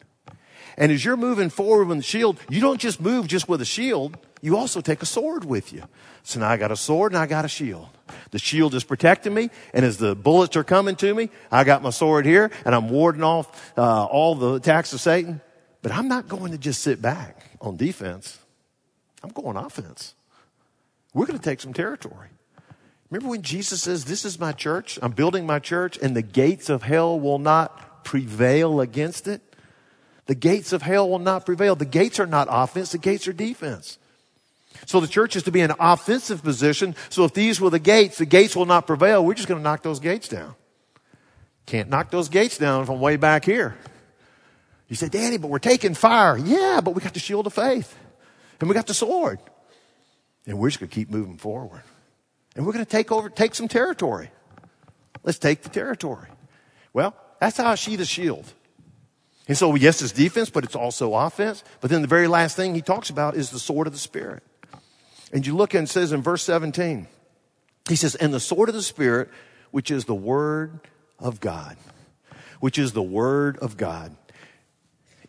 And 0.77 0.93
as 0.93 1.05
you're 1.05 1.17
moving 1.17 1.51
forward 1.51 1.89
with 1.89 1.99
the 1.99 2.03
shield, 2.03 2.39
you 2.49 2.61
don't 2.61 2.81
just 2.81 3.01
move 3.01 3.27
just 3.27 3.49
with 3.49 3.61
a 3.61 3.65
shield. 3.65 4.17
You 4.41 4.57
also 4.57 4.81
take 4.81 5.03
a 5.03 5.07
sword 5.07 5.45
with 5.45 5.73
you. 5.73 5.85
So 6.23 6.41
now 6.41 6.49
I 6.49 6.57
got 6.57 6.71
a 6.71 6.77
sword 6.77 7.13
and 7.13 7.19
I 7.19 7.27
got 7.27 7.45
a 7.45 7.49
shield. 7.49 7.89
The 8.31 8.39
shield 8.39 8.75
is 8.75 8.85
protecting 8.85 9.35
me, 9.35 9.51
and 9.73 9.85
as 9.85 9.99
the 9.99 10.15
bullets 10.15 10.57
are 10.57 10.65
coming 10.65 10.97
to 10.97 11.15
me, 11.15 11.31
I 11.51 11.65
got 11.65 11.83
my 11.83 11.91
sword 11.91 12.27
here, 12.27 12.51
and 12.65 12.75
I'm 12.75 12.89
warding 12.89 13.23
off 13.23 13.73
uh, 13.77 14.05
all 14.05 14.35
the 14.35 14.55
attacks 14.55 14.93
of 14.93 15.01
Satan. 15.01 15.41
But 15.83 15.93
I'm 15.93 16.09
not 16.09 16.29
going 16.29 16.53
to 16.53 16.59
just 16.59 16.83
sit 16.83 17.01
back 17.01 17.45
on 17.61 17.77
defense. 17.77 18.39
I'm 19.23 19.31
going 19.31 19.57
offense. 19.57 20.15
We're 21.15 21.27
going 21.27 21.39
to 21.39 21.45
take 21.45 21.61
some 21.61 21.73
territory. 21.73 22.29
Remember 23.11 23.31
when 23.31 23.43
Jesus 23.43 23.83
says, 23.83 24.05
This 24.05 24.25
is 24.25 24.39
my 24.39 24.53
church, 24.53 24.99
I'm 25.03 25.13
building 25.13 25.47
my 25.47 25.59
church, 25.59 25.99
and 26.01 26.15
the 26.15 26.23
gates 26.23 26.69
of 26.69 26.83
hell 26.83 27.19
will 27.19 27.39
not 27.39 28.05
prevail 28.05 28.81
against 28.81 29.27
it? 29.27 29.43
The 30.31 30.37
gates 30.37 30.73
of 30.73 30.81
hell 30.81 31.11
will 31.11 31.19
not 31.19 31.45
prevail. 31.45 31.75
The 31.75 31.85
gates 31.85 32.21
are 32.21 32.27
not 32.27 32.47
offense, 32.49 32.93
the 32.93 32.99
gates 32.99 33.27
are 33.27 33.33
defense. 33.33 33.99
So 34.87 35.01
the 35.01 35.09
church 35.09 35.35
is 35.35 35.43
to 35.43 35.51
be 35.51 35.61
in 35.61 35.73
an 35.73 35.77
offensive 35.81 36.45
position. 36.45 36.95
So 37.09 37.25
if 37.25 37.35
these 37.35 37.61
were 37.61 37.69
the 37.69 37.81
gates, 37.81 38.19
the 38.19 38.27
gates 38.27 38.55
will 38.55 38.65
not 38.65 38.87
prevail. 38.87 39.27
We're 39.27 39.35
just 39.35 39.49
going 39.49 39.59
to 39.59 39.63
knock 39.65 39.83
those 39.83 39.99
gates 39.99 40.29
down. 40.29 40.55
Can't 41.67 41.89
knock 41.89 42.13
those 42.13 42.29
gates 42.29 42.59
down 42.59 42.87
from 42.87 43.01
way 43.01 43.17
back 43.17 43.45
here. 43.45 43.77
You 44.87 44.95
say, 44.95 45.09
Danny, 45.09 45.37
but 45.37 45.51
we're 45.51 45.59
taking 45.59 45.95
fire. 45.95 46.39
Yeah, 46.39 46.81
but 46.81 46.95
we 46.95 47.01
got 47.01 47.13
the 47.13 47.19
shield 47.19 47.49
of 47.49 47.53
faith 47.53 47.93
and 48.61 48.69
we 48.69 48.75
got 48.77 48.87
the 48.87 48.95
sword. 48.95 49.41
And 50.47 50.61
we're 50.61 50.69
just 50.69 50.79
going 50.79 50.91
to 50.91 50.95
keep 50.95 51.11
moving 51.11 51.39
forward. 51.39 51.83
And 52.55 52.65
we're 52.65 52.73
going 52.73 52.85
to 52.85 52.89
take 52.91 53.11
over, 53.11 53.31
take 53.31 53.57
some 53.57 53.67
territory. 53.67 54.31
Let's 55.25 55.41
take 55.41 55.63
the 55.63 55.71
territory. 55.71 56.29
Well, 56.93 57.17
that's 57.41 57.57
how 57.57 57.67
I 57.67 57.75
see 57.75 57.97
the 57.97 58.05
shield. 58.05 58.45
And 59.51 59.59
so, 59.59 59.75
yes, 59.75 60.01
it's 60.01 60.13
defense, 60.13 60.49
but 60.49 60.63
it's 60.63 60.77
also 60.77 61.13
offense. 61.13 61.65
But 61.81 61.91
then 61.91 62.03
the 62.03 62.07
very 62.07 62.29
last 62.29 62.55
thing 62.55 62.73
he 62.73 62.83
talks 62.83 63.11
about 63.11 63.35
is 63.35 63.51
the 63.51 63.59
sword 63.59 63.89
of 63.89 63.93
the 63.93 63.99
Spirit. 63.99 64.45
And 65.33 65.45
you 65.45 65.57
look 65.57 65.75
and 65.75 65.91
says 65.91 66.13
in 66.13 66.23
verse 66.23 66.45
17, 66.45 67.09
he 67.89 67.97
says, 67.97 68.15
and 68.15 68.33
the 68.33 68.39
sword 68.39 68.69
of 68.69 68.77
the 68.77 68.83
Spirit, 68.83 69.29
which 69.73 69.91
is 69.91 70.05
the 70.05 70.15
word 70.15 70.79
of 71.19 71.41
God, 71.41 71.77
which 72.61 72.79
is 72.79 72.93
the 72.93 73.03
word 73.03 73.59
of 73.59 73.77
God. 73.77 74.15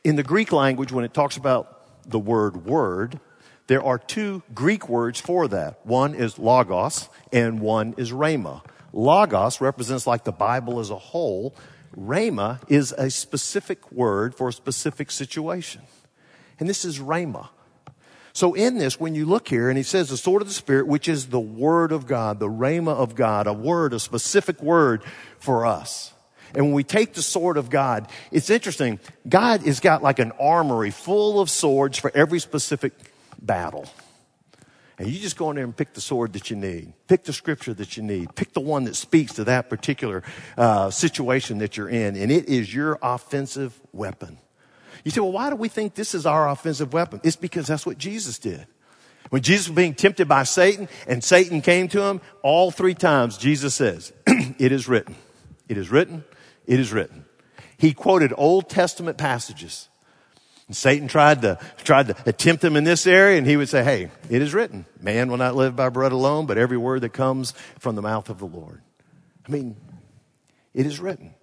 In 0.04 0.18
the 0.18 0.24
Greek 0.24 0.52
language, 0.52 0.92
when 0.92 1.04
it 1.04 1.16
talks 1.16 1.36
about 1.36 2.08
the 2.08 2.20
word 2.20 2.64
word, 2.64 3.20
there 3.66 3.84
are 3.84 3.98
two 3.98 4.44
Greek 4.54 4.88
words 4.88 5.20
for 5.20 5.48
that. 5.48 5.84
One 5.84 6.14
is 6.14 6.38
logos 6.38 7.10
and 7.34 7.60
one 7.60 7.96
is 7.98 8.12
rhema. 8.12 8.62
Logos 8.94 9.60
represents 9.62 10.06
like 10.06 10.26
the 10.26 10.32
Bible 10.32 10.80
as 10.80 10.92
a 10.92 10.96
whole. 10.96 11.56
Rhema 11.98 12.60
is 12.68 12.94
a 12.94 13.10
specific 13.10 13.92
word 13.92 14.36
for 14.36 14.50
a 14.50 14.54
specific 14.54 15.12
situation. 15.12 15.82
And 16.60 16.70
this 16.70 16.86
is 16.86 17.00
rhema. 17.00 17.50
So 18.34 18.54
in 18.54 18.78
this, 18.78 19.00
when 19.00 19.14
you 19.14 19.26
look 19.26 19.48
here, 19.48 19.68
and 19.68 19.78
he 19.78 19.84
says 19.84 20.10
the 20.10 20.18
sword 20.18 20.42
of 20.42 20.48
the 20.48 20.54
Spirit, 20.54 20.88
which 20.88 21.10
is 21.10 21.28
the 21.28 21.40
word 21.40 21.92
of 21.92 22.08
God, 22.08 22.40
the 22.40 22.48
rhema 22.48 22.96
of 22.96 23.16
God, 23.16 23.46
a 23.48 23.54
word, 23.54 23.94
a 23.94 24.00
specific 24.00 24.62
word 24.62 25.04
for 25.40 25.66
us. 25.66 26.14
And 26.54 26.66
when 26.66 26.74
we 26.74 26.84
take 26.84 27.14
the 27.14 27.22
sword 27.22 27.58
of 27.58 27.70
God, 27.70 28.08
it's 28.32 28.50
interesting. 28.50 29.00
God 29.28 29.64
has 29.64 29.80
got 29.80 30.04
like 30.04 30.20
an 30.20 30.32
armory 30.40 30.92
full 30.92 31.40
of 31.40 31.50
swords 31.50 31.98
for 31.98 32.12
every 32.14 32.40
specific 32.40 32.94
battle. 33.42 33.86
And 35.02 35.10
you 35.10 35.20
just 35.20 35.36
go 35.36 35.50
in 35.50 35.56
there 35.56 35.66
and 35.66 35.76
pick 35.76 35.94
the 35.94 36.02
sword 36.02 36.34
that 36.34 36.52
you 36.52 36.56
need. 36.56 36.94
Pick 37.08 37.24
the 37.24 37.34
scripture 37.34 37.74
that 37.74 37.98
you 37.98 38.04
need. 38.04 38.36
Pick 38.36 38.54
the 38.54 38.62
one 38.62 38.84
that 38.84 38.96
speaks 38.96 39.34
to 39.34 39.44
that 39.46 39.68
particular 39.68 40.22
uh, 40.56 40.92
situation 40.92 41.58
that 41.58 41.76
you're 41.76 41.90
in. 41.90 42.16
And 42.16 42.32
it 42.32 42.48
is 42.48 42.72
your 42.72 43.00
offensive 43.02 43.80
weapon. 43.92 44.38
You 45.04 45.10
say, 45.10 45.20
well, 45.22 45.32
why 45.32 45.50
do 45.50 45.56
we 45.56 45.70
think 45.70 45.96
this 45.96 46.14
is 46.14 46.28
our 46.28 46.48
offensive 46.48 46.94
weapon? 46.94 47.20
It's 47.24 47.36
because 47.36 47.66
that's 47.66 47.84
what 47.84 47.98
Jesus 47.98 48.38
did. 48.38 48.68
When 49.32 49.42
Jesus 49.42 49.70
was 49.70 49.76
being 49.76 49.96
tempted 49.96 50.28
by 50.28 50.44
Satan 50.44 50.88
and 51.08 51.24
Satan 51.24 51.62
came 51.62 51.88
to 51.88 52.04
him, 52.04 52.22
all 52.44 52.70
three 52.70 52.94
times 52.94 53.38
Jesus 53.38 53.74
says, 53.74 54.14
it 54.28 54.72
is 54.72 54.88
written. 54.88 55.16
It 55.68 55.78
is 55.78 55.90
written. 55.90 56.26
It 56.68 56.80
is 56.80 56.94
written. 56.94 57.26
He 57.76 57.96
quoted 57.96 58.34
Old 58.38 58.70
Testament 58.70 59.18
passages. 59.18 59.90
And 60.72 60.76
Satan 60.78 61.10
tried 61.10 61.42
to, 61.42 61.60
tried 61.84 62.16
to 62.16 62.32
tempt 62.32 62.64
him 62.64 62.78
in 62.78 62.86
this 62.86 63.06
area, 63.06 63.38
and 63.38 63.46
he 63.46 63.58
would 63.58 63.68
say, 63.68 63.84
Hey, 63.84 64.10
it 64.30 64.42
is 64.42 64.54
written, 64.54 64.86
man 65.02 65.30
will 65.30 65.36
not 65.36 65.54
live 65.54 65.76
by 65.76 65.90
bread 65.90 66.14
alone, 66.14 66.46
but 66.46 66.58
every 66.58 66.78
word 66.78 67.02
that 67.02 67.10
comes 67.10 67.52
from 67.78 67.98
the 67.98 68.02
mouth 68.02 68.30
of 68.30 68.40
the 68.40 68.46
Lord. 68.46 68.82
I 69.46 69.52
mean, 69.52 69.76
it 70.74 70.86
is 70.86 70.98
written. 71.02 71.34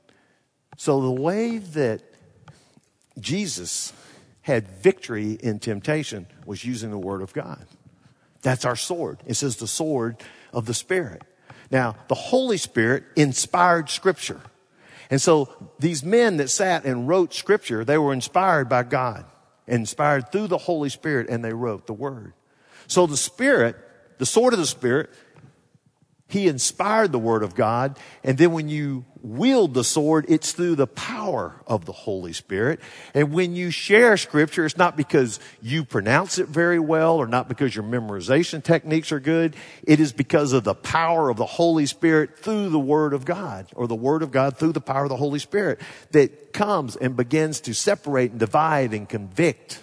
So 0.78 1.02
the 1.02 1.10
way 1.10 1.58
that 1.58 2.00
Jesus 3.20 3.92
had 4.40 4.66
victory 4.66 5.32
in 5.32 5.58
temptation 5.58 6.26
was 6.46 6.64
using 6.64 6.90
the 6.90 6.98
Word 6.98 7.20
of 7.20 7.34
God. 7.34 7.66
That's 8.40 8.64
our 8.64 8.76
sword. 8.76 9.18
It 9.26 9.34
says 9.34 9.56
the 9.56 9.68
sword 9.68 10.16
of 10.54 10.64
the 10.64 10.72
Spirit. 10.72 11.20
Now, 11.70 11.96
the 12.08 12.14
Holy 12.14 12.56
Spirit 12.56 13.04
inspired 13.14 13.90
Scripture. 13.90 14.40
And 15.10 15.20
so 15.20 15.48
these 15.78 16.04
men 16.04 16.36
that 16.36 16.50
sat 16.50 16.84
and 16.84 17.08
wrote 17.08 17.32
scripture, 17.32 17.84
they 17.84 17.98
were 17.98 18.12
inspired 18.12 18.68
by 18.68 18.82
God, 18.82 19.24
inspired 19.66 20.30
through 20.30 20.48
the 20.48 20.58
Holy 20.58 20.88
Spirit, 20.88 21.28
and 21.30 21.44
they 21.44 21.52
wrote 21.52 21.86
the 21.86 21.94
word. 21.94 22.34
So 22.86 23.06
the 23.06 23.16
Spirit, 23.16 23.76
the 24.18 24.26
sword 24.26 24.52
of 24.52 24.58
the 24.58 24.66
Spirit, 24.66 25.10
he 26.28 26.46
inspired 26.46 27.10
the 27.10 27.18
Word 27.18 27.42
of 27.42 27.54
God. 27.54 27.98
And 28.22 28.36
then 28.36 28.52
when 28.52 28.68
you 28.68 29.06
wield 29.22 29.72
the 29.72 29.82
sword, 29.82 30.26
it's 30.28 30.52
through 30.52 30.76
the 30.76 30.86
power 30.86 31.62
of 31.66 31.86
the 31.86 31.92
Holy 31.92 32.34
Spirit. 32.34 32.80
And 33.14 33.32
when 33.32 33.56
you 33.56 33.70
share 33.70 34.18
Scripture, 34.18 34.66
it's 34.66 34.76
not 34.76 34.94
because 34.94 35.40
you 35.62 35.86
pronounce 35.86 36.38
it 36.38 36.48
very 36.48 36.78
well 36.78 37.16
or 37.16 37.26
not 37.26 37.48
because 37.48 37.74
your 37.74 37.84
memorization 37.84 38.62
techniques 38.62 39.10
are 39.10 39.20
good. 39.20 39.56
It 39.84 40.00
is 40.00 40.12
because 40.12 40.52
of 40.52 40.64
the 40.64 40.74
power 40.74 41.30
of 41.30 41.38
the 41.38 41.46
Holy 41.46 41.86
Spirit 41.86 42.38
through 42.38 42.68
the 42.68 42.78
Word 42.78 43.14
of 43.14 43.24
God 43.24 43.66
or 43.74 43.86
the 43.86 43.94
Word 43.94 44.22
of 44.22 44.30
God 44.30 44.58
through 44.58 44.72
the 44.72 44.82
power 44.82 45.04
of 45.04 45.08
the 45.08 45.16
Holy 45.16 45.38
Spirit 45.38 45.80
that 46.10 46.52
comes 46.52 46.94
and 46.94 47.16
begins 47.16 47.62
to 47.62 47.72
separate 47.72 48.32
and 48.32 48.40
divide 48.40 48.92
and 48.92 49.08
convict 49.08 49.80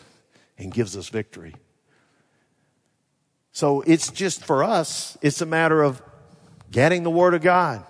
and 0.59 0.71
gives 0.71 0.95
us 0.95 1.09
victory. 1.09 1.55
So 3.51 3.81
it's 3.81 4.11
just 4.11 4.43
for 4.45 4.63
us, 4.63 5.17
it's 5.23 5.41
a 5.41 5.45
matter 5.45 5.81
of 5.81 6.03
getting 6.75 7.03
the 7.03 7.09
Word 7.09 7.33
of 7.33 7.41
God, 7.41 7.85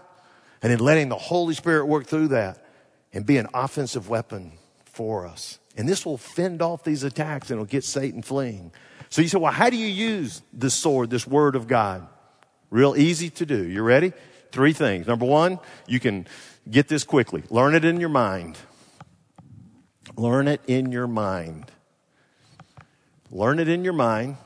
and 0.61 0.71
then 0.71 0.77
letting 0.77 1.09
the 1.09 1.17
Holy 1.17 1.55
Spirit 1.55 1.87
work 1.87 2.05
through 2.05 2.27
that 2.27 2.63
and 3.11 3.25
be 3.25 3.37
an 3.37 3.47
offensive 3.51 4.09
weapon 4.09 4.51
for 4.85 5.25
us. 5.25 5.57
And 5.75 5.89
this 5.89 6.05
will 6.05 6.19
fend 6.19 6.61
off 6.61 6.83
these 6.83 7.03
attacks 7.03 7.49
and 7.49 7.55
it'll 7.57 7.65
get 7.65 7.83
Satan 7.83 8.21
fleeing. 8.21 8.71
So 9.09 9.23
you 9.23 9.27
say, 9.27 9.39
well, 9.39 9.51
how 9.51 9.71
do 9.71 9.75
you 9.75 9.87
use 9.87 10.43
this 10.53 10.75
sword, 10.75 11.09
this 11.09 11.25
Word 11.25 11.55
of 11.55 11.67
God? 11.67 12.07
Real 12.69 12.95
easy 12.95 13.31
to 13.31 13.45
do. 13.47 13.67
You 13.67 13.81
ready? 13.81 14.13
Three 14.51 14.71
things. 14.71 15.07
Number 15.07 15.25
one, 15.25 15.57
you 15.87 15.99
can 15.99 16.27
get 16.69 16.87
this 16.87 17.03
quickly. 17.03 17.41
Learn 17.49 17.73
it 17.73 17.85
in 17.85 17.99
your 17.99 18.09
mind. 18.09 18.55
Learn 20.15 20.47
it 20.47 20.61
in 20.67 20.91
your 20.91 21.07
mind. 21.07 21.71
Learn 23.31 23.57
it 23.57 23.67
in 23.67 23.83
your 23.83 23.93
mind. 23.93 24.37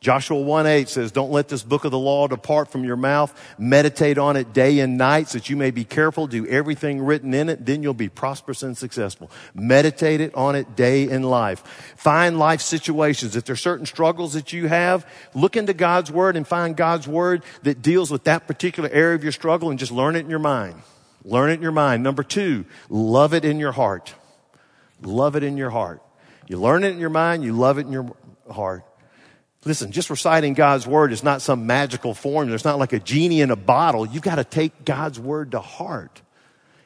Joshua 0.00 0.38
1 0.38 0.66
8 0.66 0.88
says, 0.88 1.10
Don't 1.10 1.32
let 1.32 1.48
this 1.48 1.62
book 1.62 1.84
of 1.84 1.90
the 1.90 1.98
law 1.98 2.28
depart 2.28 2.70
from 2.70 2.84
your 2.84 2.96
mouth. 2.96 3.34
Meditate 3.58 4.18
on 4.18 4.36
it 4.36 4.52
day 4.52 4.80
and 4.80 4.98
night 4.98 5.28
so 5.28 5.38
that 5.38 5.48
you 5.48 5.56
may 5.56 5.70
be 5.70 5.84
careful, 5.84 6.26
do 6.26 6.46
everything 6.46 7.00
written 7.00 7.32
in 7.32 7.48
it, 7.48 7.64
then 7.64 7.82
you'll 7.82 7.94
be 7.94 8.10
prosperous 8.10 8.62
and 8.62 8.76
successful. 8.76 9.30
Meditate 9.54 10.20
it 10.20 10.34
on 10.34 10.54
it 10.54 10.76
day 10.76 11.08
and 11.08 11.28
life. 11.28 11.60
Find 11.96 12.38
life 12.38 12.60
situations. 12.60 13.36
If 13.36 13.46
there's 13.46 13.60
certain 13.60 13.86
struggles 13.86 14.34
that 14.34 14.52
you 14.52 14.68
have, 14.68 15.06
look 15.34 15.56
into 15.56 15.72
God's 15.72 16.10
word 16.10 16.36
and 16.36 16.46
find 16.46 16.76
God's 16.76 17.08
word 17.08 17.42
that 17.62 17.80
deals 17.80 18.10
with 18.10 18.24
that 18.24 18.46
particular 18.46 18.90
area 18.92 19.16
of 19.16 19.22
your 19.22 19.32
struggle 19.32 19.70
and 19.70 19.78
just 19.78 19.92
learn 19.92 20.14
it 20.14 20.20
in 20.20 20.30
your 20.30 20.38
mind. 20.38 20.82
Learn 21.24 21.50
it 21.50 21.54
in 21.54 21.62
your 21.62 21.72
mind. 21.72 22.02
Number 22.02 22.22
two, 22.22 22.66
love 22.90 23.32
it 23.32 23.44
in 23.44 23.58
your 23.58 23.72
heart. 23.72 24.14
Love 25.02 25.36
it 25.36 25.42
in 25.42 25.56
your 25.56 25.70
heart. 25.70 26.02
You 26.46 26.58
learn 26.60 26.84
it 26.84 26.92
in 26.92 27.00
your 27.00 27.10
mind, 27.10 27.42
you 27.42 27.52
love 27.54 27.78
it 27.78 27.86
in 27.86 27.92
your 27.92 28.14
heart. 28.48 28.84
Listen, 29.66 29.90
just 29.90 30.10
reciting 30.10 30.54
God's 30.54 30.86
word 30.86 31.12
is 31.12 31.24
not 31.24 31.42
some 31.42 31.66
magical 31.66 32.14
formula. 32.14 32.54
It's 32.54 32.64
not 32.64 32.78
like 32.78 32.92
a 32.92 33.00
genie 33.00 33.40
in 33.40 33.50
a 33.50 33.56
bottle. 33.56 34.06
You've 34.06 34.22
got 34.22 34.36
to 34.36 34.44
take 34.44 34.84
God's 34.84 35.18
word 35.18 35.50
to 35.50 35.60
heart. 35.60 36.22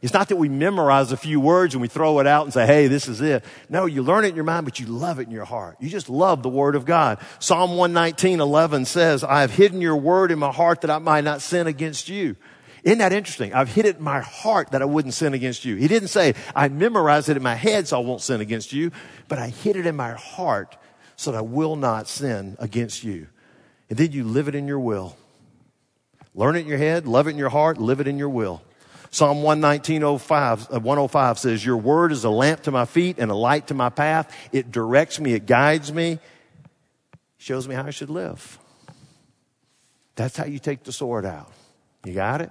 It's 0.01 0.15
not 0.15 0.31
that 0.31 0.37
we 0.37 0.49
memorize 0.49 1.13
a 1.13 1.17
few 1.19 1.41
words 1.41 1.75
and 1.75 1.83
we 1.83 1.89
throw 1.89 2.21
it 2.21 2.27
out 2.27 2.45
and 2.45 2.55
say, 2.55 2.65
hey, 2.65 2.87
this 2.87 3.07
is 3.07 3.21
it. 3.21 3.45
No, 3.69 3.85
you 3.85 4.03
learn 4.03 4.25
it 4.25 4.29
in 4.29 4.35
your 4.35 4.45
mind, 4.45 4.65
but 4.65 4.81
you 4.81 4.87
love 4.87 5.19
it 5.19 5.27
in 5.27 5.31
your 5.31 5.45
heart. 5.45 5.77
You 5.79 5.91
just 5.91 6.09
love 6.09 6.43
the 6.43 6.49
word 6.49 6.75
of 6.75 6.87
God. 6.87 7.19
Psalm 7.39 7.77
119, 7.77 8.41
11 8.41 8.87
says, 8.87 9.23
I 9.23 9.43
have 9.43 9.51
hidden 9.51 9.83
your 9.83 9.97
word 9.97 10.31
in 10.31 10.39
my 10.39 10.51
heart 10.51 10.81
that 10.81 10.91
I 10.91 10.97
might 10.97 11.25
not 11.25 11.43
sin 11.43 11.67
against 11.67 12.09
you. 12.09 12.35
Isn't 12.83 12.97
that 13.01 13.13
interesting? 13.13 13.53
I've 13.53 13.69
hid 13.69 13.85
it 13.85 13.99
in 13.99 14.03
my 14.03 14.21
heart 14.21 14.71
that 14.71 14.81
I 14.81 14.87
wouldn't 14.87 15.13
sin 15.13 15.35
against 15.35 15.67
you. 15.67 15.77
He 15.77 15.87
didn't 15.87 16.09
say, 16.09 16.35
I 16.57 16.69
memorized 16.69 17.29
it 17.29 17.37
in 17.37 17.43
my 17.43 17.57
head 17.57 17.87
so 17.87 18.01
I 18.01 18.03
won't 18.03 18.23
sin 18.23 18.41
against 18.41 18.73
you, 18.73 18.91
but 19.29 19.39
I 19.39 19.49
hid 19.49 19.77
it 19.77 19.85
in 19.85 19.97
my 19.97 20.13
heart 20.13 20.79
so 21.21 21.33
that 21.33 21.37
I 21.37 21.43
will 21.43 21.77
not 21.77 22.09
sin 22.09 22.57
against 22.59 23.05
you. 23.05 23.27
And 23.91 23.99
then 23.99 24.11
you 24.11 24.25
live 24.25 24.49
it 24.49 24.55
in 24.55 24.67
your 24.67 24.81
will. 24.81 25.19
Learn 26.35 26.57
it 26.57 26.61
in 26.61 26.67
your 26.67 26.79
head, 26.79 27.07
love 27.07 27.27
it 27.27 27.33
in 27.33 27.37
your 27.37 27.51
heart, 27.51 27.77
live 27.77 28.01
it 28.01 28.09
in 28.09 28.17
your 28.17 28.31
will. 28.31 28.63
Psalm 29.11 29.43
119.05, 29.43 30.75
uh, 30.75 30.81
105 30.81 31.39
says, 31.39 31.63
Your 31.63 31.77
word 31.77 32.13
is 32.13 32.25
a 32.25 32.31
lamp 32.31 32.63
to 32.63 32.71
my 32.71 32.87
feet 32.87 33.19
and 33.19 33.31
a 33.31 33.35
light 33.35 33.67
to 33.67 33.75
my 33.75 33.91
path. 33.91 34.35
It 34.51 34.73
directs 34.73 35.21
me, 35.21 35.35
it 35.35 35.45
guides 35.45 35.93
me, 35.93 36.21
shows 37.37 37.69
me 37.69 37.75
how 37.75 37.85
I 37.85 37.91
should 37.91 38.09
live. 38.09 38.59
That's 40.15 40.39
how 40.39 40.47
you 40.47 40.59
take 40.59 40.85
the 40.85 40.93
sword 40.93 41.27
out. 41.27 41.53
You 42.07 42.15
got 42.15 42.41
it? 42.41 42.51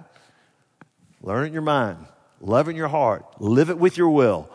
Learn 1.22 1.42
it 1.42 1.46
in 1.48 1.52
your 1.54 1.62
mind, 1.62 2.06
love 2.40 2.68
it 2.68 2.70
in 2.70 2.76
your 2.76 2.86
heart, 2.86 3.24
live 3.40 3.68
it 3.68 3.78
with 3.78 3.98
your 3.98 4.10
will. 4.10 4.48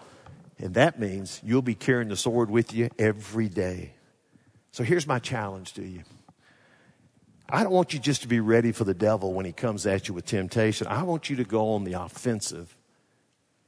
And 0.58 0.76
that 0.76 1.02
means 1.02 1.42
you'll 1.44 1.62
be 1.62 1.76
carrying 1.76 2.08
the 2.08 2.16
sword 2.16 2.50
with 2.50 2.74
you 2.74 2.90
every 2.98 3.50
day. 3.50 3.95
So 4.76 4.84
here's 4.84 5.08
my 5.08 5.20
challenge 5.20 5.72
to 5.76 5.86
you. 5.86 6.02
I 7.48 7.64
don't 7.64 7.72
want 7.72 7.94
you 7.94 8.00
just 8.00 8.24
to 8.24 8.28
be 8.28 8.42
ready 8.42 8.74
for 8.74 8.84
the 8.84 8.94
devil 8.94 9.32
when 9.32 9.46
he 9.46 9.54
comes 9.54 9.88
at 9.88 10.10
you 10.10 10.14
with 10.14 10.26
temptation. 10.26 10.86
I 10.88 11.04
want 11.04 11.30
you 11.30 11.38
to 11.38 11.46
go 11.46 11.76
on 11.76 11.86
the 11.86 11.94
offensive 11.94 12.76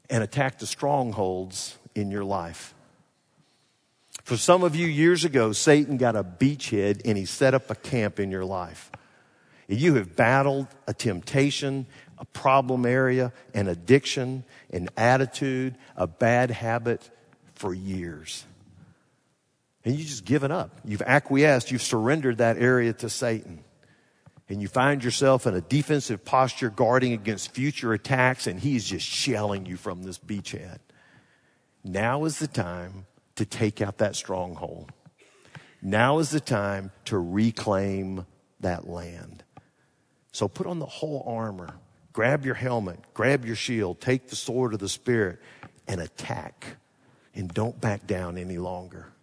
and 0.09 0.21
attack 0.21 0.59
the 0.59 0.67
strongholds 0.67 1.77
in 1.95 2.11
your 2.11 2.25
life. 2.25 2.73
For 4.25 4.35
some 4.35 4.63
of 4.63 4.75
you 4.75 4.85
years 4.85 5.23
ago, 5.23 5.53
Satan 5.53 5.95
got 5.95 6.17
a 6.17 6.25
beachhead 6.25 7.03
and 7.05 7.17
he 7.17 7.23
set 7.23 7.53
up 7.53 7.71
a 7.71 7.75
camp 7.75 8.19
in 8.19 8.29
your 8.29 8.43
life. 8.43 8.91
And 9.69 9.79
you 9.79 9.95
have 9.95 10.13
battled 10.17 10.67
a 10.87 10.93
temptation, 10.93 11.85
a 12.17 12.25
problem 12.25 12.85
area, 12.85 13.31
an 13.53 13.69
addiction, 13.69 14.43
an 14.71 14.89
attitude, 14.97 15.77
a 15.95 16.05
bad 16.05 16.51
habit 16.51 17.09
for 17.53 17.73
years 17.73 18.43
and 19.87 19.97
you've 19.97 20.09
just 20.09 20.25
given 20.25 20.51
up. 20.51 20.81
You've 20.83 21.01
acquiesced. 21.01 21.71
You've 21.71 21.81
surrendered 21.81 22.39
that 22.39 22.57
area 22.57 22.91
to 22.91 23.09
Satan. 23.09 23.63
and 24.49 24.61
you 24.61 24.67
find 24.67 25.01
yourself 25.01 25.47
in 25.47 25.55
a 25.55 25.61
defensive 25.61 26.25
posture 26.25 26.69
guarding 26.69 27.13
against 27.13 27.53
future 27.53 27.93
attacks, 27.93 28.47
and 28.47 28.59
he's 28.59 28.85
just 28.85 29.05
shelling 29.05 29.65
you 29.65 29.77
from 29.77 30.03
this 30.03 30.19
beachhead. 30.19 30.79
Now 31.85 32.25
is 32.25 32.39
the 32.39 32.47
time 32.47 33.05
to 33.35 33.45
take 33.45 33.81
out 33.81 33.97
that 33.99 34.17
stronghold. 34.17 34.91
Now 35.81 36.19
is 36.19 36.31
the 36.31 36.41
time 36.41 36.91
to 37.05 37.17
reclaim 37.17 38.25
that 38.59 38.89
land. 38.89 39.43
So 40.33 40.49
put 40.49 40.67
on 40.67 40.79
the 40.79 40.85
whole 40.85 41.23
armor. 41.25 41.75
Grab 42.11 42.45
your 42.45 42.55
helmet, 42.55 42.99
grab 43.13 43.45
your 43.45 43.55
shield, 43.55 44.01
take 44.01 44.27
the 44.27 44.35
sword 44.35 44.73
of 44.73 44.79
the 44.79 44.89
Spirit, 44.89 45.39
and 45.87 46.01
attack. 46.01 46.77
And 47.33 47.53
don't 47.53 47.79
back 47.79 48.05
down 48.05 48.37
any 48.37 48.57
longer. 48.57 49.13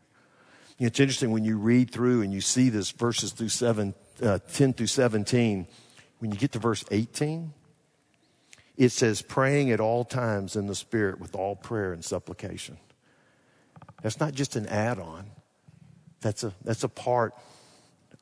You 0.79 0.85
know, 0.85 0.87
it's 0.89 1.01
interesting 1.01 1.31
when 1.31 1.45
you 1.45 1.57
read 1.57 1.91
through 1.91 2.23
and 2.23 2.33
you 2.33 2.41
see 2.41 2.69
this 2.69 2.91
verses 2.91 3.33
through 3.33 3.51
seven, 3.51 3.95
uh, 4.23 4.41
10 4.53 4.73
through 4.73 4.89
17. 4.89 5.67
When 6.19 6.33
you 6.33 6.39
get 6.39 6.53
to 6.53 6.59
verse 6.59 6.85
18, 6.91 7.53
it 8.77 8.89
says, 8.89 9.23
praying 9.23 9.71
at 9.71 9.79
all 9.79 10.05
times 10.05 10.57
in 10.57 10.67
the 10.67 10.75
Spirit 10.75 11.21
with 11.21 11.37
all 11.37 11.55
prayer 11.55 11.93
and 11.93 12.05
supplication. 12.05 12.77
That's 14.03 14.19
not 14.19 14.35
just 14.35 14.57
an 14.57 14.67
add 14.67 14.99
on, 14.99 15.27
that's 16.21 16.43
a, 16.43 16.53
that's 16.65 16.83
a 16.83 16.89
part 16.89 17.35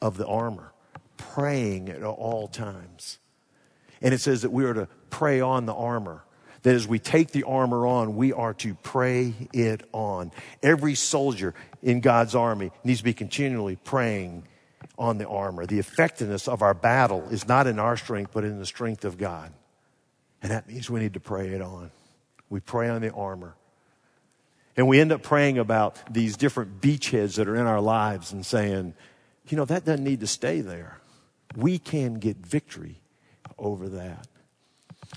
of 0.03 0.19
the 0.19 0.27
armor. 0.27 0.73
Praying 1.17 1.89
at 1.89 2.03
all 2.03 2.49
times. 2.49 3.19
And 4.03 4.13
it 4.13 4.19
says 4.19 4.43
that 4.43 4.51
we 4.51 4.65
are 4.65 4.75
to 4.75 4.89
pray 5.09 5.41
on 5.41 5.67
the 5.67 5.75
armor. 5.75 6.25
That 6.63 6.75
as 6.75 6.87
we 6.87 6.99
take 6.99 7.31
the 7.31 7.45
armor 7.45 7.87
on, 7.87 8.17
we 8.17 8.33
are 8.33 8.55
to 8.55 8.75
pray 8.75 9.35
it 9.53 9.89
on. 9.93 10.33
Every 10.63 10.95
soldier 10.95 11.55
in 11.83 12.01
God's 12.01 12.35
army 12.35 12.71
needs 12.85 13.01
to 13.01 13.05
be 13.05 13.13
continually 13.13 13.77
praying 13.77 14.45
on 14.99 15.19
the 15.19 15.27
armor. 15.27 15.67
The 15.67 15.79
effectiveness 15.79 16.49
of 16.49 16.63
our 16.63 16.75
battle 16.75 17.27
is 17.31 17.49
not 17.49 17.67
in 17.67 17.79
our 17.79 17.97
strength, 17.97 18.31
but 18.33 18.45
in 18.45 18.59
the 18.59 18.67
strength 18.67 19.05
of 19.05 19.19
God. 19.19 19.53
And 20.43 20.51
that 20.53 20.69
means 20.69 20.89
we 20.89 21.01
need 21.01 21.15
to 21.15 21.21
pray 21.21 21.49
it 21.49 21.63
on. 21.63 21.91
We 22.51 22.61
pray 22.61 22.89
on 22.89 23.01
the 23.01 23.13
armor. 23.13 23.55
And 24.77 24.89
we 24.89 25.01
end 25.01 25.13
up 25.13 25.23
praying 25.23 25.59
about 25.59 25.99
these 26.13 26.37
different 26.37 26.81
beachheads 26.81 27.37
that 27.37 27.49
are 27.49 27.57
in 27.57 27.67
our 27.67 27.81
lives 27.81 28.33
and 28.33 28.45
saying, 28.45 28.95
you 29.49 29.57
know, 29.57 29.65
that 29.67 29.85
doesn't 29.85 30.05
need 30.05 30.21
to 30.21 30.27
stay 30.27 30.61
there. 30.61 30.99
We 31.57 31.79
can 31.79 32.15
get 32.15 32.37
victory 32.39 33.01
over 33.59 33.89
that. 33.91 34.27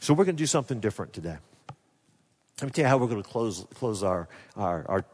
So 0.01 0.13
we're 0.13 0.25
going 0.25 0.35
to 0.35 0.43
do 0.43 0.47
something 0.47 0.79
different 0.79 1.13
today. 1.13 1.37
Let 2.61 2.67
me 2.67 2.71
tell 2.71 2.83
you 2.83 2.89
how 2.89 2.97
we're 2.97 3.07
going 3.07 3.23
to 3.23 3.29
close, 3.29 3.65
close 3.75 4.03
our, 4.03 4.27
our, 4.55 4.85
our 4.89 5.05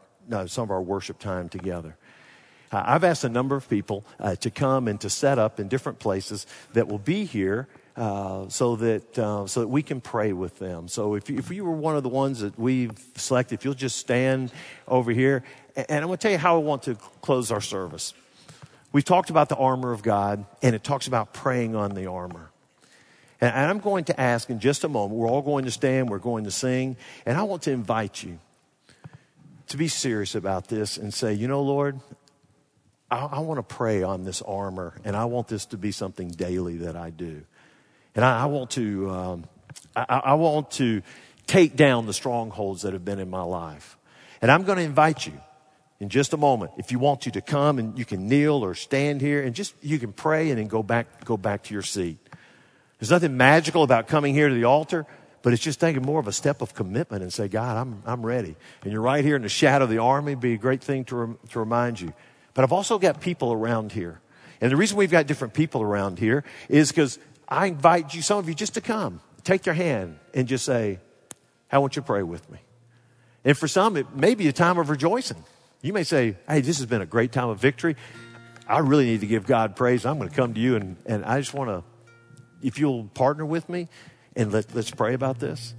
some 0.46 0.64
of 0.64 0.70
our 0.70 0.82
worship 0.82 1.18
time 1.18 1.48
together. 1.48 1.96
Uh, 2.72 2.82
I've 2.86 3.04
asked 3.04 3.24
a 3.24 3.28
number 3.28 3.54
of 3.54 3.68
people 3.68 4.04
uh, 4.18 4.34
to 4.36 4.50
come 4.50 4.88
and 4.88 5.00
to 5.02 5.10
set 5.10 5.38
up 5.38 5.60
in 5.60 5.68
different 5.68 5.98
places 5.98 6.46
that 6.72 6.88
will 6.88 6.98
be 6.98 7.24
here 7.24 7.68
uh, 7.96 8.48
so 8.48 8.76
that 8.76 9.18
uh, 9.18 9.46
so 9.46 9.60
that 9.60 9.68
we 9.68 9.82
can 9.82 10.00
pray 10.00 10.32
with 10.32 10.58
them. 10.58 10.88
So 10.88 11.14
if 11.14 11.28
you, 11.28 11.36
if 11.36 11.50
you 11.50 11.64
were 11.64 11.72
one 11.72 11.96
of 11.96 12.02
the 12.02 12.08
ones 12.08 12.40
that 12.40 12.58
we've 12.58 12.92
selected, 13.16 13.56
if 13.56 13.64
you'll 13.66 13.74
just 13.74 13.98
stand 13.98 14.50
over 14.88 15.10
here, 15.12 15.44
and, 15.76 15.86
I'm 15.90 16.06
going 16.06 16.16
to 16.16 16.22
tell 16.22 16.32
you 16.32 16.38
how 16.38 16.56
I 16.56 16.60
want 16.60 16.84
to 16.84 16.94
close 17.20 17.50
our 17.50 17.60
service. 17.60 18.14
We've 18.92 19.04
talked 19.04 19.28
about 19.28 19.50
the 19.50 19.56
armor 19.56 19.92
of 19.92 20.02
God, 20.02 20.44
and 20.62 20.74
it 20.74 20.82
talks 20.82 21.06
about 21.06 21.34
praying 21.34 21.76
on 21.76 21.94
the 21.94 22.06
armor. 22.06 22.50
And 23.40 23.54
I'm 23.54 23.80
going 23.80 24.04
to 24.04 24.18
ask 24.20 24.48
in 24.50 24.60
just 24.60 24.84
a 24.84 24.88
moment. 24.88 25.18
We're 25.18 25.28
all 25.28 25.42
going 25.42 25.64
to 25.64 25.70
stand. 25.70 26.08
We're 26.08 26.18
going 26.18 26.44
to 26.44 26.50
sing, 26.50 26.96
and 27.26 27.36
I 27.36 27.42
want 27.42 27.62
to 27.62 27.72
invite 27.72 28.22
you 28.22 28.38
to 29.72 29.78
be 29.78 29.88
serious 29.88 30.34
about 30.34 30.68
this 30.68 30.98
and 30.98 31.12
say, 31.12 31.32
you 31.32 31.48
know, 31.48 31.62
Lord, 31.62 31.98
I, 33.10 33.24
I 33.24 33.38
want 33.40 33.58
to 33.58 33.62
pray 33.62 34.02
on 34.02 34.24
this 34.24 34.42
armor, 34.42 34.94
and 35.04 35.16
I 35.16 35.24
want 35.24 35.48
this 35.48 35.66
to 35.66 35.78
be 35.78 35.92
something 35.92 36.28
daily 36.28 36.78
that 36.78 36.94
I 36.94 37.10
do. 37.10 37.42
And 38.14 38.24
I, 38.24 38.42
I 38.42 38.46
want 38.46 38.70
to, 38.72 39.10
um, 39.10 39.44
I, 39.96 40.20
I 40.24 40.34
want 40.34 40.70
to 40.72 41.02
take 41.46 41.74
down 41.74 42.04
the 42.04 42.12
strongholds 42.12 42.82
that 42.82 42.92
have 42.92 43.04
been 43.04 43.18
in 43.18 43.30
my 43.30 43.42
life. 43.42 43.96
And 44.42 44.50
I'm 44.50 44.64
going 44.64 44.76
to 44.76 44.84
invite 44.84 45.26
you 45.26 45.40
in 46.00 46.10
just 46.10 46.34
a 46.34 46.36
moment, 46.36 46.72
if 46.76 46.92
you 46.92 46.98
want 46.98 47.22
to, 47.22 47.30
to 47.30 47.40
come 47.40 47.78
and 47.78 47.98
you 47.98 48.04
can 48.04 48.28
kneel 48.28 48.64
or 48.64 48.74
stand 48.74 49.20
here 49.20 49.42
and 49.42 49.54
just, 49.54 49.74
you 49.80 49.98
can 49.98 50.12
pray 50.12 50.50
and 50.50 50.58
then 50.58 50.66
go 50.66 50.82
back, 50.82 51.24
go 51.24 51.36
back 51.36 51.62
to 51.64 51.74
your 51.74 51.82
seat. 51.82 52.18
There's 52.98 53.10
nothing 53.10 53.36
magical 53.36 53.84
about 53.84 54.06
coming 54.06 54.34
here 54.34 54.48
to 54.48 54.54
the 54.54 54.64
altar, 54.64 55.06
but 55.42 55.52
it's 55.52 55.62
just 55.62 55.80
taking 55.80 56.02
more 56.02 56.20
of 56.20 56.28
a 56.28 56.32
step 56.32 56.62
of 56.62 56.74
commitment 56.74 57.22
and 57.22 57.32
say, 57.32 57.48
God, 57.48 57.76
I'm, 57.76 58.02
I'm 58.06 58.24
ready. 58.24 58.56
And 58.82 58.92
you're 58.92 59.02
right 59.02 59.24
here 59.24 59.36
in 59.36 59.42
the 59.42 59.48
shadow 59.48 59.84
of 59.84 59.90
the 59.90 59.98
army, 59.98 60.34
be 60.34 60.54
a 60.54 60.58
great 60.58 60.82
thing 60.82 61.04
to, 61.06 61.16
rem- 61.16 61.38
to 61.50 61.58
remind 61.58 62.00
you. 62.00 62.12
But 62.54 62.62
I've 62.64 62.72
also 62.72 62.98
got 62.98 63.20
people 63.20 63.52
around 63.52 63.92
here. 63.92 64.20
And 64.60 64.70
the 64.70 64.76
reason 64.76 64.96
we've 64.96 65.10
got 65.10 65.26
different 65.26 65.54
people 65.54 65.82
around 65.82 66.18
here 66.18 66.44
is 66.68 66.90
because 66.90 67.18
I 67.48 67.66
invite 67.66 68.14
you, 68.14 68.22
some 68.22 68.38
of 68.38 68.48
you, 68.48 68.54
just 68.54 68.74
to 68.74 68.80
come, 68.80 69.20
take 69.42 69.66
your 69.66 69.74
hand, 69.74 70.18
and 70.32 70.46
just 70.46 70.64
say, 70.64 71.00
I 71.70 71.78
want 71.78 71.96
you 71.96 72.02
to 72.02 72.06
pray 72.06 72.22
with 72.22 72.48
me. 72.50 72.58
And 73.44 73.58
for 73.58 73.66
some, 73.66 73.96
it 73.96 74.14
may 74.14 74.36
be 74.36 74.46
a 74.46 74.52
time 74.52 74.78
of 74.78 74.88
rejoicing. 74.88 75.42
You 75.80 75.92
may 75.92 76.04
say, 76.04 76.36
Hey, 76.46 76.60
this 76.60 76.78
has 76.78 76.86
been 76.86 77.02
a 77.02 77.06
great 77.06 77.32
time 77.32 77.48
of 77.48 77.58
victory. 77.58 77.96
I 78.68 78.78
really 78.78 79.06
need 79.06 79.20
to 79.20 79.26
give 79.26 79.46
God 79.46 79.74
praise. 79.74 80.06
I'm 80.06 80.18
going 80.18 80.30
to 80.30 80.34
come 80.34 80.54
to 80.54 80.60
you, 80.60 80.76
and, 80.76 80.96
and 81.06 81.24
I 81.24 81.40
just 81.40 81.52
want 81.52 81.70
to, 81.70 81.82
if 82.66 82.78
you'll 82.78 83.04
partner 83.08 83.44
with 83.44 83.68
me, 83.68 83.88
and 84.36 84.52
let, 84.52 84.74
let's 84.74 84.90
pray 84.90 85.14
about 85.14 85.38
this. 85.38 85.74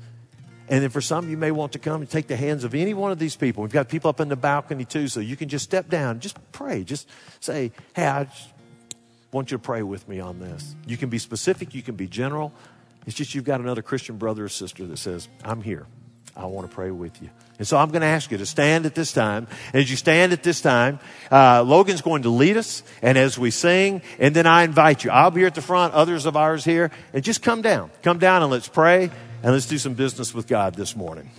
And 0.70 0.82
then 0.82 0.90
for 0.90 1.02
some, 1.02 1.30
you 1.30 1.38
may 1.38 1.52
want 1.52 1.74
to 1.74 1.80
come 1.80 2.02
and 2.02 2.10
take 2.10 2.28
the 2.28 2.38
hands 2.38 2.64
of 2.64 2.74
any 2.74 2.94
one 2.94 3.12
of 3.12 3.20
these 3.20 3.36
people. 3.36 3.64
We've 3.64 3.72
got 3.72 3.90
people 3.90 4.10
up 4.10 4.20
in 4.20 4.30
the 4.30 4.36
balcony 4.36 4.86
too, 4.86 5.08
so 5.08 5.20
you 5.20 5.36
can 5.36 5.50
just 5.50 5.66
step 5.66 5.90
down, 5.90 6.20
just 6.20 6.38
pray, 6.52 6.84
just 6.84 7.10
say, 7.42 7.72
Hey, 7.94 8.08
I 8.08 8.28
want 9.32 9.52
you 9.52 9.58
to 9.58 9.64
pray 9.64 9.84
with 9.84 10.08
me 10.08 10.20
on 10.20 10.40
this. 10.40 10.76
You 10.88 10.96
can 10.96 11.10
be 11.10 11.18
specific, 11.18 11.76
you 11.76 11.82
can 11.82 11.96
be 11.96 12.08
general. 12.08 12.54
It's 13.06 13.16
just 13.16 13.36
you've 13.36 13.44
got 13.44 13.60
another 13.60 13.82
Christian 13.82 14.18
brother 14.18 14.46
or 14.46 14.50
sister 14.50 14.86
that 14.88 14.98
says, 14.98 15.28
I'm 15.44 15.62
here. 15.62 15.86
I 16.36 16.46
want 16.46 16.70
to 16.70 16.74
pray 16.74 16.92
with 16.92 17.22
you. 17.22 17.30
And 17.60 17.68
so 17.68 17.78
I'm 17.78 17.90
going 17.90 18.02
to 18.02 18.08
ask 18.08 18.32
you 18.32 18.38
to 18.40 18.46
stand 18.46 18.86
at 18.86 18.96
this 18.96 19.14
time. 19.14 19.48
And 19.68 19.84
as 19.84 19.90
you 19.90 19.96
stand 19.96 20.34
at 20.34 20.42
this 20.42 20.62
time, 20.62 21.00
uh, 21.32 21.64
Logan's 21.64 22.02
going 22.02 22.24
to 22.24 22.30
lead 22.30 22.58
us. 22.58 22.82
And 23.02 23.18
as 23.18 23.38
we 23.38 23.52
sing, 23.52 24.02
and 24.18 24.36
then 24.36 24.48
I 24.48 24.64
invite 24.64 25.04
you. 25.04 25.12
I'll 25.12 25.32
be 25.32 25.42
here 25.42 25.48
at 25.48 25.56
the 25.56 25.62
front, 25.62 25.94
others 25.94 26.26
of 26.26 26.36
ours 26.36 26.66
here. 26.66 26.90
And 27.14 27.24
just 27.24 27.44
come 27.44 27.62
down. 27.62 27.92
Come 28.02 28.18
down 28.18 28.42
and 28.42 28.52
let's 28.52 28.68
pray 28.68 29.12
and 29.44 29.52
let's 29.52 29.68
do 29.68 29.78
some 29.78 29.94
business 29.94 30.34
with 30.34 30.48
God 30.48 30.74
this 30.74 30.96
morning. 30.96 31.30